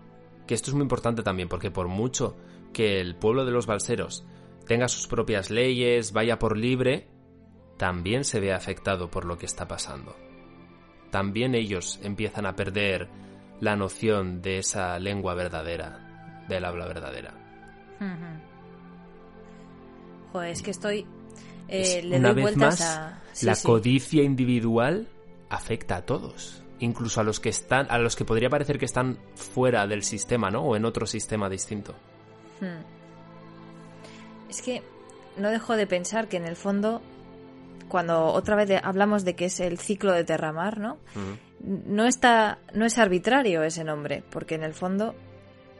que 0.46 0.54
esto 0.54 0.70
es 0.70 0.74
muy 0.74 0.82
importante 0.82 1.22
también, 1.22 1.48
porque 1.48 1.70
por 1.70 1.88
mucho 1.88 2.36
que 2.72 3.00
el 3.00 3.16
pueblo 3.16 3.44
de 3.44 3.52
los 3.52 3.66
balseros 3.66 4.24
tenga 4.66 4.88
sus 4.88 5.06
propias 5.06 5.50
leyes, 5.50 6.12
vaya 6.12 6.38
por 6.38 6.56
libre, 6.56 7.08
también 7.76 8.24
se 8.24 8.40
ve 8.40 8.52
afectado 8.52 9.10
por 9.10 9.24
lo 9.24 9.36
que 9.36 9.46
está 9.46 9.68
pasando. 9.68 10.16
También 11.10 11.54
ellos 11.54 12.00
empiezan 12.02 12.46
a 12.46 12.56
perder 12.56 13.08
la 13.60 13.76
noción 13.76 14.42
de 14.42 14.58
esa 14.58 14.98
lengua 14.98 15.34
verdadera, 15.34 16.44
del 16.48 16.64
habla 16.64 16.86
verdadera. 16.86 17.34
Joder, 20.32 20.50
es 20.50 20.62
que 20.62 20.70
estoy... 20.70 21.06
Eh, 21.68 22.02
una 22.12 22.32
vez 22.32 22.56
más, 22.56 22.80
la 23.42 23.56
codicia 23.62 24.22
individual 24.22 25.08
afecta 25.48 25.96
a 25.96 26.02
todos 26.04 26.63
incluso 26.80 27.20
a 27.20 27.24
los 27.24 27.40
que 27.40 27.48
están 27.48 27.86
a 27.90 27.98
los 27.98 28.16
que 28.16 28.24
podría 28.24 28.50
parecer 28.50 28.78
que 28.78 28.84
están 28.84 29.18
fuera 29.34 29.86
del 29.86 30.02
sistema, 30.02 30.50
¿no? 30.50 30.62
O 30.62 30.76
en 30.76 30.84
otro 30.84 31.06
sistema 31.06 31.48
distinto. 31.48 31.94
Hmm. 32.60 32.82
Es 34.48 34.62
que 34.62 34.82
no 35.36 35.50
dejo 35.50 35.76
de 35.76 35.86
pensar 35.86 36.28
que 36.28 36.36
en 36.36 36.46
el 36.46 36.56
fondo, 36.56 37.02
cuando 37.88 38.26
otra 38.26 38.56
vez 38.56 38.70
hablamos 38.82 39.24
de 39.24 39.34
que 39.34 39.46
es 39.46 39.60
el 39.60 39.78
ciclo 39.78 40.12
de 40.12 40.24
Terramar, 40.24 40.78
¿no? 40.78 40.98
No 41.60 42.06
está, 42.06 42.58
no 42.72 42.84
es 42.84 42.98
arbitrario 42.98 43.62
ese 43.62 43.84
nombre, 43.84 44.22
porque 44.30 44.54
en 44.54 44.62
el 44.62 44.74
fondo 44.74 45.14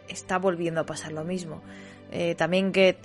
está 0.09 0.39
volviendo 0.39 0.81
a 0.81 0.87
pasar 0.87 1.13
lo 1.13 1.25
mismo. 1.25 1.63
Eh, 2.11 2.35
también 2.35 2.73
que 2.73 2.97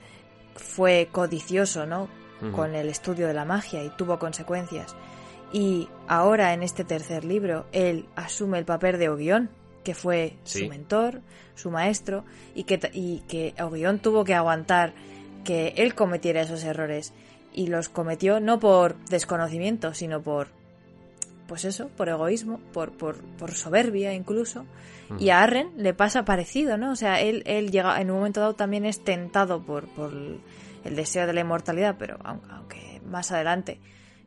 fue 0.55 1.09
codicioso, 1.11 1.85
¿no? 1.85 2.09
Con 2.55 2.73
el 2.73 2.87
estudio 2.87 3.27
de 3.27 3.33
la 3.33 3.43
magia 3.43 3.83
y 3.83 3.89
tuvo 3.89 4.17
consecuencias. 4.17 4.95
Y 5.51 5.89
ahora 6.07 6.53
en 6.53 6.63
este 6.63 6.83
tercer 6.83 7.25
libro 7.25 7.65
él 7.71 8.05
asume 8.15 8.59
el 8.59 8.65
papel 8.65 8.99
de 8.99 9.09
Oguión, 9.09 9.49
que 9.83 9.95
fue 9.95 10.35
su 10.43 10.67
mentor, 10.67 11.21
su 11.55 11.71
maestro, 11.71 12.23
y 12.53 12.63
que, 12.63 12.79
y 12.93 13.21
que 13.27 13.55
tuvo 14.01 14.23
que 14.23 14.35
aguantar 14.35 14.93
que 15.43 15.73
él 15.77 15.95
cometiera 15.95 16.41
esos 16.41 16.63
errores. 16.63 17.13
Y 17.53 17.67
los 17.67 17.89
cometió 17.89 18.39
no 18.39 18.59
por 18.59 18.95
desconocimiento, 19.05 19.93
sino 19.95 20.21
por, 20.21 20.49
pues 21.47 21.65
eso, 21.65 21.89
por 21.97 22.09
egoísmo, 22.09 22.59
por, 22.71 22.91
por, 22.91 23.17
por 23.37 23.53
soberbia 23.53 24.13
incluso. 24.13 24.65
Y 25.17 25.29
a 25.29 25.41
Arren 25.41 25.71
le 25.75 25.95
pasa 25.95 26.23
parecido, 26.23 26.77
¿no? 26.77 26.91
O 26.91 26.95
sea, 26.95 27.19
él, 27.19 27.41
él 27.47 27.71
llega, 27.71 27.99
en 27.99 28.11
un 28.11 28.17
momento 28.17 28.41
dado 28.41 28.53
también 28.53 28.85
es 28.85 29.03
tentado 29.03 29.65
por, 29.65 29.87
por 29.87 30.13
el 30.13 30.95
deseo 30.95 31.25
de 31.25 31.33
la 31.33 31.41
inmortalidad, 31.41 31.95
pero 31.97 32.19
aunque 32.23 33.01
más 33.05 33.31
adelante 33.31 33.79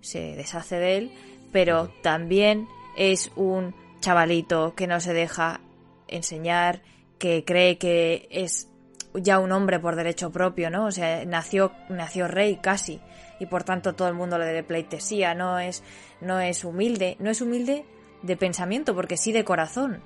se 0.03 0.37
deshace 0.37 0.77
de 0.77 0.99
él, 0.99 1.13
pero 1.53 1.89
también 2.03 2.69
es 2.97 3.33
un 3.37 3.75
chavalito 4.01 4.75
que 4.75 4.87
no 4.87 5.01
se 5.01 5.15
deja 5.15 5.61
enseñar, 6.09 6.83
que 7.19 7.45
cree 7.45 7.79
que 7.79 8.29
es 8.31 8.69
ya 9.15 9.39
un 9.39 9.53
hombre 9.53 9.79
por 9.79 9.97
derecho 9.97 10.31
propio, 10.31 10.71
¿no? 10.71 10.87
O 10.87 10.91
sea, 10.91 11.25
nació, 11.25 11.73
nació 11.89 12.29
rey 12.29 12.59
casi 12.61 13.01
y 13.39 13.47
por 13.47 13.65
tanto 13.65 13.95
todo 13.95 14.09
el 14.09 14.15
mundo 14.15 14.39
le 14.39 14.47
debe 14.47 14.63
pleitesía, 14.63 15.35
no 15.35 15.59
es, 15.59 15.83
no 16.21 16.41
es 16.41 16.65
humilde, 16.65 17.17
no 17.19 17.31
es 17.31 17.41
humilde 17.41 17.85
de 18.23 18.37
pensamiento 18.37 18.95
porque 18.95 19.17
sí 19.17 19.33
de 19.33 19.45
corazón, 19.45 20.01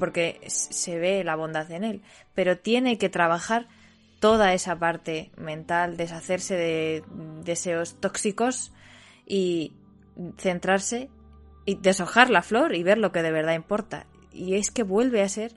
porque 0.00 0.40
se 0.46 0.98
ve 0.98 1.22
la 1.22 1.36
bondad 1.36 1.70
en 1.70 1.84
él, 1.84 2.02
pero 2.34 2.58
tiene 2.58 2.98
que 2.98 3.08
trabajar 3.08 3.68
toda 4.18 4.52
esa 4.52 4.78
parte 4.78 5.30
mental, 5.36 5.96
deshacerse 5.96 6.56
de 6.56 7.04
deseos 7.44 7.94
tóxicos 8.00 8.72
y 9.30 9.72
centrarse 10.38 11.08
y 11.64 11.76
deshojar 11.76 12.30
la 12.30 12.42
flor 12.42 12.74
y 12.74 12.82
ver 12.82 12.98
lo 12.98 13.12
que 13.12 13.22
de 13.22 13.30
verdad 13.30 13.54
importa. 13.54 14.06
Y 14.32 14.56
es 14.56 14.72
que 14.72 14.82
vuelve 14.82 15.22
a 15.22 15.28
ser 15.28 15.54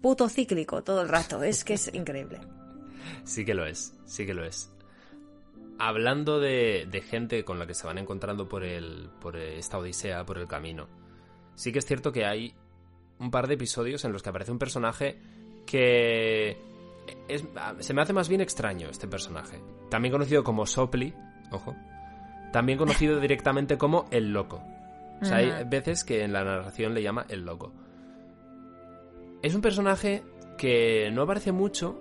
puto 0.00 0.28
cíclico 0.28 0.84
todo 0.84 1.02
el 1.02 1.08
rato. 1.08 1.42
Es 1.42 1.64
que 1.64 1.74
es 1.74 1.92
increíble. 1.92 2.40
Sí 3.24 3.44
que 3.44 3.54
lo 3.54 3.66
es, 3.66 3.94
sí 4.06 4.24
que 4.24 4.32
lo 4.32 4.44
es. 4.44 4.72
Hablando 5.78 6.40
de, 6.40 6.86
de 6.90 7.00
gente 7.02 7.44
con 7.44 7.58
la 7.58 7.66
que 7.66 7.74
se 7.74 7.86
van 7.86 7.98
encontrando 7.98 8.48
por, 8.48 8.64
el, 8.64 9.10
por 9.20 9.36
esta 9.36 9.78
odisea, 9.78 10.24
por 10.24 10.38
el 10.38 10.46
camino, 10.46 10.88
sí 11.54 11.70
que 11.70 11.80
es 11.80 11.86
cierto 11.86 12.12
que 12.12 12.24
hay 12.24 12.54
un 13.18 13.30
par 13.30 13.46
de 13.46 13.54
episodios 13.54 14.04
en 14.06 14.12
los 14.12 14.22
que 14.22 14.30
aparece 14.30 14.52
un 14.52 14.58
personaje 14.58 15.18
que 15.66 16.56
se 17.80 17.92
me 17.94 18.00
hace 18.00 18.14
más 18.14 18.28
bien 18.28 18.40
extraño 18.40 18.88
este 18.88 19.06
personaje. 19.06 19.60
También 19.90 20.12
conocido 20.12 20.44
como 20.44 20.64
Sopli, 20.64 21.12
ojo. 21.50 21.76
También 22.54 22.78
conocido 22.78 23.18
directamente 23.18 23.76
como 23.76 24.04
el 24.12 24.32
loco. 24.32 24.62
O 25.20 25.24
sea, 25.24 25.38
hay 25.38 25.64
veces 25.64 26.04
que 26.04 26.22
en 26.22 26.32
la 26.32 26.44
narración 26.44 26.94
le 26.94 27.02
llama 27.02 27.26
el 27.28 27.44
loco. 27.44 27.72
Es 29.42 29.56
un 29.56 29.60
personaje 29.60 30.22
que 30.56 31.10
no 31.12 31.22
aparece 31.22 31.50
mucho, 31.50 32.00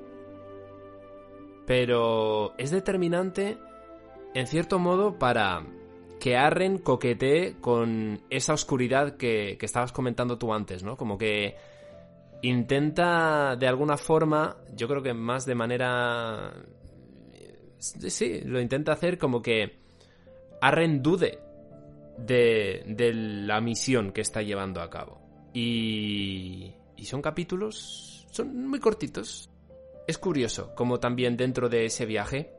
pero 1.66 2.54
es 2.60 2.70
determinante 2.70 3.58
en 4.36 4.46
cierto 4.46 4.78
modo 4.78 5.18
para 5.18 5.66
que 6.20 6.38
Arren 6.38 6.78
coquetee 6.78 7.56
con 7.60 8.22
esa 8.30 8.54
oscuridad 8.54 9.18
que, 9.18 9.58
que 9.60 9.66
estabas 9.66 9.92
comentando 9.92 10.38
tú 10.38 10.54
antes, 10.54 10.84
¿no? 10.84 10.98
Como 10.98 11.18
que 11.18 11.56
intenta 12.44 13.56
de 13.56 13.68
alguna 13.68 13.98
forma, 13.98 14.58
yo 14.76 14.88
creo 14.88 15.02
que 15.02 15.16
más 15.16 15.48
de 15.48 15.56
manera... 15.56 16.54
Sí, 17.80 18.42
lo 18.46 18.62
intenta 18.62 18.92
hacer 18.92 19.18
como 19.18 19.42
que 19.42 19.82
Arren 20.64 21.04
dude 21.04 21.40
de, 22.18 22.84
de 22.88 23.14
la 23.14 23.60
misión 23.60 24.14
que 24.14 24.22
está 24.22 24.42
llevando 24.42 24.82
a 24.82 24.90
cabo. 24.90 25.20
Y, 25.54 26.74
y 26.96 27.04
son 27.04 27.22
capítulos, 27.22 28.26
son 28.32 28.68
muy 28.70 28.80
cortitos. 28.80 29.50
Es 30.08 30.18
curioso 30.18 30.74
como 30.74 31.02
también 31.02 31.36
dentro 31.36 31.68
de 31.68 31.84
ese 31.84 32.06
viaje 32.06 32.54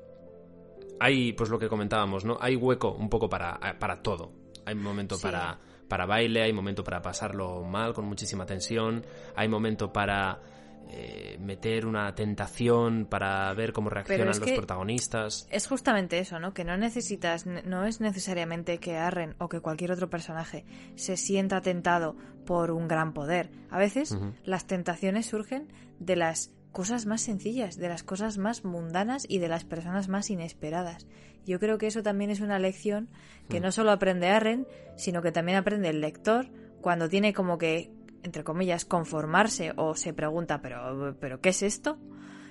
hay, 1.00 1.32
pues 1.32 1.48
lo 1.48 1.58
que 1.58 1.70
comentábamos, 1.70 2.26
¿no? 2.26 2.36
Hay 2.42 2.56
hueco 2.56 2.92
un 2.92 3.08
poco 3.08 3.30
para, 3.30 3.58
para 3.78 4.02
todo. 4.02 4.32
Hay 4.66 4.74
momento 4.74 5.18
para, 5.18 5.58
para 5.88 6.04
baile, 6.04 6.42
hay 6.42 6.52
momento 6.52 6.84
para 6.84 7.00
pasarlo 7.00 7.62
mal, 7.64 7.94
con 7.94 8.04
muchísima 8.04 8.44
tensión, 8.44 9.02
hay 9.34 9.48
momento 9.48 9.94
para 9.94 10.40
eh, 10.88 11.38
meter 11.40 11.86
una 11.86 12.14
tentación, 12.14 13.06
para 13.06 13.52
ver 13.54 13.72
cómo 13.72 13.90
reaccionan 13.90 14.26
los 14.26 14.38
protagonistas. 14.38 15.46
Es 15.50 15.66
justamente 15.66 16.18
eso, 16.18 16.38
¿no? 16.38 16.54
Que 16.54 16.64
no 16.64 16.76
necesitas, 16.76 17.46
no 17.46 17.84
es 17.84 18.00
necesariamente 18.00 18.78
que 18.78 18.96
Arren 18.96 19.34
o 19.38 19.48
que 19.48 19.60
cualquier 19.60 19.92
otro 19.92 20.10
personaje 20.10 20.64
se 20.94 21.16
sienta 21.16 21.60
tentado 21.60 22.16
por 22.44 22.70
un 22.70 22.88
gran 22.88 23.12
poder. 23.12 23.50
A 23.70 23.78
veces 23.78 24.16
las 24.44 24.66
tentaciones 24.66 25.26
surgen 25.26 25.72
de 25.98 26.16
las 26.16 26.52
cosas 26.72 27.06
más 27.06 27.22
sencillas, 27.22 27.76
de 27.76 27.88
las 27.88 28.02
cosas 28.02 28.36
más 28.36 28.64
mundanas 28.64 29.26
y 29.28 29.38
de 29.38 29.48
las 29.48 29.64
personas 29.64 30.08
más 30.08 30.28
inesperadas. 30.28 31.06
Yo 31.46 31.60
creo 31.60 31.78
que 31.78 31.86
eso 31.86 32.02
también 32.02 32.30
es 32.30 32.40
una 32.40 32.58
lección 32.58 33.08
que 33.48 33.60
no 33.60 33.70
solo 33.70 33.92
aprende 33.92 34.28
Arren, 34.28 34.66
sino 34.96 35.22
que 35.22 35.32
también 35.32 35.58
aprende 35.58 35.90
el 35.90 36.00
lector 36.00 36.48
cuando 36.80 37.08
tiene 37.08 37.32
como 37.32 37.58
que, 37.58 37.90
entre 38.24 38.42
comillas, 38.42 38.84
conformarse 38.84 39.72
o 39.76 39.94
se 39.94 40.12
pregunta, 40.12 40.60
pero, 40.60 41.16
pero 41.20 41.40
¿qué 41.40 41.50
es 41.50 41.62
esto? 41.62 41.98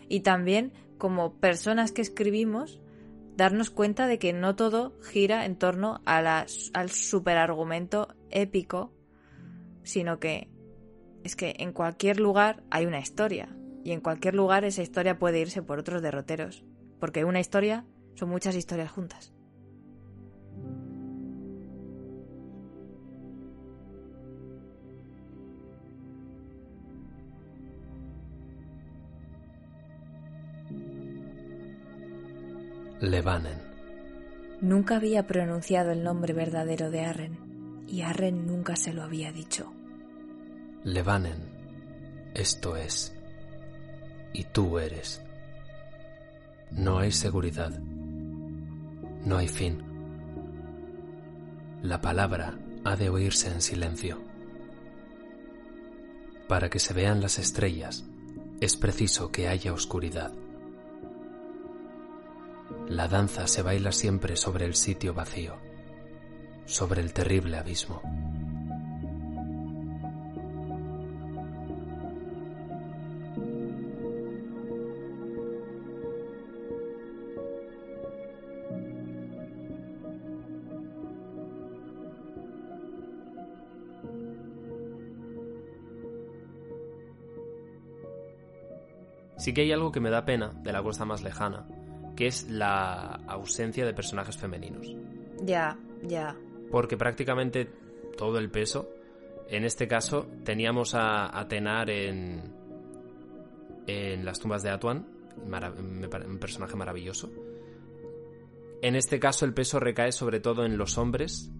Y 0.07 0.21
también 0.21 0.71
como 0.97 1.33
personas 1.39 1.91
que 1.91 2.01
escribimos, 2.01 2.79
darnos 3.35 3.71
cuenta 3.71 4.07
de 4.07 4.19
que 4.19 4.31
no 4.31 4.55
todo 4.55 4.93
gira 5.01 5.45
en 5.45 5.57
torno 5.57 6.01
a 6.05 6.21
la, 6.21 6.45
al 6.73 6.89
superargumento 6.91 8.15
épico, 8.29 8.93
sino 9.83 10.19
que 10.19 10.49
es 11.23 11.35
que 11.35 11.55
en 11.57 11.73
cualquier 11.73 12.19
lugar 12.19 12.63
hay 12.69 12.85
una 12.85 12.99
historia 12.99 13.49
y 13.83 13.91
en 13.91 14.01
cualquier 14.01 14.35
lugar 14.35 14.63
esa 14.63 14.81
historia 14.81 15.17
puede 15.17 15.39
irse 15.39 15.61
por 15.61 15.79
otros 15.79 16.01
derroteros, 16.01 16.63
porque 16.99 17.25
una 17.25 17.39
historia 17.39 17.85
son 18.15 18.29
muchas 18.29 18.55
historias 18.55 18.91
juntas. 18.91 19.33
Levanen. 33.03 33.57
Nunca 34.61 34.95
había 34.95 35.27
pronunciado 35.27 35.91
el 35.91 36.05
nombre 36.05 36.31
verdadero 36.31 36.89
de 36.89 37.01
Arren, 37.01 37.83
y 37.85 38.01
Arren 38.01 38.47
nunca 38.47 38.77
se 38.77 38.93
lo 38.93 39.03
había 39.03 39.33
dicho. 39.33 39.73
Levanen, 40.85 41.35
esto 42.33 42.77
es 42.77 43.13
y 44.31 44.45
tú 44.45 44.79
eres. 44.79 45.21
No 46.71 46.99
hay 46.99 47.11
seguridad. 47.11 47.77
No 49.25 49.37
hay 49.37 49.49
fin. 49.49 49.83
La 51.81 51.99
palabra 51.99 52.57
ha 52.85 52.95
de 52.95 53.09
oírse 53.09 53.51
en 53.51 53.61
silencio. 53.61 54.21
Para 56.47 56.69
que 56.69 56.79
se 56.79 56.93
vean 56.93 57.19
las 57.19 57.37
estrellas, 57.37 58.05
es 58.61 58.77
preciso 58.77 59.29
que 59.29 59.49
haya 59.49 59.73
oscuridad. 59.73 60.31
La 62.93 63.07
danza 63.07 63.47
se 63.47 63.63
baila 63.63 63.91
siempre 63.91 64.35
sobre 64.35 64.65
el 64.65 64.75
sitio 64.75 65.15
vacío, 65.15 65.57
sobre 66.65 67.01
el 67.01 67.11
terrible 67.11 67.57
abismo. 67.57 68.03
Sí 89.37 89.51
que 89.55 89.61
hay 89.61 89.71
algo 89.71 89.91
que 89.91 89.99
me 89.99 90.11
da 90.11 90.25
pena 90.25 90.51
de 90.61 90.71
la 90.71 90.83
costa 90.83 91.05
más 91.05 91.23
lejana, 91.23 91.65
que 92.15 92.27
es 92.27 92.49
la 92.49 93.21
ausencia 93.27 93.85
de 93.85 93.93
personajes 93.93 94.37
femeninos. 94.37 94.95
Ya, 95.41 95.77
ya. 96.03 96.35
Porque 96.71 96.97
prácticamente 96.97 97.69
todo 98.17 98.37
el 98.37 98.49
peso, 98.49 98.89
en 99.49 99.63
este 99.63 99.87
caso, 99.87 100.27
teníamos 100.43 100.95
a, 100.95 101.37
a 101.37 101.47
Tenar 101.47 101.89
en, 101.89 102.53
en 103.87 104.25
las 104.25 104.39
tumbas 104.39 104.63
de 104.63 104.69
Atuan, 104.69 105.07
un 105.37 106.37
personaje 106.39 106.75
maravilloso. 106.75 107.31
En 108.81 108.95
este 108.95 109.19
caso 109.19 109.45
el 109.45 109.53
peso 109.53 109.79
recae 109.79 110.11
sobre 110.11 110.39
todo 110.39 110.65
en 110.65 110.77
los 110.77 110.97
hombres 110.97 111.51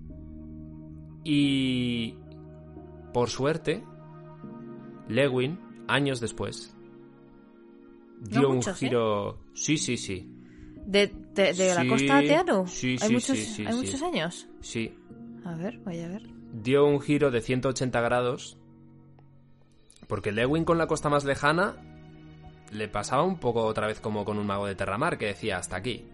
y 1.24 2.18
por 3.14 3.30
suerte 3.30 3.84
Lewin, 5.08 5.60
años 5.88 6.20
después, 6.20 6.76
dio 8.20 8.50
un 8.50 8.58
¿eh? 8.58 8.74
giro. 8.76 9.40
Sí, 9.54 9.78
sí, 9.78 9.98
sí. 9.98 10.30
¿De, 10.86 11.08
de, 11.08 11.74
la 11.76 11.88
costa 11.88 12.18
de 12.20 12.28
Teano? 12.28 12.68
Sí, 12.68 12.98
¿Hay 13.02 13.08
sí, 13.08 13.14
muchos, 13.14 13.38
sí, 13.38 13.66
¿Hay 13.66 13.76
muchos 13.76 14.02
años? 14.02 14.48
Sí. 14.62 14.96
A 15.46 15.56
ver, 15.56 15.80
vaya 15.80 16.06
a 16.06 16.10
ver. 16.10 16.24
Dio 16.54 16.86
un 16.86 17.02
giro 17.02 17.32
de 17.32 17.42
180 17.42 18.02
grados. 18.02 18.58
Porque 20.08 20.32
Lewin 20.32 20.66
con 20.66 20.78
la 20.78 20.88
costa 20.88 21.10
más 21.10 21.24
lejana 21.24 21.76
le 22.72 22.88
pasaba 22.88 23.24
un 23.24 23.40
poco 23.40 23.64
otra 23.66 23.88
vez 23.88 24.00
como 24.00 24.26
con 24.26 24.38
un 24.38 24.48
mago 24.48 24.68
de 24.68 24.76
Terramar 24.76 25.18
que 25.18 25.28
decía 25.28 25.58
hasta 25.58 25.78
aquí. 25.78 26.06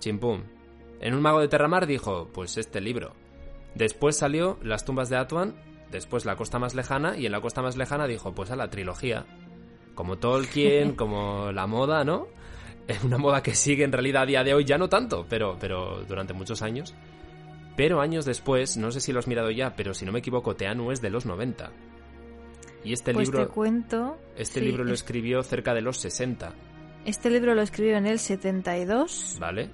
Chimpum. 0.00 0.42
En 1.00 1.14
un 1.14 1.22
mago 1.22 1.40
de 1.40 1.48
Terramar 1.48 1.86
dijo, 1.86 2.28
pues 2.32 2.56
este 2.56 2.80
libro. 2.80 3.14
Después 3.74 4.16
salió 4.16 4.58
Las 4.62 4.84
tumbas 4.84 5.10
de 5.10 5.16
Atuan, 5.16 5.54
después 5.90 6.24
La 6.24 6.36
costa 6.36 6.58
más 6.58 6.74
lejana 6.74 7.16
y 7.16 7.26
en 7.26 7.32
la 7.32 7.40
costa 7.40 7.62
más 7.62 7.76
lejana 7.76 8.06
dijo, 8.06 8.34
pues 8.34 8.50
a 8.50 8.56
la 8.56 8.70
trilogía 8.70 9.26
como 9.96 10.18
Tolkien, 10.18 10.92
como 10.96 11.50
la 11.50 11.66
moda, 11.66 12.04
¿no? 12.04 12.28
Es 12.88 13.02
una 13.02 13.18
moda 13.18 13.42
que 13.42 13.54
sigue 13.54 13.84
en 13.84 13.92
realidad 13.92 14.22
a 14.22 14.26
día 14.26 14.44
de 14.44 14.54
hoy, 14.54 14.64
ya 14.64 14.78
no 14.78 14.88
tanto, 14.88 15.26
pero, 15.28 15.56
pero 15.60 16.04
durante 16.04 16.32
muchos 16.32 16.62
años. 16.62 16.94
Pero 17.76 18.00
años 18.00 18.24
después, 18.24 18.76
no 18.76 18.90
sé 18.92 19.00
si 19.00 19.12
lo 19.12 19.18
has 19.18 19.26
mirado 19.26 19.50
ya, 19.50 19.74
pero 19.76 19.92
si 19.92 20.04
no 20.06 20.12
me 20.12 20.20
equivoco, 20.20 20.54
Teanu 20.56 20.92
es 20.92 21.00
de 21.02 21.10
los 21.10 21.26
90. 21.26 21.72
Y 22.84 22.92
este 22.92 23.12
pues 23.12 23.28
libro. 23.28 23.46
Te 23.48 23.52
cuento. 23.52 24.16
Este 24.36 24.60
sí, 24.60 24.66
libro 24.66 24.84
lo 24.84 24.92
es- 24.94 25.00
escribió 25.00 25.42
cerca 25.42 25.74
de 25.74 25.80
los 25.82 25.98
60. 25.98 26.54
Este 27.04 27.28
libro 27.30 27.54
lo 27.54 27.62
escribió 27.62 27.96
en 27.96 28.06
el 28.06 28.18
72, 28.18 29.36
¿Vale? 29.40 29.68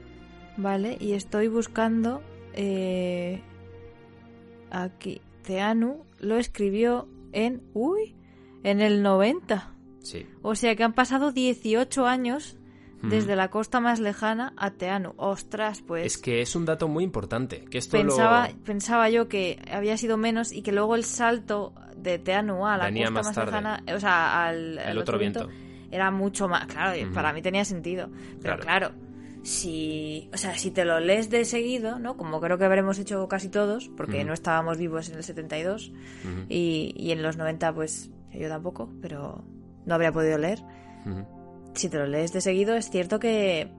¿vale? 0.56 0.96
Y 0.98 1.12
estoy 1.12 1.48
buscando. 1.48 2.22
eh, 2.54 3.42
aquí. 4.70 5.20
Teanu 5.42 6.04
lo 6.18 6.36
escribió 6.36 7.08
en. 7.32 7.62
Uy, 7.74 8.14
en 8.62 8.80
el 8.80 9.02
90. 9.02 9.74
Sí. 10.00 10.26
O 10.42 10.54
sea 10.54 10.74
que 10.76 10.82
han 10.84 10.92
pasado 10.94 11.32
18 11.32 12.06
años 12.06 12.56
desde 13.02 13.36
la 13.36 13.48
costa 13.50 13.80
más 13.80 14.00
lejana 14.00 14.52
a 14.56 14.70
Teanu. 14.70 15.14
Ostras, 15.16 15.82
pues. 15.82 16.06
Es 16.06 16.18
que 16.18 16.40
es 16.40 16.54
un 16.56 16.64
dato 16.64 16.88
muy 16.88 17.04
importante. 17.04 17.64
Que 17.64 17.78
esto 17.78 17.96
pensaba, 17.98 18.48
lo... 18.48 18.56
pensaba 18.64 19.10
yo 19.10 19.28
que 19.28 19.60
había 19.70 19.96
sido 19.96 20.16
menos 20.16 20.52
y 20.52 20.62
que 20.62 20.72
luego 20.72 20.94
el 20.94 21.04
salto 21.04 21.74
de 21.96 22.18
Teanu 22.18 22.66
a 22.66 22.76
la 22.76 22.84
Venía 22.86 23.10
costa 23.10 23.22
más 23.22 23.36
lejana, 23.46 23.84
o 23.94 24.00
sea, 24.00 24.46
al, 24.46 24.78
El 24.78 24.98
otro 24.98 25.18
viento. 25.18 25.48
era 25.90 26.10
mucho 26.10 26.48
más. 26.48 26.66
Claro, 26.66 26.96
para 27.12 27.32
mí 27.32 27.42
tenía 27.42 27.64
sentido. 27.64 28.08
Pero 28.40 28.58
Claro. 28.58 28.90
claro. 28.90 28.90
si, 29.42 30.30
o 30.32 30.36
sea, 30.36 30.56
si 30.56 30.70
te 30.70 30.84
lo 30.84 31.00
lees 31.00 31.28
de 31.28 31.44
seguido, 31.44 31.98
¿no? 31.98 32.16
Como 32.16 32.40
creo 32.40 32.58
que 32.58 32.64
habremos 32.64 32.98
hecho 33.00 33.26
casi 33.28 33.48
todos, 33.48 33.90
porque 33.96 34.24
no 34.24 34.32
estábamos 34.32 34.78
vivos 34.78 35.08
en 35.08 35.16
el 35.16 35.24
72 35.24 35.88
Ujú, 35.90 36.46
y, 36.48 36.94
y 36.96 37.10
en 37.10 37.22
los 37.22 37.36
90 37.36 37.74
pues 37.74 38.10
yo 38.32 38.48
tampoco, 38.48 38.88
pero 39.02 39.44
no 39.84 39.94
habría 39.94 40.12
podido 40.12 40.38
leer. 40.38 40.60
Si 41.74 41.88
te 41.88 41.98
lo 41.98 42.06
lees 42.06 42.32
de 42.32 42.40
seguido 42.40 42.74
es 42.74 42.90
cierto 42.90 43.18
que, 43.18 43.70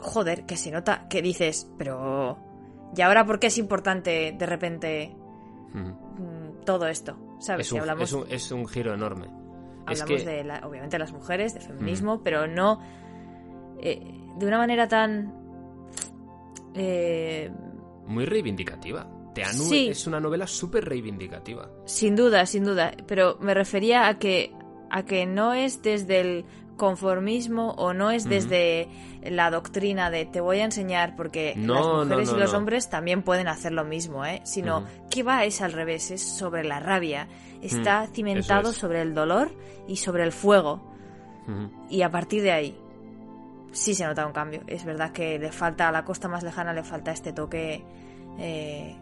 joder, 0.00 0.44
que 0.46 0.56
se 0.56 0.70
nota, 0.70 1.06
que 1.08 1.22
dices, 1.22 1.70
pero... 1.78 2.38
¿Y 2.96 3.02
ahora 3.02 3.24
por 3.26 3.38
qué 3.38 3.48
es 3.48 3.58
importante 3.58 4.34
de 4.36 4.46
repente 4.46 5.14
Ujú. 5.74 5.78
mm, 5.78 6.64
todo 6.64 6.86
esto? 6.86 7.16
¿Sabes? 7.38 7.66
Es 7.66 7.68
Si 7.68 7.74
un, 7.74 7.80
hablamos, 7.82 8.04
es, 8.08 8.12
un, 8.14 8.24
es 8.30 8.50
un 8.52 8.66
giro 8.66 8.94
enorme. 8.94 9.26
Es 9.90 10.00
hablamos 10.02 10.24
que 10.24 10.30
de, 10.30 10.44
la- 10.44 10.66
obviamente, 10.66 10.98
las 10.98 11.12
mujeres, 11.12 11.54
de 11.54 11.60
feminismo, 11.60 12.22
pero 12.24 12.46
no 12.46 12.80
eh, 13.80 14.00
de 14.38 14.46
una 14.46 14.58
manera 14.58 14.88
tan... 14.88 15.32
eh, 16.74 17.50
muy 18.06 18.24
reivindicativa. 18.24 19.06
Teanu 19.34 19.62
Sí. 19.64 19.88
es 19.88 20.06
una 20.06 20.18
novela 20.20 20.46
súper 20.46 20.84
reivindicativa. 20.84 21.70
Sin 21.84 22.16
duda, 22.16 22.46
sin 22.46 22.64
duda. 22.64 22.92
Pero 23.06 23.36
me 23.40 23.54
refería 23.54 24.08
a 24.08 24.18
que, 24.18 24.52
a 24.90 25.04
que 25.04 25.26
no 25.26 25.52
es 25.54 25.82
desde 25.82 26.20
el 26.20 26.44
conformismo 26.78 27.72
o 27.72 27.92
no 27.92 28.10
es 28.10 28.24
desde 28.26 28.88
la 29.22 29.50
doctrina 29.50 30.10
de 30.10 30.24
te 30.24 30.40
voy 30.40 30.60
a 30.60 30.64
enseñar 30.64 31.14
porque 31.16 31.52
No, 31.56 31.74
las 31.74 31.86
mujeres 32.08 32.30
no, 32.30 32.36
y 32.36 32.40
los 32.40 32.54
hombres 32.54 32.88
también 32.88 33.22
pueden 33.22 33.48
hacer 33.48 33.72
lo 33.72 33.84
mismo, 33.84 34.24
¿eh? 34.24 34.40
Sino 34.44 34.84
que 35.10 35.22
va 35.22 35.44
es 35.44 35.60
al 35.60 35.72
revés, 35.72 36.10
es 36.10 36.22
sobre 36.22 36.64
la 36.64 36.80
rabia. 36.80 37.28
Está 37.60 38.04
Mm, 38.04 38.14
cimentado 38.14 38.70
es. 38.70 38.76
sobre 38.76 39.02
el 39.02 39.12
dolor 39.14 39.50
y 39.86 39.96
sobre 39.96 40.22
el 40.24 40.32
fuego. 40.32 40.80
Y 41.90 42.00
a 42.02 42.10
partir 42.10 42.42
de 42.42 42.52
ahí 42.52 42.78
sí 43.72 43.94
se 43.94 44.06
nota 44.06 44.26
un 44.26 44.32
cambio. 44.32 44.62
Es 44.66 44.84
verdad 44.84 45.12
que 45.12 45.38
le 45.38 45.52
falta 45.52 45.88
a 45.88 45.92
la 45.92 46.04
costa 46.04 46.28
más 46.28 46.42
lejana, 46.42 46.72
le 46.72 46.82
falta 46.84 47.10
este 47.12 47.32
toque 47.32 47.84
eh, 48.38 48.96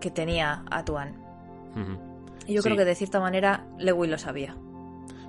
que 0.00 0.10
tenía 0.10 0.64
a 0.70 0.84
Tuan. 0.84 1.14
Yo 2.46 2.60
Sí. 2.60 2.68
creo 2.68 2.76
que 2.76 2.84
de 2.84 2.94
cierta 2.94 3.18
manera 3.20 3.64
Lewis 3.78 4.10
lo 4.10 4.18
sabía. 4.18 4.54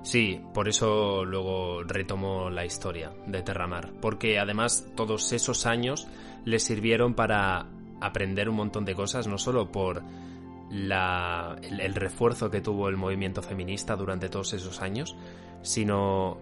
Sí, 0.06 0.40
por 0.54 0.68
eso 0.68 1.24
luego 1.24 1.82
retomo 1.82 2.48
la 2.48 2.64
historia 2.64 3.10
de 3.26 3.42
Terramar, 3.42 3.90
porque 4.00 4.38
además 4.38 4.86
todos 4.94 5.32
esos 5.32 5.66
años 5.66 6.06
le 6.44 6.60
sirvieron 6.60 7.14
para 7.14 7.66
aprender 8.00 8.48
un 8.48 8.54
montón 8.54 8.84
de 8.84 8.94
cosas, 8.94 9.26
no 9.26 9.36
solo 9.36 9.72
por 9.72 10.04
el 10.70 11.94
refuerzo 11.96 12.52
que 12.52 12.60
tuvo 12.60 12.88
el 12.88 12.96
movimiento 12.96 13.42
feminista 13.42 13.96
durante 13.96 14.28
todos 14.28 14.52
esos 14.52 14.80
años, 14.80 15.16
sino 15.62 16.38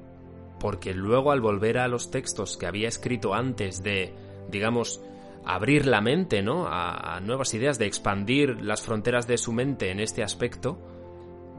porque 0.60 0.92
luego 0.92 1.32
al 1.32 1.40
volver 1.40 1.78
a 1.78 1.88
los 1.88 2.10
textos 2.10 2.58
que 2.58 2.66
había 2.66 2.88
escrito 2.88 3.32
antes 3.32 3.82
de, 3.82 4.12
digamos, 4.50 5.00
abrir 5.46 5.86
la 5.86 6.02
mente, 6.02 6.42
¿no? 6.42 6.66
A, 6.66 7.16
a 7.16 7.20
nuevas 7.20 7.54
ideas, 7.54 7.78
de 7.78 7.86
expandir 7.86 8.60
las 8.60 8.82
fronteras 8.82 9.26
de 9.26 9.38
su 9.38 9.54
mente 9.54 9.90
en 9.90 10.00
este 10.00 10.22
aspecto, 10.22 10.78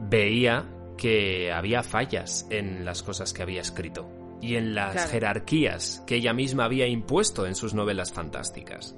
veía 0.08 0.66
que 0.96 1.52
había 1.52 1.82
fallas 1.82 2.46
en 2.50 2.84
las 2.84 3.02
cosas 3.02 3.32
que 3.32 3.42
había 3.42 3.60
escrito 3.60 4.08
y 4.40 4.56
en 4.56 4.74
las 4.74 4.92
Claro. 4.92 5.10
jerarquías 5.10 6.02
que 6.06 6.16
ella 6.16 6.32
misma 6.32 6.64
había 6.64 6.86
impuesto 6.86 7.46
en 7.46 7.54
sus 7.54 7.74
novelas 7.74 8.12
fantásticas. 8.12 8.96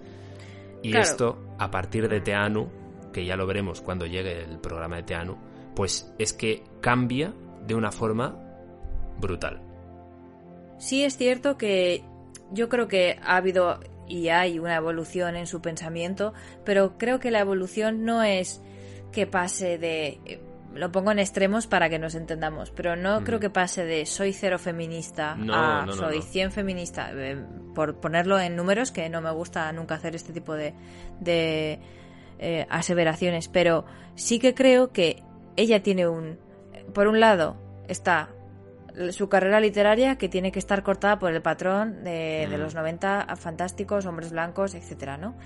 Y 0.83 0.91
Claro. 0.91 1.05
esto, 1.05 1.39
a 1.59 1.71
partir 1.71 2.09
de 2.09 2.21
Teanu, 2.21 2.69
que 3.13 3.25
ya 3.25 3.37
lo 3.37 3.47
veremos 3.47 3.81
cuando 3.81 4.07
llegue 4.07 4.43
el 4.45 4.59
programa 4.59 4.97
de 4.97 5.03
Teanu, 5.05 5.37
pues 5.75 6.13
es 6.19 6.33
que 6.33 6.63
cambia 6.81 7.33
de 7.67 7.75
una 7.75 7.91
forma 7.93 8.37
brutal. 9.19 9.61
Sí 10.79 11.03
es 11.05 11.17
cierto 11.17 11.57
que 11.59 12.03
yo 12.53 12.69
creo 12.69 12.87
que 12.89 13.19
ha 13.23 13.37
habido 13.37 13.81
y 14.07 14.29
hay 14.29 14.59
una 14.59 14.77
evolución 14.77 15.37
en 15.37 15.47
su 15.47 15.61
pensamiento, 15.61 16.33
pero 16.65 16.97
creo 16.97 17.19
que 17.21 17.31
la 17.31 17.41
evolución 17.41 18.05
no 18.05 18.23
es 18.23 18.63
que 19.13 19.27
pase 19.27 19.79
de... 19.79 20.41
Lo 20.79 20.93
pongo 20.93 21.11
en 21.11 21.19
extremos 21.19 21.67
para 21.67 21.89
que 21.91 21.99
nos 21.99 22.15
entendamos, 22.15 22.71
pero 22.71 22.95
no 22.95 23.25
creo 23.25 23.41
que 23.41 23.51
pase 23.51 23.85
de 23.85 24.07
soy 24.07 24.33
cero 24.33 24.61
feminista 24.61 25.35
No, 25.35 25.53
a 25.53 25.81
no, 25.81 25.87
no, 25.87 25.93
soy 25.93 26.19
no. 26.19 26.23
100 26.23 26.53
feminista, 26.53 27.11
eh, 27.13 27.37
por 27.75 27.97
ponerlo 27.97 28.39
en 28.39 28.55
números, 28.55 28.93
que 28.93 29.09
no 29.09 29.21
me 29.21 29.33
gusta 29.33 29.73
nunca 29.73 29.97
hacer 29.97 30.15
este 30.15 30.33
tipo 30.33 30.55
de, 30.55 30.75
de 31.19 31.81
eh, 32.39 32.67
aseveraciones, 32.71 33.49
pero 33.49 33.87
sí 34.15 34.39
que 34.39 34.55
creo 34.55 34.93
que 34.93 35.23
ella 35.57 35.83
tiene 35.83 36.07
un... 36.07 36.39
Por 36.95 37.09
un 37.09 37.19
lado, 37.19 37.57
está 37.89 38.31
su 39.11 39.29
carrera 39.29 39.59
literaria 39.59 40.17
que 40.17 40.29
tiene 40.29 40.53
que 40.53 40.61
estar 40.61 40.85
cortada 40.85 41.19
por 41.19 41.33
el 41.33 41.43
patrón 41.43 42.05
de, 42.05 42.47
de 42.49 42.57
los 42.59 42.77
90 42.77 43.35
fantásticos, 43.37 44.07
hombres 44.07 44.31
blancos, 44.31 44.75
etcétera, 44.75 45.17
¿no? 45.17 45.37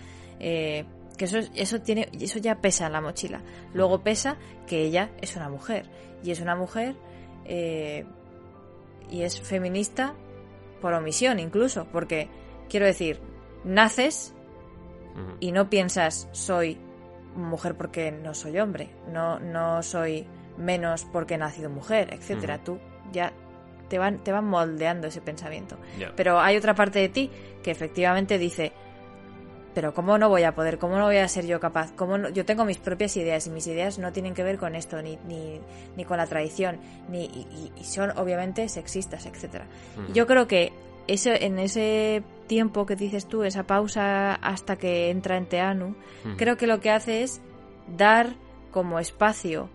Eh, 0.41 0.85
que 1.17 1.27
eso, 1.27 1.39
eso 1.55 1.81
tiene, 1.81 2.09
eso 2.19 2.39
ya 2.39 2.61
pesa 2.61 2.87
en 2.87 2.93
la 2.93 3.01
mochila. 3.01 3.43
Luego 3.75 4.03
pesa 4.03 4.37
que 4.67 4.83
ella 4.83 5.11
es 5.21 5.37
una 5.37 5.49
mujer 5.49 5.87
y 6.23 6.31
es 6.31 6.41
una 6.41 6.57
mujer 6.57 6.95
eh, 7.45 8.05
y 9.11 9.23
es 9.23 9.41
feminista 9.41 10.15
por 10.81 10.95
omisión 10.95 11.39
incluso, 11.39 11.87
porque 11.93 12.29
quiero 12.69 12.87
decir, 12.87 13.21
naces 13.65 14.35
y 15.41 15.53
no 15.53 15.69
piensas 15.69 16.29
soy 16.33 16.79
mujer 17.37 17.77
porque 17.77 18.11
no 18.11 18.35
soy 18.35 18.59
hombre, 18.59 18.91
no, 19.09 19.39
no 19.39 19.83
soy 19.83 20.27
menos 20.57 21.07
porque 21.13 21.35
he 21.35 21.39
nacido 21.39 21.71
mujer, 21.71 22.13
etcétera. 22.13 22.63
Tú 22.63 22.79
ya 23.13 23.33
te 23.89 23.99
van, 23.99 24.23
te 24.25 24.33
van 24.33 24.47
moldeando 24.47 25.07
ese 25.07 25.21
pensamiento. 25.21 25.77
Pero 26.17 26.41
hay 26.41 26.57
otra 26.57 26.75
parte 26.75 26.99
de 26.99 27.09
ti 27.09 27.31
que 27.63 27.71
efectivamente 27.71 28.39
dice, 28.39 28.73
pero 29.75 29.95
¿cómo 29.95 30.19
no 30.19 30.29
voy 30.29 30.43
a 30.43 30.55
poder? 30.55 30.79
¿Cómo 30.79 30.97
no 30.99 31.05
voy 31.07 31.17
a 31.17 31.29
ser 31.29 31.47
yo 31.47 31.61
capaz? 31.61 31.93
¿Cómo 31.93 32.19
no? 32.19 32.29
Yo 32.29 32.45
tengo 32.45 32.65
mis 32.65 32.79
propias 32.79 33.17
ideas 33.17 33.47
y 33.47 33.51
mis 33.51 33.67
ideas 33.67 33.99
no 33.99 34.13
tienen 34.13 34.35
que 34.35 34.43
ver 34.43 34.59
con 34.59 34.75
esto, 34.75 35.01
ni, 35.03 35.19
ni, 35.27 35.61
ni 35.97 36.05
con 36.05 36.19
la 36.19 36.27
tradición, 36.27 36.79
ni, 37.09 37.25
y, 37.25 37.73
y- 37.77 37.85
son 37.85 38.11
obviamente 38.19 38.69
sexistas, 38.69 39.27
etcétera. 39.27 39.67
Ujú. 40.03 40.13
Yo 40.13 40.27
creo 40.27 40.47
que 40.47 40.73
ese, 41.07 41.45
en 41.47 41.59
ese 41.59 42.23
tiempo 42.47 42.87
que 42.87 42.97
dices 42.97 43.27
tú, 43.27 43.45
esa 43.45 43.65
pausa 43.65 44.35
hasta 44.35 44.77
que 44.77 45.11
entra 45.11 45.37
en 45.37 45.47
Teanu, 45.47 45.97
creo 46.37 46.57
que 46.57 46.67
lo 46.67 46.81
que 46.81 46.91
hace 46.91 47.23
es 47.23 47.41
dar 47.97 48.35
como 48.71 48.99
espacio 48.99 49.69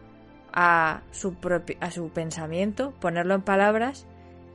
a 0.53 1.01
su, 1.11 1.35
a 1.81 1.91
su 1.91 2.09
pensamiento, 2.09 2.91
ponerlo 2.99 3.35
en 3.35 3.41
palabras 3.41 4.05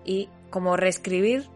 y 0.04 0.28
como 0.50 0.76
reescribir 0.76 1.48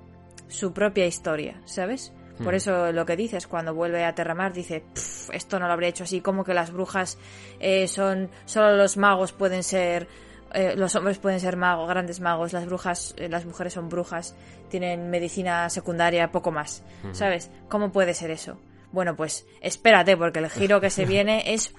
su 0.48 0.72
propia 0.72 1.06
historia, 1.06 1.60
¿sabes? 1.64 2.12
Por 2.42 2.52
Mm. 2.52 2.56
eso 2.56 2.92
lo 2.92 3.06
que 3.06 3.16
dices, 3.16 3.46
cuando 3.46 3.74
vuelve 3.74 4.04
a 4.04 4.14
Terramar, 4.14 4.52
dice, 4.52 4.82
"Pff, 4.94 5.30
esto 5.32 5.58
no 5.58 5.66
lo 5.66 5.72
habría 5.72 5.88
hecho 5.88 6.04
así, 6.04 6.20
como 6.20 6.44
que 6.44 6.52
las 6.54 6.70
brujas 6.72 7.18
eh, 7.60 7.88
son, 7.88 8.30
solo 8.44 8.76
los 8.76 8.96
magos 8.96 9.32
pueden 9.32 9.62
ser, 9.62 10.06
eh, 10.52 10.74
los 10.76 10.94
hombres 10.96 11.18
pueden 11.18 11.40
ser 11.40 11.56
magos, 11.56 11.88
grandes 11.88 12.20
magos, 12.20 12.52
las 12.52 12.66
brujas, 12.66 13.14
eh, 13.16 13.28
las 13.28 13.44
mujeres 13.46 13.72
son 13.72 13.88
brujas, 13.88 14.34
tienen 14.68 15.08
medicina 15.10 15.68
secundaria, 15.70 16.30
poco 16.30 16.52
más. 16.52 16.82
¿sabes? 17.12 17.50
¿Cómo 17.68 17.90
puede 17.92 18.12
ser 18.14 18.30
eso? 18.30 18.58
Bueno, 18.92 19.16
pues 19.16 19.46
espérate, 19.60 20.16
porque 20.16 20.38
el 20.38 20.48
giro 20.48 20.80
que 20.80 20.90
se 20.90 21.04
viene 21.06 21.52
es 21.54 21.74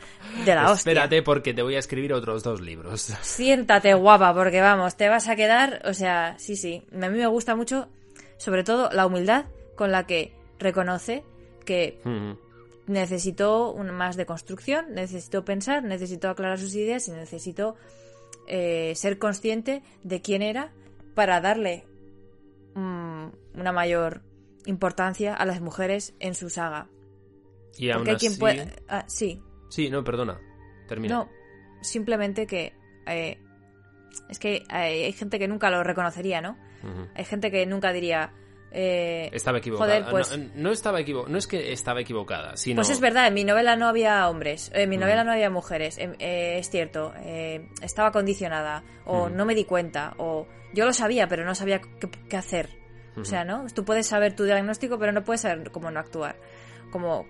de 0.46 0.54
la 0.56 0.72
hostia. 0.72 0.92
Espérate 0.92 1.22
porque 1.24 1.54
te 1.54 1.62
voy 1.62 1.76
a 1.76 1.80
escribir 1.80 2.14
otros 2.14 2.44
dos 2.44 2.62
libros. 2.62 3.02
Siéntate 3.22 3.94
guapa, 3.94 4.34
porque 4.34 4.62
vamos, 4.62 4.96
te 4.98 5.08
vas 5.10 5.28
a 5.28 5.36
quedar, 5.36 5.82
o 5.86 5.94
sea, 5.94 6.36
sí, 6.38 6.56
sí. 6.56 6.84
A 6.94 7.10
mí 7.10 7.18
me 7.18 7.28
gusta 7.28 7.56
mucho, 7.56 7.88
sobre 8.38 8.64
todo, 8.64 8.90
la 8.92 9.06
humildad 9.06 9.46
con 9.76 9.92
la 9.92 10.06
que 10.08 10.34
reconoce 10.60 11.24
que 11.66 12.00
Ujú. 12.06 12.40
necesitó 12.88 13.72
un, 13.72 13.92
más 13.92 14.16
de 14.18 14.26
construcción, 14.26 14.94
necesitó 14.94 15.44
pensar, 15.46 15.84
necesitó 15.84 16.30
aclarar 16.30 16.60
sus 16.60 16.74
ideas 16.76 17.08
y 17.08 17.12
necesitó 17.12 17.76
eh, 18.48 18.94
ser 18.96 19.20
consciente 19.20 19.84
de 20.04 20.22
quién 20.22 20.42
era 20.42 20.74
para 21.16 21.42
darle 21.42 21.86
mm, 22.76 23.28
una 23.56 23.72
mayor 23.72 24.22
importancia 24.66 25.34
a 25.34 25.46
las 25.46 25.62
mujeres 25.62 26.14
en 26.20 26.36
su 26.36 26.50
saga. 26.50 26.90
Y 27.78 27.90
aún 27.90 28.08
hay 28.08 28.16
quien 28.16 28.32
así- 28.34 28.40
puede... 28.40 28.74
ah, 28.88 29.06
sí, 29.08 29.42
Sí, 29.70 29.90
no, 29.90 30.04
perdona. 30.04 30.40
Termina. 30.88 31.14
no, 31.16 31.30
simplemente 31.82 32.48
que... 32.48 32.74
eh, 33.06 33.38
es 34.30 34.40
que 34.40 34.64
hay, 34.70 35.04
hay 35.04 35.12
gente 35.14 35.38
que 35.40 35.48
nunca 35.48 35.70
lo 35.70 35.84
reconocería, 35.84 36.42
¿no? 36.42 36.58
Hay 37.16 37.26
gente 37.26 37.52
que 37.52 37.66
nunca 37.66 37.92
diría... 37.92 38.32
eh, 38.72 39.30
Estaba 39.34 39.60
equivocada. 39.60 39.96
Joder, 40.04 40.12
pues- 40.12 40.38
no, 40.38 40.50
no 40.56 40.72
estaba 40.72 41.00
equivo- 41.00 41.26
no 41.28 41.38
es 41.38 41.48
que 41.48 41.72
estaba 41.72 42.02
equivocada, 42.02 42.58
sino... 42.58 42.78
Pues 42.78 42.90
es 42.90 43.00
verdad, 43.00 43.28
en 43.28 43.34
mi 43.34 43.44
novela 43.44 43.76
no 43.76 43.88
había 43.88 44.28
hombres, 44.30 44.72
en 44.74 44.90
mi 44.90 44.98
Mm. 44.98 45.02
novela 45.02 45.24
no 45.24 45.32
había 45.32 45.50
mujeres, 45.50 45.98
em- 45.98 46.16
eh, 46.20 46.58
es 46.60 46.70
cierto, 46.70 47.14
eh, 47.24 47.70
estaba 47.82 48.12
condicionada, 48.12 48.84
o 49.06 49.30
Mm. 49.30 49.36
no 49.36 49.46
me 49.46 49.56
di 49.56 49.64
cuenta, 49.66 50.14
o 50.18 50.48
yo 50.74 50.86
lo 50.86 50.94
sabía, 50.94 51.28
pero 51.28 51.46
no 51.46 51.56
sabía 51.56 51.80
qué, 51.82 52.10
qué 52.30 52.38
hacer, 52.38 52.70
O 53.20 53.26
sea, 53.26 53.44
¿no? 53.44 53.66
Tú 53.74 53.84
puedes 53.84 54.06
saber 54.06 54.36
tu 54.36 54.44
diagnóstico, 54.44 55.00
pero 55.00 55.12
no 55.12 55.24
puedes 55.24 55.42
saber 55.42 55.72
cómo 55.72 55.90
no 55.90 56.00
actuar. 56.00 56.36
Cómo, 56.92 57.26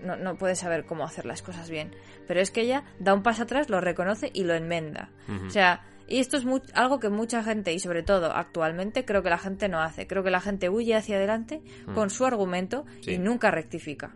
no, 0.00 0.14
no 0.14 0.36
puedes 0.36 0.60
saber 0.60 0.84
cómo 0.84 1.02
hacer 1.04 1.26
las 1.26 1.42
cosas 1.42 1.68
bien. 1.68 1.96
Pero 2.28 2.40
es 2.40 2.52
que 2.52 2.60
ella 2.60 2.84
da 3.00 3.12
un 3.12 3.24
paso 3.24 3.42
atrás, 3.42 3.68
lo 3.68 3.80
reconoce 3.80 4.30
y 4.32 4.44
lo 4.44 4.54
enmenda. 4.54 5.10
O 5.46 5.50
sea, 5.50 5.84
y 6.08 6.18
esto 6.18 6.36
es 6.36 6.44
algo 6.74 7.00
que 7.00 7.08
mucha 7.08 7.42
gente, 7.42 7.72
y 7.72 7.80
sobre 7.80 8.02
todo 8.02 8.32
actualmente, 8.32 9.04
creo 9.04 9.22
que 9.22 9.30
la 9.30 9.38
gente 9.38 9.68
no 9.68 9.80
hace. 9.80 10.06
Creo 10.06 10.22
que 10.22 10.30
la 10.30 10.40
gente 10.40 10.68
huye 10.68 10.94
hacia 10.94 11.16
adelante 11.16 11.62
con 11.94 12.10
su 12.10 12.24
argumento 12.24 12.84
y 13.06 13.18
nunca 13.18 13.50
rectifica. 13.50 14.14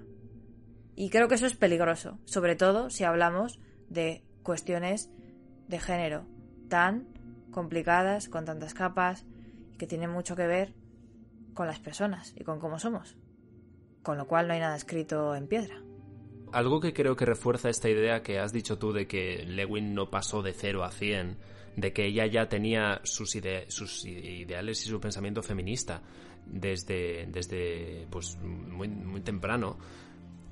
Y 0.95 1.11
creo 1.11 1.29
que 1.29 1.35
eso 1.35 1.47
es 1.47 1.57
peligroso, 1.57 2.19
sobre 2.27 2.57
todo 2.57 2.91
si 2.91 3.05
hablamos 3.05 3.59
de 3.89 4.23
cuestiones 4.43 5.11
de 5.67 5.81
género 5.81 6.27
tan 6.69 7.09
complicadas, 7.51 8.29
con 8.29 8.45
tantas 8.45 8.75
capas, 8.75 9.25
y 9.73 9.77
que 9.77 9.87
tienen 9.87 10.11
mucho 10.11 10.37
que 10.37 10.47
ver 10.47 10.75
con 11.55 11.67
las 11.67 11.81
personas 11.81 12.35
y 12.37 12.45
con 12.45 12.61
cómo 12.61 12.79
somos. 12.79 13.17
Con 14.03 14.17
lo 14.17 14.27
cual 14.27 14.47
no 14.47 14.55
hay 14.55 14.61
nada 14.61 14.77
escrito 14.77 15.35
en 15.35 15.49
piedra. 15.49 15.83
Algo 16.53 16.81
que 16.81 16.93
creo 16.93 17.17
que 17.17 17.27
refuerza 17.27 17.69
esta 17.69 17.89
idea 17.89 18.23
que 18.23 18.39
has 18.39 18.53
dicho 18.53 18.79
tú 18.79 18.93
de 18.93 19.07
que 19.07 19.45
Lewin 19.47 19.95
no 19.95 20.11
pasó 20.11 20.43
de 20.43 20.53
0 20.53 20.85
a 20.85 20.91
100, 20.91 21.37
de 21.77 21.93
que 21.93 22.07
ella 22.07 22.27
ya 22.27 22.49
tenía 22.49 23.01
sus, 23.05 23.35
ideales 23.35 24.85
y 24.85 24.89
su 24.89 25.01
pensamiento 25.01 25.43
feminista 25.43 26.03
desde, 26.47 27.27
desde 27.27 28.07
pues, 28.11 28.37
muy, 28.41 28.89
muy 28.89 29.21
temprano, 29.21 29.79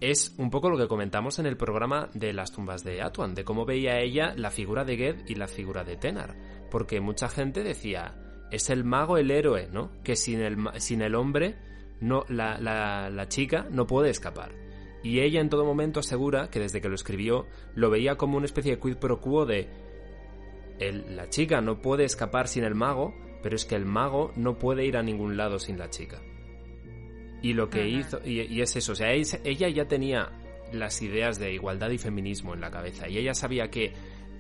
es 0.01 0.35
un 0.39 0.51
poco 0.51 0.71
lo 0.71 0.79
que 0.79 0.87
comentamos 0.87 1.39
en 1.39 1.47
el 1.47 1.57
programa 1.57 2.09
de 2.15 2.33
las 2.33 2.53
tumbas 2.53 2.85
de 2.85 3.03
Atuan, 3.03 3.35
de 3.35 3.45
cómo 3.45 3.65
veía 3.65 3.99
ella 3.99 4.33
la 4.37 4.51
figura 4.51 4.85
de 4.85 4.97
Ged 4.97 5.17
y 5.27 5.35
la 5.35 5.49
figura 5.49 5.83
de 5.83 5.97
Tenar. 5.97 6.37
Porque 6.71 7.01
mucha 7.01 7.29
gente 7.29 7.65
decía, 7.65 8.15
es 8.51 8.71
el 8.71 8.85
mago 8.85 9.19
el 9.19 9.31
héroe, 9.31 9.69
¿no? 9.73 9.91
Que 10.05 10.15
sin 10.15 10.41
el, 10.41 10.57
sin 10.77 11.03
el 11.03 11.15
hombre, 11.15 11.57
no, 12.01 12.25
la, 12.29 12.59
la, 12.59 13.29
chica 13.29 13.67
no 13.71 13.87
puede 13.87 14.11
escapar. 14.11 14.53
Y 15.03 15.21
ella 15.21 15.41
en 15.41 15.49
todo 15.49 15.65
momento 15.65 16.01
asegura 16.01 16.49
que 16.49 16.61
desde 16.61 16.81
que 16.81 16.89
lo 16.89 16.95
escribió 16.95 17.47
lo 17.75 17.91
veía 17.91 18.17
como 18.17 18.37
una 18.37 18.47
especie 18.47 18.77
de 18.77 18.81
quid 18.81 18.97
pro 18.97 19.21
quo 19.21 19.47
de 19.47 19.69
el, 20.79 21.17
la 21.17 21.29
chica 21.29 21.61
no 21.61 21.81
puede 21.81 22.05
escapar 22.05 22.49
sin 22.49 22.65
el 22.65 22.75
mago, 22.75 23.15
pero 23.43 23.57
es 23.57 23.65
que 23.65 23.75
el 23.75 23.85
mago 23.85 24.33
no 24.37 24.59
puede 24.59 24.85
ir 24.85 24.97
a 24.97 25.03
ningún 25.03 25.37
lado 25.37 25.59
sin 25.59 25.79
la 25.79 25.91
chica. 25.91 26.21
Y 27.41 27.53
lo 27.53 27.71
que 27.71 27.89
hizo, 27.89 28.21
y, 28.25 28.61
es 28.61 28.75
eso, 28.77 28.93
o 28.93 28.95
sea, 28.97 29.13
ella 29.13 29.69
ya 29.69 29.87
tenía 29.87 30.33
las 30.73 31.01
ideas 31.03 31.39
de 31.39 31.53
igualdad 31.53 31.91
y 31.91 31.99
feminismo 31.99 32.55
en 32.55 32.61
la 32.61 32.71
cabeza, 32.71 33.09
y 33.09 33.19
ella 33.19 33.35
sabía 33.35 33.71
que 33.71 33.93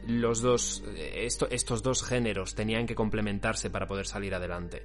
los 0.07 0.41
dos, 0.41 0.83
estos 0.97 1.83
dos 1.83 2.03
géneros 2.03 2.55
tenían 2.55 2.87
que 2.87 2.95
complementarse 2.95 3.71
para 3.71 3.87
poder 3.87 4.07
salir 4.07 4.35
adelante. 4.35 4.83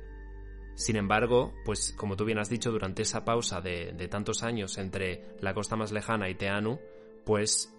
Sin 0.75 0.95
embargo, 0.95 1.53
pues 1.65 1.93
como 1.97 2.15
tú 2.15 2.25
bien 2.25 2.39
has 2.39 2.49
dicho, 2.49 2.71
durante 2.71 3.03
esa 3.03 3.23
pausa 3.23 3.61
de, 3.61 4.07
tantos 4.09 4.43
años 4.43 4.77
entre 4.77 5.35
la 5.39 5.53
costa 5.53 5.75
más 5.75 5.91
lejana 5.91 6.29
y 6.29 6.35
Teanu, 6.35 6.79
pues 7.25 7.72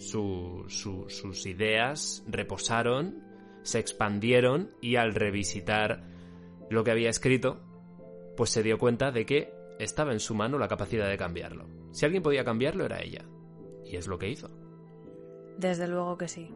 sus 0.00 1.46
ideas 1.46 2.24
reposaron, 2.26 3.22
se 3.62 3.78
expandieron 3.78 4.70
y 4.80 4.96
al 4.96 5.14
revisitar 5.14 6.08
lo 6.70 6.82
que 6.82 6.90
había 6.90 7.10
escrito, 7.10 7.60
pues 8.36 8.50
se 8.50 8.62
dio 8.62 8.78
cuenta 8.78 9.10
de 9.10 9.26
que 9.26 9.52
estaba 9.78 10.12
en 10.12 10.20
su 10.20 10.34
mano 10.34 10.58
la 10.58 10.68
capacidad 10.68 11.08
de 11.08 11.18
cambiarlo. 11.18 11.68
Si 11.92 12.06
alguien 12.06 12.22
podía 12.22 12.44
cambiarlo 12.44 12.84
era 12.86 13.02
ella. 13.02 13.24
Y 13.84 13.96
es 13.96 14.06
lo 14.06 14.18
que 14.18 14.30
hizo. 14.30 14.50
Desde 15.58 15.86
luego 15.88 16.16
que 16.16 16.28
sí. 16.28 16.50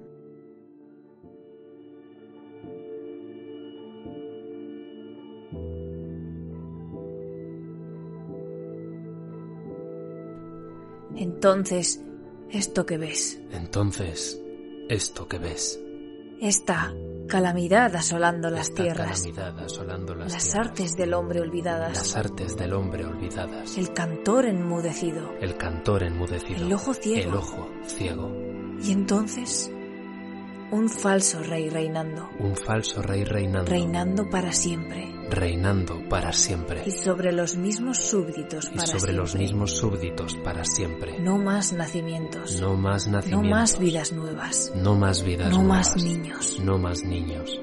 Entonces, 11.16 12.04
esto 12.54 12.86
que 12.86 12.98
ves. 12.98 13.40
Entonces, 13.52 14.40
esto 14.88 15.26
que 15.28 15.38
ves. 15.38 15.80
Esta 16.40 16.94
calamidad 17.28 17.94
asolando 17.96 18.50
las 18.50 18.72
tierras. 18.74 19.26
asolando 19.58 20.14
las, 20.14 20.32
las 20.32 20.54
artes 20.54 20.96
del 20.96 21.14
hombre 21.14 21.40
olvidadas. 21.40 21.96
Las 21.96 22.16
artes 22.16 22.56
del 22.56 22.72
hombre 22.74 23.04
olvidadas. 23.04 23.76
El 23.78 23.92
cantor 23.92 24.46
enmudecido. 24.46 25.32
El 25.40 25.56
cantor 25.56 26.02
enmudecido. 26.02 26.64
El 26.64 26.72
ojo 26.72 26.94
ciego. 26.94 27.30
El 27.30 27.34
ojo 27.36 27.68
ciego. 27.86 28.30
Y 28.82 28.92
entonces 28.92 29.72
un 30.74 30.88
falso 30.88 31.40
rey 31.40 31.70
reinando. 31.70 32.28
Un 32.40 32.56
falso 32.56 33.00
rey 33.00 33.22
reinando. 33.24 33.70
Reinando 33.70 34.28
para 34.28 34.52
siempre. 34.52 35.08
Reinando 35.30 36.08
para 36.08 36.32
siempre. 36.32 36.82
Y 36.84 36.90
sobre 36.90 37.32
los 37.32 37.56
mismos 37.56 37.98
súbditos 37.98 38.66
para 38.66 38.86
siempre. 38.86 38.96
Y 38.96 39.00
sobre 39.00 39.12
los 39.12 39.36
mismos 39.36 39.70
súbditos 39.76 40.34
para 40.36 40.64
siempre. 40.64 41.20
No 41.20 41.38
más 41.38 41.72
nacimientos. 41.72 42.60
No 42.60 42.74
más 42.74 43.06
nacimientos. 43.06 43.50
No 43.50 43.56
más 43.56 43.78
vidas 43.78 44.12
nuevas. 44.12 44.72
No 44.74 44.94
más 44.96 45.22
vidas 45.22 45.50
nuevas. 45.50 45.62
No 45.62 45.68
más 45.68 45.96
niños. 46.02 46.60
No 46.60 46.78
más 46.78 47.04
niños. 47.04 47.60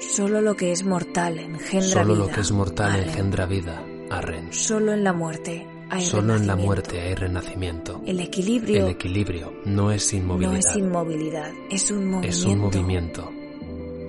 Solo 0.00 0.40
lo 0.40 0.56
que 0.56 0.72
es 0.72 0.84
mortal 0.84 1.38
engendra 1.38 1.78
vida. 1.78 2.02
Solo 2.02 2.14
lo 2.16 2.26
que 2.26 2.40
es 2.40 2.50
mortal 2.50 2.96
engendra 2.96 3.46
vida. 3.46 3.84
Arren. 4.10 4.52
Solo 4.52 4.92
en 4.92 5.04
la 5.04 5.12
muerte 5.12 5.66
Solo 6.00 6.36
en 6.36 6.46
la 6.46 6.56
muerte 6.56 7.00
hay 7.00 7.14
renacimiento. 7.14 8.00
El 8.06 8.20
equilibrio. 8.20 8.86
El 8.86 8.92
equilibrio 8.92 9.52
no 9.64 9.92
es 9.92 10.12
inmovilidad. 10.12 10.52
No 10.52 10.58
es 10.58 10.76
inmovilidad, 10.76 11.52
es 11.70 11.90
un 11.90 12.10
movimiento. 12.10 12.28
Es 12.28 12.44
un 12.44 12.58
movimiento. 12.58 13.30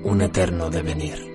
Un, 0.03 0.21
eterno 0.21 0.69
devenir. 0.69 1.32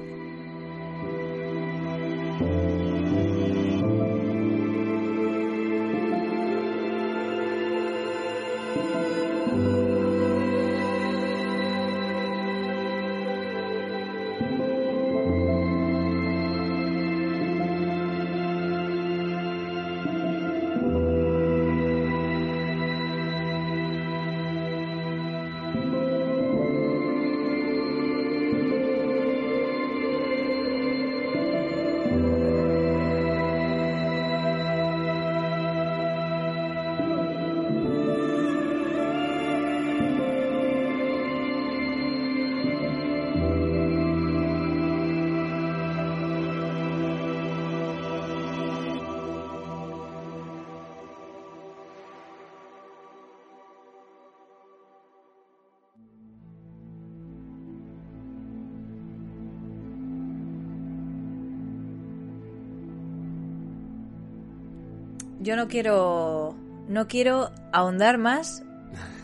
Yo 65.41 65.57
no 65.57 65.69
quiero 65.69 66.55
no 66.89 67.07
quiero 67.07 67.51
ahondar 67.73 68.19
más 68.19 68.65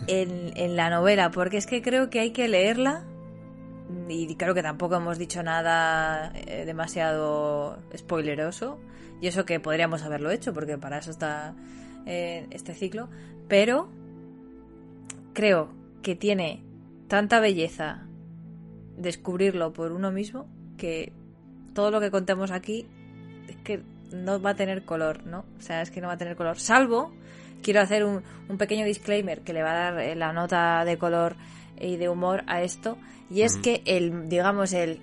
en, 0.07 0.77
la 0.77 0.91
novela 0.91 1.31
porque 1.31 1.57
es 1.57 1.67
que 1.67 1.83
creo 1.83 2.11
que 2.11 2.21
hay 2.21 2.31
que 2.31 2.49
leerla 2.49 3.05
y 4.09 4.35
creo 4.37 4.55
que 4.55 4.63
tampoco 4.63 4.97
hemos 4.97 5.19
dicho 5.19 5.43
nada 5.43 6.33
eh, 6.35 6.65
demasiado 6.67 7.79
spoileroso 7.97 8.79
y 9.21 9.29
eso 9.29 9.45
que 9.45 9.61
podríamos 9.61 10.03
haberlo 10.03 10.31
hecho 10.31 10.53
porque 10.53 10.79
para 10.79 10.99
eso 10.99 11.11
está 11.11 11.55
eh, 12.07 12.47
este 12.51 12.75
ciclo 12.75 13.09
pero 13.49 13.89
creo 15.33 15.71
que 16.03 16.15
tiene 16.15 16.63
tanta 17.09 17.41
belleza 17.41 18.07
descubrirlo 18.97 19.73
por 19.73 19.93
uno 19.93 20.11
mismo 20.11 20.47
que 20.77 21.13
todo 21.73 21.91
lo 21.91 22.01
que 22.01 22.11
contemos 22.11 22.51
aquí 22.51 22.87
es 23.49 23.57
que 23.57 23.83
no 24.15 24.41
va 24.41 24.51
a 24.51 24.55
tener 24.55 24.85
color, 24.85 25.27
¿no? 25.27 25.45
O 25.59 25.61
sea, 25.61 25.83
es 25.83 25.91
que 25.91 26.01
no 26.01 26.09
va 26.09 26.15
a 26.15 26.19
tener 26.19 26.37
color. 26.37 26.59
Salvo, 26.59 27.13
quiero 27.63 27.81
hacer 27.81 28.05
un, 28.05 28.23
pequeño 28.59 28.85
disclaimer 28.85 29.41
que 29.41 29.53
le 29.53 29.63
va 29.63 29.73
a 29.73 29.91
dar 29.91 30.01
eh, 30.01 30.15
la 30.15 30.33
nota 30.33 30.85
de 30.85 30.97
color 30.99 31.37
y 31.81 31.97
de 31.97 32.09
humor 32.09 32.45
a 32.47 32.63
esto. 32.63 32.99
Y 33.31 33.43
es 33.43 33.57
que 33.57 33.83
el, 33.87 34.29
digamos, 34.29 34.73
el 34.73 35.01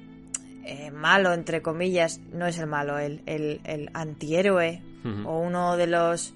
eh, 0.66 0.91
malo, 0.91 1.34
entre 1.34 1.62
comillas, 1.62 2.20
no 2.32 2.45
es 2.45 2.57
el 2.59 2.68
malo, 2.68 2.97
el, 2.99 3.22
el, 3.26 3.89
antihéroe 3.93 4.82
o 5.26 5.39
uno 5.39 5.78
de 5.78 5.88
los 5.88 6.36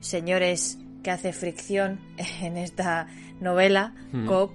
señores 0.00 0.78
que 1.02 1.10
hace 1.10 1.32
fricción 1.32 2.00
en 2.42 2.56
esta 2.56 3.08
novela, 3.40 3.94
Cobb, 4.26 4.52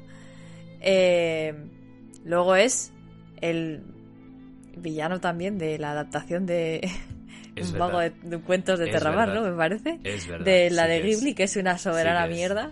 eh, 0.82 1.54
luego 2.26 2.56
es 2.56 2.92
el 3.40 3.84
villano 4.76 5.20
también 5.20 5.58
de 5.58 5.78
la 5.78 5.92
adaptación 5.92 6.46
de 6.46 6.90
Es 7.56 7.72
un 7.74 7.80
mago 7.80 8.00
de, 8.00 8.12
cuentos 8.46 8.80
de 8.80 8.88
Terramar. 8.88 9.30
¿no? 9.30 9.42
Me 9.42 9.52
parece. 9.56 10.00
Es 10.04 10.28
verdad, 10.28 10.46
De 10.46 10.70
la 10.70 10.84
sí 10.84 10.90
de. 10.90 11.02
Ghibli, 11.02 11.34
que 11.36 11.44
es 11.44 11.56
una 11.58 11.78
soberana 11.78 12.26
Sí 12.28 12.34
mierda. 12.34 12.72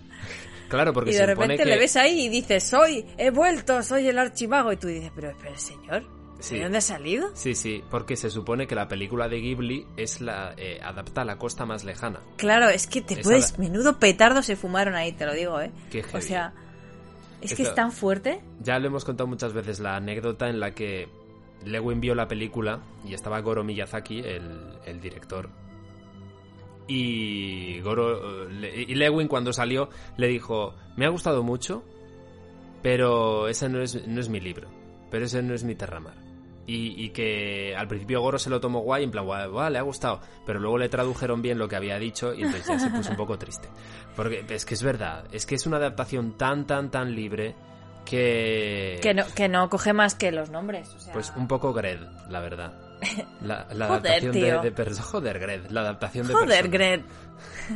Claro, 0.69 0.93
porque 0.93 1.11
Y 1.11 1.13
de 1.15 1.25
repente 1.25 1.57
que... 1.57 1.65
le 1.65 1.77
ves 1.77 1.95
ahí 1.95 2.25
y 2.25 2.29
dices, 2.29 2.63
soy, 2.63 3.05
he 3.17 3.31
vuelto, 3.31 3.81
soy 3.83 4.07
el 4.07 4.19
archimago. 4.19 4.71
Y 4.71 4.77
tú 4.77 4.87
dices, 4.87 5.11
pero, 5.15 5.33
pero 5.41 5.57
señor, 5.57 6.03
Sí. 6.39 6.55
¿de 6.55 6.63
dónde 6.63 6.77
has 6.77 6.85
salido? 6.85 7.31
Sí, 7.35 7.53
sí, 7.55 7.83
porque 7.91 8.15
se 8.15 8.29
supone 8.29 8.65
que 8.67 8.73
la 8.75 8.87
película 8.87 9.27
de 9.27 9.41
Ghibli 9.41 9.85
es 9.97 10.21
la 10.21 10.53
eh, 10.55 10.79
adapta 10.81 11.23
a 11.23 11.25
la 11.25 11.37
costa 11.37 11.65
más 11.65 11.83
lejana. 11.83 12.21
Claro, 12.37 12.69
es 12.69 12.87
que 12.87 13.01
te 13.01 13.17
puedes, 13.17 13.51
la- 13.53 13.57
menudo 13.57 13.99
petardo 13.99 14.41
se 14.41 14.55
fumaron 14.55 14.95
ahí, 14.95 15.11
te 15.11 15.25
lo 15.25 15.33
digo, 15.33 15.59
¿eh? 15.59 15.71
Qué 15.91 16.01
O 16.13 16.21
sea, 16.21 16.53
es 17.41 17.53
que 17.55 17.63
es 17.63 17.75
tan 17.75 17.91
fuerte. 17.91 18.39
Ya 18.61 18.79
lo 18.79 18.87
hemos 18.87 19.03
contado 19.03 19.27
muchas 19.27 19.51
veces 19.51 19.81
la 19.81 19.97
anécdota 19.97 20.47
en 20.49 20.61
la 20.61 20.73
que 20.73 21.09
Lewin 21.65 21.99
vio 21.99 22.15
la 22.15 22.27
película 22.27 22.81
y 23.05 23.13
estaba 23.13 23.41
Goro 23.41 23.63
Miyazaki, 23.63 24.19
el, 24.19 24.77
el 24.85 25.01
director. 25.01 25.49
Y 26.87 27.79
Goro 27.81 28.49
eh, 28.49 28.85
y 28.87 28.95
Lewin 28.95 29.27
cuando 29.27 29.53
salió 29.53 29.89
le 30.17 30.27
dijo, 30.27 30.75
me 30.95 31.05
ha 31.05 31.09
gustado 31.09 31.43
mucho, 31.43 31.83
pero 32.81 33.47
ese 33.47 33.69
no 33.69 33.81
es, 33.81 34.07
no 34.07 34.19
es 34.19 34.29
mi 34.29 34.39
libro, 34.39 34.69
pero 35.11 35.25
ese 35.25 35.43
no 35.43 35.53
es 35.53 35.63
mi 35.63 35.75
Terramar. 35.75 36.15
Y, 36.65 37.03
y 37.03 37.09
que 37.09 37.75
al 37.75 37.87
principio 37.87 38.21
Goro 38.21 38.37
se 38.37 38.51
lo 38.51 38.59
tomó 38.59 38.81
guay, 38.81 39.03
en 39.03 39.09
plan, 39.09 39.25
guay, 39.25 39.71
le 39.71 39.79
ha 39.79 39.81
gustado, 39.81 40.21
pero 40.45 40.59
luego 40.59 40.77
le 40.77 40.87
tradujeron 40.87 41.41
bien 41.41 41.57
lo 41.57 41.67
que 41.67 41.75
había 41.75 41.97
dicho 41.97 42.33
y 42.33 42.43
entonces 42.43 42.67
ya 42.67 42.79
se 42.79 42.91
puso 42.91 43.09
un 43.09 43.17
poco 43.17 43.39
triste. 43.39 43.67
Porque 44.15 44.45
es 44.47 44.65
que 44.65 44.75
es 44.75 44.83
verdad, 44.83 45.25
es 45.31 45.47
que 45.47 45.55
es 45.55 45.65
una 45.65 45.77
adaptación 45.77 46.37
tan, 46.37 46.67
tan, 46.67 46.91
tan 46.91 47.15
libre 47.15 47.55
que... 48.09 48.99
Que 49.01 49.13
no, 49.13 49.23
que 49.35 49.47
no 49.47 49.69
coge 49.69 49.93
más 49.93 50.15
que 50.15 50.31
los 50.31 50.49
nombres. 50.49 50.89
o 50.95 50.99
sea, 50.99 51.13
Pues 51.13 51.31
un 51.35 51.47
poco 51.47 51.73
Gred, 51.73 51.99
la 52.29 52.39
verdad. 52.39 52.73
La, 53.41 53.65
la 53.73 53.87
Joder, 53.87 54.11
adaptación 54.11 54.31
de, 54.33 54.41
tío. 54.41 54.61
de 54.61 54.75
perso- 54.75 55.01
Joder, 55.03 55.39
Gred, 55.39 55.65
la 55.69 55.81
adaptación 55.81 56.27
de 56.27 56.33
Joder, 56.33 56.69
persona. 56.69 56.69
Gret. 56.71 57.03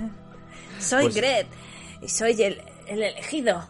soy 0.79 1.03
Pues- 1.03 1.15
Gret. 1.15 1.47
Y 2.01 2.09
soy 2.09 2.41
el, 2.41 2.61
el 2.87 3.03
elegido. 3.03 3.63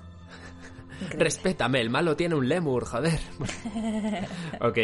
Gret. 1.09 1.13
Respétame, 1.21 1.79
el 1.81 1.89
malo 1.91 2.15
tiene 2.15 2.33
un 2.35 2.47
lemur, 2.49 2.85
joder. 2.85 3.19
ok. 4.61 4.77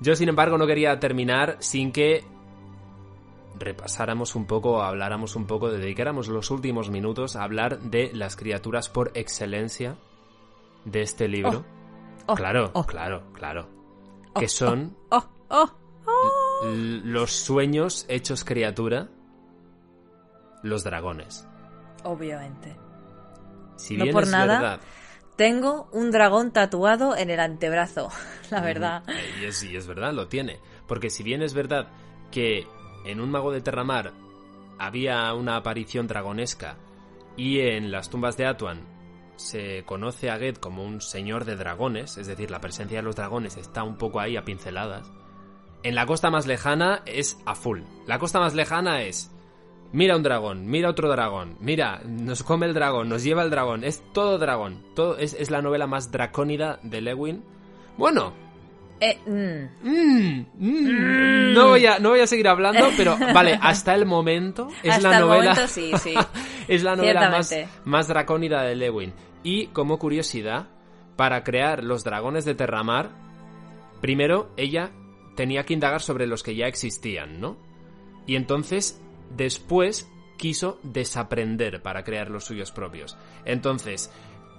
Yo, 0.00 0.14
sin 0.16 0.28
embargo, 0.28 0.58
no 0.58 0.66
quería 0.66 0.98
terminar 1.00 1.56
sin 1.60 1.90
que 1.92 2.22
repasáramos 3.58 4.34
un 4.34 4.46
poco, 4.46 4.82
habláramos 4.82 5.34
un 5.36 5.46
poco, 5.46 5.70
dedicáramos 5.70 6.28
los 6.28 6.50
últimos 6.50 6.90
minutos 6.90 7.36
a 7.36 7.42
hablar 7.42 7.80
de 7.80 8.10
las 8.12 8.36
criaturas 8.36 8.90
por 8.90 9.12
excelencia 9.14 9.96
de 10.86 11.02
este 11.02 11.28
libro. 11.28 11.64
Oh, 12.26 12.34
claro, 12.34 12.70
oh. 12.72 12.86
claro, 12.86 13.32
claro. 13.34 13.68
Oh, 14.32 14.40
que 14.40 14.48
son 14.48 14.96
Oh, 15.10 15.28
oh, 15.50 15.70
oh. 16.06 16.64
los 16.64 17.32
sueños 17.32 18.06
hechos 18.08 18.44
criatura, 18.44 19.08
los 20.62 20.84
dragones. 20.84 21.46
Obviamente. 22.04 22.76
Si 23.76 23.96
No 23.96 24.04
bien 24.04 24.14
por 24.14 24.22
es 24.22 24.30
nada, 24.30 24.60
verdad, 24.60 24.80
Tengo 25.36 25.88
un 25.92 26.10
dragón 26.10 26.52
tatuado 26.52 27.14
en 27.16 27.30
el 27.30 27.40
antebrazo, 27.40 28.08
la 28.50 28.60
verdad. 28.60 29.02
Y 29.40 29.44
es, 29.44 29.62
y 29.62 29.76
es 29.76 29.86
verdad, 29.86 30.12
lo 30.14 30.28
tiene. 30.28 30.60
Porque 30.86 31.10
si 31.10 31.22
bien 31.22 31.42
es 31.42 31.52
verdad 31.52 31.88
que 32.30 32.66
en 33.04 33.20
un 33.20 33.30
mago 33.30 33.52
de 33.52 33.60
Terramar 33.60 34.12
había 34.78 35.32
una 35.34 35.56
aparición 35.56 36.06
dragonesca 36.06 36.76
y 37.36 37.60
en 37.60 37.90
las 37.90 38.08
tumbas 38.08 38.36
de 38.36 38.46
Atuan 38.46 38.95
se 39.36 39.84
conoce 39.84 40.30
a 40.30 40.38
Ged 40.38 40.56
como 40.56 40.84
un 40.84 41.00
señor 41.00 41.44
de 41.44 41.56
dragones, 41.56 42.16
es 42.18 42.26
decir, 42.26 42.50
la 42.50 42.60
presencia 42.60 42.98
de 42.98 43.02
los 43.02 43.16
dragones 43.16 43.56
está 43.56 43.82
un 43.82 43.96
poco 43.96 44.20
ahí 44.20 44.36
a 44.36 44.44
pinceladas. 44.44 45.10
En 45.82 45.94
la 45.94 46.06
costa 46.06 46.30
más 46.30 46.46
lejana 46.46 47.02
es 47.06 47.38
a 47.46 47.54
full. 47.54 47.80
La 48.06 48.18
costa 48.18 48.40
más 48.40 48.54
lejana 48.54 49.02
es 49.02 49.30
mira 49.92 50.16
un 50.16 50.22
dragón, 50.22 50.66
mira 50.66 50.90
otro 50.90 51.08
dragón, 51.08 51.56
mira, 51.60 52.00
nos 52.04 52.42
come 52.42 52.66
el 52.66 52.74
dragón, 52.74 53.08
nos 53.08 53.22
lleva 53.22 53.42
el 53.42 53.50
dragón, 53.50 53.84
es 53.84 54.02
todo 54.12 54.38
dragón. 54.38 54.82
Todo 54.94 55.16
es, 55.18 55.34
es 55.34 55.50
la 55.50 55.62
novela 55.62 55.86
más 55.86 56.10
dracónida 56.10 56.80
de 56.82 57.00
Lewin. 57.02 57.44
Bueno, 57.96 58.32
Eh, 58.98 59.18
mm, 59.26 59.86
Mm, 59.88 60.46
mm, 60.58 61.52
No, 61.54 61.68
voy 61.68 61.86
a, 61.86 61.98
no 61.98 62.10
voy 62.10 62.20
a 62.20 62.26
seguir 62.26 62.48
hablando, 62.48 62.88
pero 62.96 63.16
vale, 63.34 63.58
hasta 63.60 63.94
el 63.94 64.06
momento 64.06 64.68
es 64.82 64.94
Hasta 64.94 65.10
la 65.10 65.16
el 65.18 65.22
novela. 65.26 65.50
momento 65.54 65.68
sí, 65.72 65.92
sí. 66.02 66.14
es 66.68 66.82
la 66.82 66.96
novela 66.96 67.28
más, 67.30 67.54
más 67.84 68.08
dracónida 68.08 68.62
de 68.62 68.74
Lewin. 68.74 69.12
Y 69.42 69.68
como 69.68 69.98
curiosidad, 69.98 70.68
para 71.16 71.44
crear 71.44 71.84
los 71.84 72.04
dragones 72.04 72.44
de 72.44 72.54
Terramar, 72.54 73.10
primero 74.00 74.50
ella 74.56 74.92
tenía 75.36 75.64
que 75.64 75.74
indagar 75.74 76.00
sobre 76.02 76.26
los 76.26 76.42
que 76.42 76.56
ya 76.56 76.66
existían, 76.66 77.40
¿no? 77.40 77.56
Y 78.26 78.36
entonces, 78.36 79.00
después 79.36 80.10
quiso 80.36 80.78
desaprender 80.82 81.82
para 81.82 82.04
crear 82.04 82.30
los 82.30 82.44
suyos 82.44 82.72
propios. 82.72 83.16
Entonces, 83.44 84.10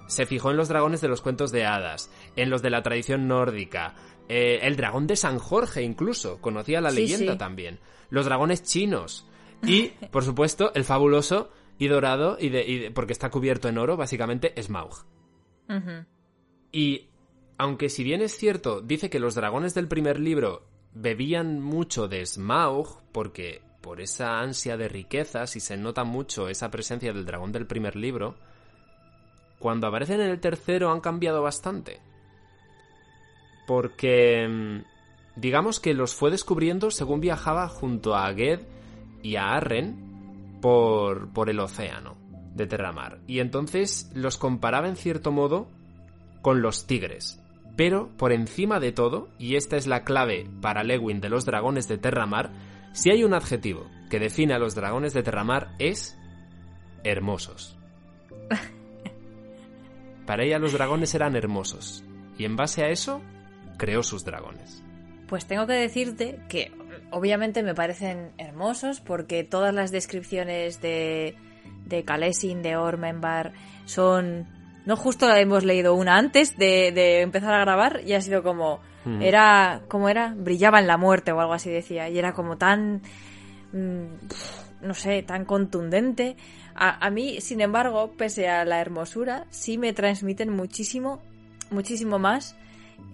se 0.06 0.26
fijó 0.26 0.50
en 0.50 0.56
los 0.56 0.68
dragones 0.68 1.00
de 1.00 1.08
los 1.08 1.20
cuentos 1.20 1.52
de 1.52 1.66
hadas, 1.66 2.10
en 2.34 2.50
los 2.50 2.62
de 2.62 2.70
la 2.70 2.82
tradición 2.82 3.28
nórdica, 3.28 3.94
eh, 4.28 4.60
el 4.62 4.76
dragón 4.76 5.06
de 5.06 5.16
San 5.16 5.38
Jorge 5.38 5.82
incluso, 5.82 6.40
conocía 6.40 6.80
la 6.80 6.90
Sí, 6.90 6.96
leyenda 6.96 7.32
sí. 7.32 7.38
también, 7.38 7.78
los 8.10 8.24
dragones 8.26 8.62
chinos 8.62 9.26
y, 9.62 9.88
por 10.10 10.24
supuesto, 10.24 10.72
el 10.74 10.84
fabuloso 10.84 11.50
y 11.78 11.86
dorado, 11.88 12.36
y 12.40 12.48
de, 12.48 12.64
y 12.66 12.78
de- 12.78 12.90
porque 12.90 13.12
está 13.12 13.30
cubierto 13.30 13.68
en 13.68 13.78
oro, 13.78 13.96
básicamente, 13.96 14.52
Smaug. 14.60 15.04
ujú. 15.68 16.04
Y 16.72 17.08
aunque 17.56 17.88
si 17.88 18.04
bien 18.04 18.20
es 18.20 18.36
cierto, 18.36 18.80
dice 18.80 19.08
que 19.10 19.18
los 19.20 19.34
dragones 19.34 19.74
del 19.74 19.88
primer 19.88 20.20
libro 20.20 20.66
bebían 20.92 21.60
mucho 21.60 22.08
de 22.08 22.24
Smaug, 22.26 23.02
porque 23.12 23.62
por 23.80 24.00
esa 24.00 24.40
ansia 24.40 24.76
de 24.76 24.88
riquezas 24.88 25.56
y 25.56 25.60
se 25.60 25.76
nota 25.76 26.04
mucho 26.04 26.48
esa 26.48 26.70
presencia 26.70 27.12
del 27.12 27.24
dragón 27.24 27.52
del 27.52 27.66
primer 27.66 27.96
libro, 27.96 28.36
cuando 29.58 29.86
aparecen 29.86 30.20
en 30.20 30.30
el 30.30 30.40
tercero 30.40 30.90
han 30.92 31.00
cambiado 31.00 31.42
bastante. 31.42 32.00
Porque 33.66 34.46
mm, 34.48 35.40
digamos 35.40 35.80
que 35.80 35.94
los 35.94 36.14
fue 36.14 36.30
descubriendo 36.30 36.90
según 36.90 37.20
viajaba 37.20 37.68
junto 37.68 38.14
a 38.14 38.32
Ged 38.34 38.60
y 39.22 39.36
a 39.36 39.52
Arren 39.54 40.07
por, 40.60 41.32
por 41.32 41.50
el 41.50 41.60
océano 41.60 42.16
de 42.54 42.66
Terramar. 42.66 43.20
Y 43.26 43.40
entonces 43.40 44.10
los 44.14 44.36
comparaba 44.38 44.88
en 44.88 44.96
cierto 44.96 45.32
modo 45.32 45.68
con 46.42 46.62
los 46.62 46.86
tigres. 46.86 47.42
Pero, 47.76 48.10
por 48.16 48.32
encima 48.32 48.80
de 48.80 48.92
todo, 48.92 49.28
y 49.38 49.54
esta 49.54 49.76
es 49.76 49.86
la 49.86 50.02
clave 50.02 50.50
para 50.60 50.82
Lewin 50.82 51.20
de 51.20 51.28
los 51.28 51.44
dragones 51.44 51.86
de 51.86 51.96
Terramar, 51.96 52.50
si 52.92 53.10
hay 53.10 53.22
un 53.22 53.34
adjetivo 53.34 53.86
que 54.10 54.18
define 54.18 54.54
a 54.54 54.58
los 54.58 54.74
dragones 54.74 55.12
de 55.12 55.22
Terramar 55.22 55.74
es 55.78 56.18
hermosos. 57.04 57.76
Para 60.26 60.44
ella 60.44 60.58
los 60.58 60.72
dragones 60.72 61.14
eran 61.14 61.36
hermosos, 61.36 62.04
y 62.36 62.44
en 62.44 62.56
base 62.56 62.82
a 62.82 62.88
eso 62.88 63.22
creó 63.76 64.02
sus 64.02 64.24
dragones. 64.24 64.82
Pues 65.28 65.46
tengo 65.46 65.66
que 65.66 65.74
decirte 65.74 66.40
que 66.48 66.72
obviamente 67.10 67.62
me 67.62 67.74
parecen 67.74 68.32
hermosos 68.38 69.00
porque 69.00 69.44
todas 69.44 69.74
las 69.74 69.90
descripciones 69.90 70.80
de, 70.80 71.36
de 71.86 72.04
Kalesin, 72.04 72.62
de 72.62 72.76
Ormenbar, 72.76 73.52
son... 73.84 74.46
No 74.86 74.96
justo 74.96 75.28
la 75.28 75.38
hemos 75.38 75.64
leído 75.64 75.94
una 75.94 76.16
antes 76.16 76.56
de, 76.56 76.92
de 76.92 77.20
empezar 77.20 77.52
a 77.52 77.60
grabar 77.60 78.00
y 78.06 78.14
ha 78.14 78.20
sido 78.20 78.42
como... 78.42 78.80
Mm. 79.04 79.22
Era... 79.22 79.82
¿Cómo 79.88 80.08
era? 80.08 80.34
Brillaba 80.36 80.80
en 80.80 80.86
la 80.86 80.96
muerte 80.96 81.32
o 81.32 81.40
algo 81.40 81.52
así 81.52 81.70
decía. 81.70 82.08
Y 82.08 82.18
era 82.18 82.32
como 82.32 82.56
tan... 82.56 83.02
mm, 83.72 84.04
no 84.80 84.94
sé, 84.94 85.22
tan 85.22 85.44
contundente. 85.44 86.36
A, 86.74 87.04
a 87.04 87.10
mí, 87.10 87.40
sin 87.40 87.60
embargo, 87.60 88.12
pese 88.16 88.48
a 88.48 88.64
la 88.64 88.80
hermosura, 88.80 89.46
sí 89.50 89.76
me 89.76 89.92
transmiten 89.92 90.50
muchísimo, 90.50 91.20
muchísimo 91.70 92.18
más 92.18 92.56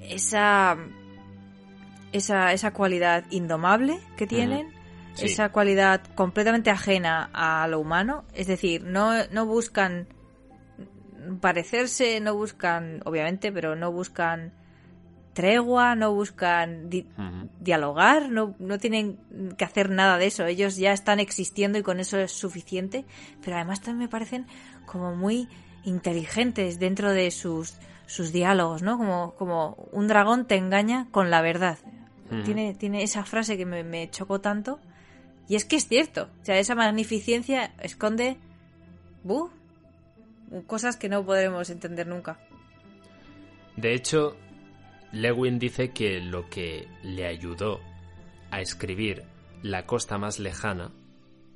esa 0.09 0.77
esa, 2.15 2.53
esa 2.53 2.73
cualidad 2.73 3.25
indomable 3.31 3.99
que 4.17 4.27
tienen, 4.27 4.73
Sí. 5.15 5.27
esa 5.27 5.51
cualidad 5.51 6.01
completamente 6.17 6.71
ajena 6.71 7.31
a 7.33 7.69
lo 7.69 7.79
humano, 7.79 8.25
es 8.35 8.49
decir, 8.49 8.83
no, 8.83 9.13
no 9.31 9.47
buscan 9.47 10.09
parecerse, 11.41 12.21
no 12.21 12.35
buscan, 12.35 13.01
obviamente, 13.05 13.53
pero 13.53 13.77
no 13.77 13.93
buscan 13.93 14.53
tregua, 15.33 15.95
no 15.97 16.13
buscan 16.15 16.91
di- 16.91 17.07
dialogar, 17.61 18.29
no, 18.31 18.55
no 18.59 18.79
tienen 18.79 19.19
que 19.57 19.65
hacer 19.65 19.91
nada 19.91 20.17
de 20.19 20.27
eso, 20.27 20.47
ellos 20.47 20.77
ya 20.77 20.93
están 20.93 21.19
existiendo 21.21 21.79
y 21.79 21.83
con 21.83 21.99
eso 22.01 22.19
es 22.19 22.33
suficiente, 22.33 23.05
pero 23.43 23.57
además 23.57 23.81
también 23.81 23.99
me 23.99 24.09
parecen 24.09 24.47
como 24.87 25.15
muy 25.17 25.49
inteligentes 25.85 26.79
dentro 26.79 27.13
de 27.13 27.31
sus, 27.31 27.75
sus 28.07 28.33
diálogos, 28.33 28.83
¿no? 28.83 28.97
Como, 28.99 29.35
como 29.37 29.89
un 29.93 30.07
dragón 30.09 30.47
te 30.47 30.57
engaña 30.57 31.09
con 31.11 31.31
la 31.31 31.41
verdad. 31.43 31.79
Tiene, 32.43 32.75
tiene 32.75 33.03
esa 33.03 33.25
frase 33.25 33.57
que 33.57 33.67
me, 33.67 33.85
me 33.85 34.11
chocó 34.11 34.41
tanto. 34.41 34.81
Y 35.49 35.57
es 35.57 35.65
que 35.65 35.77
es 35.77 35.87
cierto. 35.87 36.29
O 36.41 36.45
sea, 36.45 36.59
esa 36.59 36.75
magnificencia 36.75 37.75
esconde. 37.83 38.39
¡buh! 39.23 39.51
cosas 40.67 40.97
que 40.97 41.09
no 41.09 41.25
podremos 41.25 41.71
entender 41.71 42.07
nunca. 42.07 42.39
De 43.77 43.95
hecho, 43.95 44.37
Lewin 45.13 45.59
dice 45.59 45.91
que 45.91 46.21
lo 46.21 46.49
que 46.49 46.89
le 47.03 47.27
ayudó 47.27 47.81
a 48.51 48.61
escribir 48.61 49.25
La 49.63 49.87
costa 49.87 50.19
más 50.19 50.39
lejana, 50.39 50.93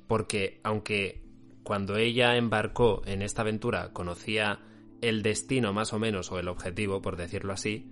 porque 0.07 0.59
aunque 0.63 1.21
cuando 1.63 1.95
ella 1.95 2.35
embarcó 2.35 3.03
en 3.05 3.21
esta 3.21 3.43
aventura 3.43 3.93
conocía 3.93 4.59
el 5.01 5.21
destino 5.21 5.71
más 5.71 5.93
o 5.93 5.99
menos, 5.99 6.31
o 6.31 6.39
el 6.39 6.47
objetivo, 6.47 7.01
por 7.01 7.15
decirlo 7.15 7.53
así, 7.53 7.87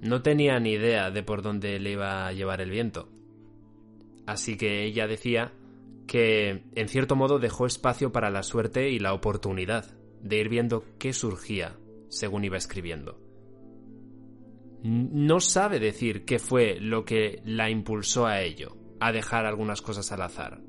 no 0.00 0.22
tenía 0.22 0.58
ni 0.60 0.72
idea 0.72 1.10
de 1.10 1.22
por 1.22 1.42
dónde 1.42 1.78
le 1.78 1.92
iba 1.92 2.26
a 2.26 2.32
llevar 2.32 2.60
el 2.60 2.70
viento. 2.70 3.08
Así 4.26 4.56
que 4.56 4.84
ella 4.84 5.06
decía 5.06 5.52
que, 6.06 6.64
en 6.74 6.88
cierto 6.88 7.16
modo, 7.16 7.38
dejó 7.38 7.66
espacio 7.66 8.12
para 8.12 8.30
la 8.30 8.42
suerte 8.42 8.90
y 8.90 8.98
la 8.98 9.12
oportunidad 9.12 9.96
de 10.22 10.38
ir 10.38 10.48
viendo 10.48 10.84
qué 10.98 11.12
surgía 11.12 11.76
según 12.08 12.44
iba 12.44 12.56
escribiendo. 12.56 13.20
No 14.82 15.40
sabe 15.40 15.78
decir 15.78 16.24
qué 16.24 16.38
fue 16.38 16.80
lo 16.80 17.04
que 17.04 17.42
la 17.44 17.70
impulsó 17.70 18.26
a 18.26 18.40
ello, 18.40 18.76
a 18.98 19.12
dejar 19.12 19.44
algunas 19.44 19.82
cosas 19.82 20.10
al 20.12 20.22
azar. 20.22 20.62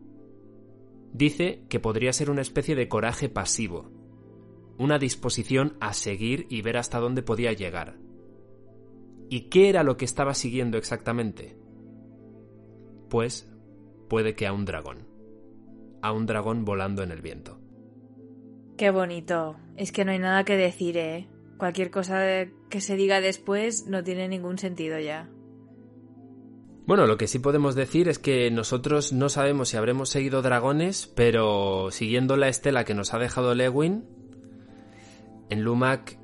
Dice 1.13 1.63
que 1.69 1.79
podría 1.79 2.13
ser 2.13 2.29
una 2.29 2.41
especie 2.41 2.75
de 2.75 2.87
coraje 2.87 3.29
pasivo, 3.29 3.89
una 4.77 4.97
disposición 4.99 5.77
a 5.79 5.93
seguir 5.93 6.47
y 6.49 6.61
ver 6.61 6.77
hasta 6.77 6.99
dónde 6.99 7.23
podía 7.23 7.53
llegar. 7.53 7.97
¿Y 9.31 9.43
qué 9.43 9.69
era 9.69 9.83
lo 9.83 9.95
que 9.95 10.03
estaba 10.03 10.33
siguiendo 10.33 10.77
exactamente? 10.77 11.55
Pues 13.09 13.49
puede 14.09 14.35
que 14.35 14.45
a 14.45 14.51
un 14.51 14.65
dragón. 14.65 15.07
A 16.01 16.11
un 16.11 16.25
dragón 16.25 16.65
volando 16.65 17.01
en 17.01 17.11
el 17.11 17.21
viento. 17.21 17.57
Qué 18.75 18.91
bonito. 18.91 19.55
Es 19.77 19.93
que 19.93 20.03
no 20.03 20.11
hay 20.11 20.19
nada 20.19 20.43
que 20.43 20.57
decir, 20.57 20.97
¿eh? 20.97 21.29
Cualquier 21.57 21.91
cosa 21.91 22.45
que 22.69 22.81
se 22.81 22.97
diga 22.97 23.21
después 23.21 23.87
no 23.87 24.03
tiene 24.03 24.27
ningún 24.27 24.57
sentido 24.57 24.99
ya. 24.99 25.29
Bueno, 26.85 27.07
lo 27.07 27.15
que 27.15 27.27
sí 27.27 27.39
podemos 27.39 27.73
decir 27.73 28.09
es 28.09 28.19
que 28.19 28.51
nosotros 28.51 29.13
no 29.13 29.29
sabemos 29.29 29.69
si 29.69 29.77
habremos 29.77 30.09
seguido 30.09 30.41
dragones, 30.41 31.07
pero 31.07 31.89
siguiendo 31.91 32.35
la 32.35 32.49
estela 32.49 32.83
que 32.83 32.95
nos 32.95 33.13
ha 33.13 33.17
dejado 33.17 33.55
Lewin, 33.55 34.03
en 35.49 35.63
Lumac 35.63 36.20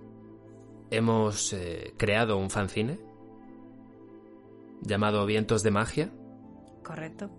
hemos 0.91 1.53
eh, 1.53 1.93
creado 1.97 2.37
un 2.37 2.49
fanzine 2.49 2.99
llamado 4.81 5.25
Vientos 5.25 5.63
de 5.63 5.71
Magia. 5.71 6.11
Correcto. 6.83 7.29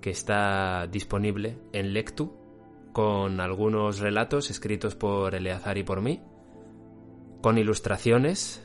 Que 0.00 0.10
está 0.10 0.86
disponible 0.86 1.58
en 1.72 1.92
Lectu 1.92 2.32
con 2.92 3.40
algunos 3.40 3.98
relatos 3.98 4.50
escritos 4.50 4.94
por 4.94 5.34
Eleazar 5.34 5.76
y 5.76 5.82
por 5.82 6.00
mí, 6.00 6.22
con 7.42 7.58
ilustraciones 7.58 8.62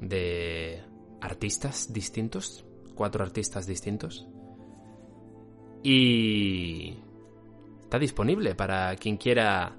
de 0.00 0.82
artistas 1.20 1.92
distintos, 1.92 2.64
cuatro 2.94 3.22
artistas 3.22 3.66
distintos. 3.66 4.26
Y 5.82 6.96
está 7.82 7.98
disponible 7.98 8.54
para 8.54 8.96
quien 8.96 9.16
quiera 9.16 9.76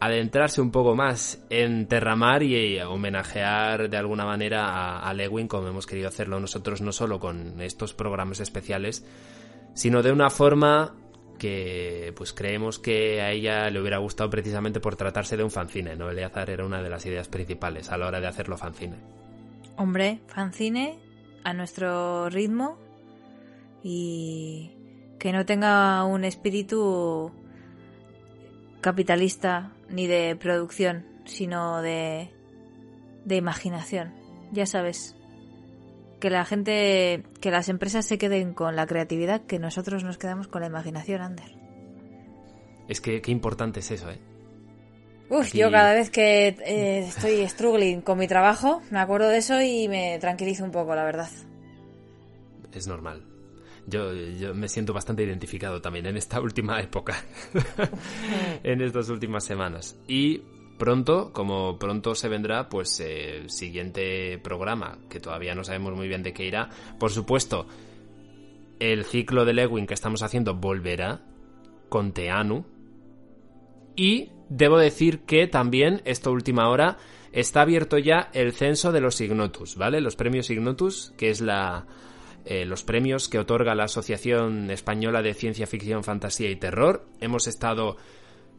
adentrarse 0.00 0.62
un 0.62 0.70
poco 0.70 0.96
más 0.96 1.44
en 1.50 1.86
Terramar 1.86 2.42
y 2.42 2.80
homenajear 2.80 3.90
de 3.90 3.96
alguna 3.98 4.24
manera 4.24 4.98
a, 4.98 5.14
Lewin 5.14 5.46
como 5.46 5.68
hemos 5.68 5.86
querido 5.86 6.08
hacerlo 6.08 6.40
nosotros 6.40 6.80
no 6.80 6.90
solo 6.90 7.20
con 7.20 7.60
estos 7.60 7.92
programas 7.92 8.40
especiales, 8.40 9.04
sino 9.74 10.02
de 10.02 10.10
una 10.10 10.30
forma 10.30 10.94
que 11.38 12.12
pues 12.16 12.32
creemos 12.32 12.78
que 12.78 13.20
a 13.20 13.30
ella 13.30 13.70
le 13.70 13.80
hubiera 13.80 13.98
gustado 13.98 14.30
precisamente 14.30 14.80
por 14.80 14.96
tratarse 14.96 15.36
de 15.36 15.44
un 15.44 15.50
fanzine, 15.50 15.96
¿no? 15.96 16.10
Eleazar 16.10 16.50
era 16.50 16.64
una 16.64 16.82
de 16.82 16.90
las 16.90 17.04
ideas 17.04 17.28
principales 17.28 17.90
a 17.90 17.98
la 17.98 18.06
hora 18.06 18.20
de 18.20 18.26
hacerlo 18.26 18.56
fanzine. 18.56 18.96
Hombre, 19.76 20.20
fanzine 20.28 20.98
a 21.44 21.52
nuestro 21.52 22.28
ritmo 22.30 22.78
y 23.82 24.70
que 25.18 25.32
no 25.32 25.44
tenga 25.44 26.04
un 26.04 26.24
espíritu 26.24 27.32
capitalista 28.80 29.72
ni 29.90 30.06
de 30.06 30.36
producción, 30.36 31.04
sino 31.24 31.82
de, 31.82 32.30
de 33.24 33.36
imaginación. 33.36 34.12
Ya 34.52 34.66
sabes, 34.66 35.16
que 36.20 36.30
la 36.30 36.44
gente, 36.44 37.24
que 37.40 37.50
las 37.50 37.68
empresas 37.68 38.06
se 38.06 38.18
queden 38.18 38.54
con 38.54 38.76
la 38.76 38.86
creatividad, 38.86 39.40
que 39.42 39.58
nosotros 39.58 40.04
nos 40.04 40.18
quedamos 40.18 40.46
con 40.46 40.60
la 40.60 40.68
imaginación, 40.68 41.22
Ander. 41.22 41.56
Es 42.86 43.00
que 43.00 43.20
qué 43.20 43.32
importante 43.32 43.80
es 43.80 43.90
eso, 43.90 44.10
¿eh? 44.10 44.18
Uf, 45.30 45.52
yo 45.54 45.70
cada 45.70 45.94
vez 45.94 46.10
que 46.10 46.48
eh, 46.48 46.98
estoy 47.06 47.48
struggling 47.48 48.00
con 48.00 48.18
mi 48.18 48.26
trabajo, 48.26 48.82
me 48.90 48.98
acuerdo 48.98 49.28
de 49.28 49.38
eso 49.38 49.60
y 49.62 49.88
me 49.88 50.18
tranquilizo 50.18 50.64
un 50.64 50.72
poco, 50.72 50.94
la 50.96 51.04
verdad. 51.04 51.28
Es 52.72 52.88
normal. 52.88 53.29
Yo, 53.90 54.12
yo, 54.12 54.54
me 54.54 54.68
siento 54.68 54.92
bastante 54.92 55.24
identificado 55.24 55.80
también 55.80 56.06
en 56.06 56.16
esta 56.16 56.40
última 56.42 56.80
época, 56.80 57.24
en 58.62 58.80
estas 58.80 59.08
últimas 59.10 59.44
semanas. 59.44 59.98
Y 60.06 60.42
pronto, 60.78 61.32
como 61.32 61.78
pronto 61.78 62.14
se 62.14 62.28
vendrá, 62.28 62.68
pues 62.68 63.00
el 63.00 63.50
siguiente 63.50 64.38
programa, 64.38 64.98
que 65.08 65.20
todavía 65.20 65.54
no 65.54 65.64
sabemos 65.64 65.94
muy 65.94 66.08
bien 66.08 66.22
de 66.22 66.32
qué 66.32 66.46
irá. 66.46 66.70
Por 66.98 67.10
supuesto, 67.10 67.66
el 68.78 69.04
ciclo 69.04 69.44
de 69.44 69.52
Lewin 69.52 69.86
que 69.86 69.94
estamos 69.94 70.22
haciendo 70.22 70.54
volverá 70.54 71.20
con 71.88 72.12
Teanu. 72.12 72.64
Y 73.94 74.30
debo 74.48 74.78
decir 74.78 75.20
que 75.20 75.46
también, 75.46 76.00
esta 76.06 76.30
última 76.30 76.68
hora, 76.68 76.96
está 77.32 77.62
abierto 77.62 77.98
ya 77.98 78.30
el 78.32 78.52
censo 78.52 78.92
de 78.92 79.00
los 79.00 79.20
Ignotus, 79.20 79.76
¿vale? 79.76 80.00
Los 80.00 80.16
premios 80.16 80.48
Ignotus, 80.50 81.12
que 81.18 81.30
es 81.30 81.40
la 81.40 81.86
eh, 82.44 82.64
los 82.64 82.82
premios 82.82 83.28
que 83.28 83.38
otorga 83.38 83.74
la 83.74 83.84
Asociación 83.84 84.70
Española 84.70 85.22
de 85.22 85.34
Ciencia 85.34 85.66
Ficción, 85.66 86.04
Fantasía 86.04 86.50
y 86.50 86.56
Terror. 86.56 87.06
Hemos 87.20 87.46
estado 87.46 87.96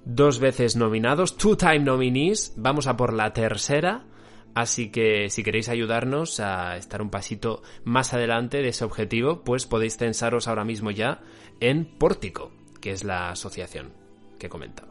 dos 0.06 0.40
veces 0.40 0.76
nominados, 0.76 1.38
two 1.38 1.58
time 1.58 1.80
nominees, 1.80 2.54
vamos 2.58 2.88
a 2.88 2.98
por 2.98 3.14
la 3.14 3.34
tercera. 3.34 4.06
Así 4.54 4.92
que 4.92 5.30
si 5.30 5.44
queréis 5.44 5.70
ayudarnos 5.70 6.40
a 6.42 6.76
estar 6.76 7.02
un 7.02 7.10
pasito 7.10 7.64
más 7.86 8.14
adelante 8.14 8.62
de 8.62 8.70
ese 8.70 8.84
objetivo, 8.84 9.44
pues 9.44 9.66
podéis 9.66 9.98
censaros 9.98 10.48
ahora 10.48 10.66
mismo 10.66 10.92
ya 10.92 11.22
en 11.62 11.86
Pórtico, 11.86 12.52
que 12.82 12.92
es 12.92 13.06
la 13.06 13.30
asociación 13.30 13.94
que 14.38 14.50
comentaba. 14.50 14.91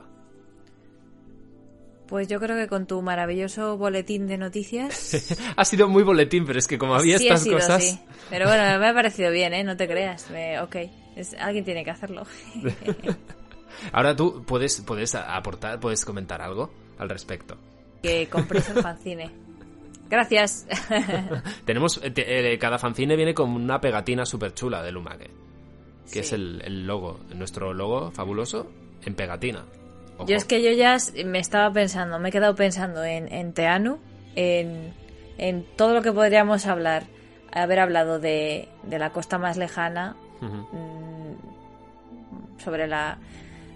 Pues 2.11 2.27
yo 2.27 2.41
creo 2.41 2.57
que 2.57 2.67
con 2.67 2.87
tu 2.87 3.01
maravilloso 3.03 3.79
boletín 3.79 4.27
de 4.27 4.37
noticias. 4.37 5.33
ha 5.57 5.65
sido 5.65 5.89
muy 5.89 6.03
boletín, 6.03 6.45
pero 6.45 6.59
es 6.59 6.67
que 6.67 6.77
como 6.77 6.97
había 6.97 7.17
estas 7.17 7.47
cosas. 7.47 7.85
Sí. 7.85 8.01
Pero 8.29 8.47
bueno, 8.47 8.79
me 8.81 8.89
ha 8.89 8.93
parecido 8.93 9.31
bien, 9.31 9.55
¿eh? 9.55 9.63
No 9.63 9.77
te 9.77 9.87
creas. 9.87 10.27
ok, 10.61 10.77
alguien 11.39 11.65
tiene 11.65 11.85
que 11.85 11.91
hacerlo. 11.91 12.27
Ahora 13.93 14.17
tú 14.17 14.43
puedes, 14.45 14.81
puedes 14.81 15.15
aportar, 15.15 15.79
puedes 15.79 16.05
comentar 16.05 16.43
algo 16.43 16.73
al 16.99 17.09
respecto. 17.09 17.57
Que 18.03 18.29
compres 18.29 18.69
el 18.71 18.83
fanzine. 18.83 19.31
Gracias. 20.09 20.67
Tenemos. 21.65 22.01
Eh, 22.03 22.13
eh, 22.17 22.59
cada 22.59 22.77
fanzine 22.79 23.15
viene 23.15 23.35
con 23.35 23.51
una 23.51 23.81
pegatina 23.81 24.27
súper 24.27 24.53
chula 24.53 24.83
de 24.83 24.91
Lumage. 24.91 25.31
Que 26.13 26.21
es 26.21 26.33
el, 26.33 26.61
el 26.65 26.89
logo, 26.89 27.21
nuestro 27.37 27.73
logo 27.73 28.11
fabuloso 28.11 28.69
en 29.05 29.15
pegatina. 29.15 29.65
Yo 30.27 30.37
es 30.37 30.45
que 30.45 30.63
yo 30.63 30.71
ya 30.73 30.97
me 31.25 31.39
estaba 31.39 31.73
pensando, 31.73 32.19
me 32.19 32.29
he 32.29 32.33
quedado 32.33 32.55
pensando 32.55 33.05
en, 33.05 33.33
en 33.33 33.53
Teanu, 33.53 33.99
en, 34.37 34.93
en 35.39 35.65
todo 35.77 35.95
lo 35.95 36.03
que 36.03 36.13
podríamos 36.13 36.67
hablar, 36.67 37.05
haber 37.53 37.81
hablado 37.81 38.19
de, 38.19 38.69
de 38.83 38.99
la 38.99 39.11
costa 39.11 39.39
más 39.39 39.57
lejana, 39.57 40.17
mm, 40.41 41.35
sobre 42.63 42.87
la 42.87 43.19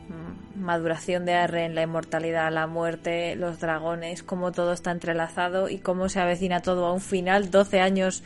mm, 0.09 0.61
maduración 0.61 1.24
de 1.24 1.34
Arren, 1.34 1.74
la 1.74 1.82
inmortalidad, 1.82 2.53
la 2.53 2.66
muerte, 2.66 3.36
los 3.36 3.61
dragones, 3.61 4.22
cómo 4.22 4.53
todo 4.53 4.72
está 4.72 4.90
entrelazado 4.90 5.68
y 5.68 5.78
cómo 5.78 6.09
se 6.09 6.20
avecina 6.20 6.61
todo 6.61 6.86
a 6.86 6.92
un 6.92 7.01
final 7.01 7.51
12 7.51 7.80
años, 7.80 8.22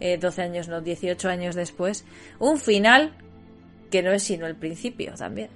eh, 0.00 0.18
12 0.18 0.42
años 0.42 0.68
no, 0.68 0.80
18 0.80 1.28
años 1.28 1.54
después. 1.54 2.04
Un 2.38 2.58
final 2.58 3.12
que 3.90 4.02
no 4.02 4.12
es 4.12 4.22
sino 4.22 4.46
el 4.46 4.56
principio 4.56 5.14
también. 5.14 5.48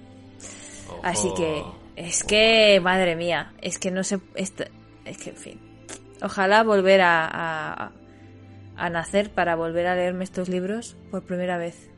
Así 1.02 1.28
que 1.36 1.62
es 1.96 2.24
que, 2.24 2.78
madre 2.82 3.16
mía, 3.16 3.54
es 3.62 3.78
que 3.78 3.90
no 3.90 4.04
sé. 4.04 4.20
Es 4.34 4.52
que, 4.52 5.30
en 5.30 5.36
fin. 5.36 5.60
Ojalá 6.22 6.62
volver 6.62 7.00
a, 7.00 7.92
a, 8.76 8.90
nacer 8.90 9.30
para 9.30 9.56
volver 9.56 9.86
a 9.86 9.94
leerme 9.94 10.24
estos 10.24 10.48
libros 10.48 10.96
por 11.10 11.22
primera 11.22 11.56
vez. 11.56 11.90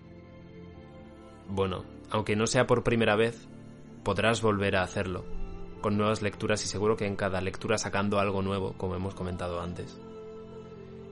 Bueno, 1.49 1.84
aunque 2.11 2.36
no 2.36 2.46
sea 2.46 2.66
por 2.66 2.84
primera 2.84 3.16
vez, 3.16 3.49
podrás 4.05 4.40
volver 4.40 4.76
a 4.76 4.82
hacerlo. 4.82 5.24
Con 5.80 5.96
nuevas 5.96 6.22
lecturas 6.22 6.64
y 6.64 6.68
seguro 6.68 6.96
que 6.96 7.07
en 7.07 7.16
cada 7.16 7.40
lectura 7.40 7.78
sacando 7.78 8.18
algo 8.18 8.42
nuevo, 8.42 8.74
como 8.76 8.94
hemos 8.94 9.14
comentado 9.14 9.61
antes. 9.61 9.99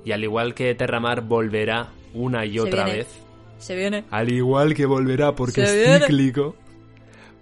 Y 0.04 0.12
al 0.12 0.22
igual 0.22 0.54
que 0.54 0.74
Terramar 0.74 1.22
volverá 1.22 1.88
una 2.14 2.44
y 2.44 2.58
otra 2.60 2.84
vez. 2.84 3.08
Se 3.58 3.74
viene. 3.74 4.04
Al 4.10 4.30
igual 4.30 4.74
que 4.74 4.86
volverá 4.86 5.34
porque 5.34 5.62
es 5.62 6.00
cíclico 6.02 6.54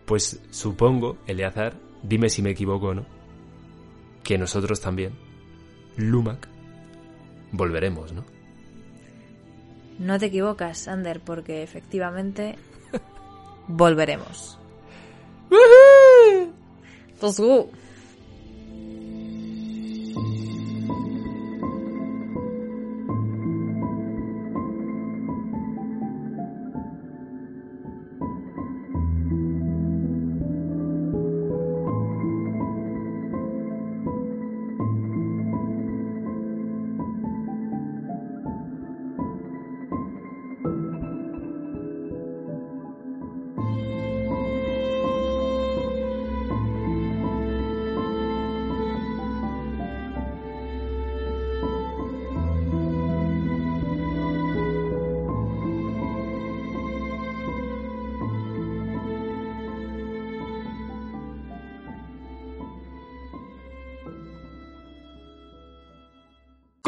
pues 0.05 0.41
supongo, 0.51 1.19
Eleazar, 1.27 1.75
dime 2.03 2.29
si 2.29 2.43
me 2.43 2.51
equivoco 2.51 2.89
o 2.89 2.95
no, 2.95 3.07
que 4.23 4.39
nosotros 4.39 4.81
también, 4.81 5.15
Lumac, 5.97 6.49
volveremos, 7.53 8.13
¿no? 8.13 8.25
No 9.99 10.19
te 10.19 10.27
equivocas, 10.27 10.89
Ander, 10.89 11.21
porque 11.21 11.63
efectivamente 11.63 12.57
volveremos. 13.69 14.59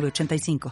906985. 0.00 0.58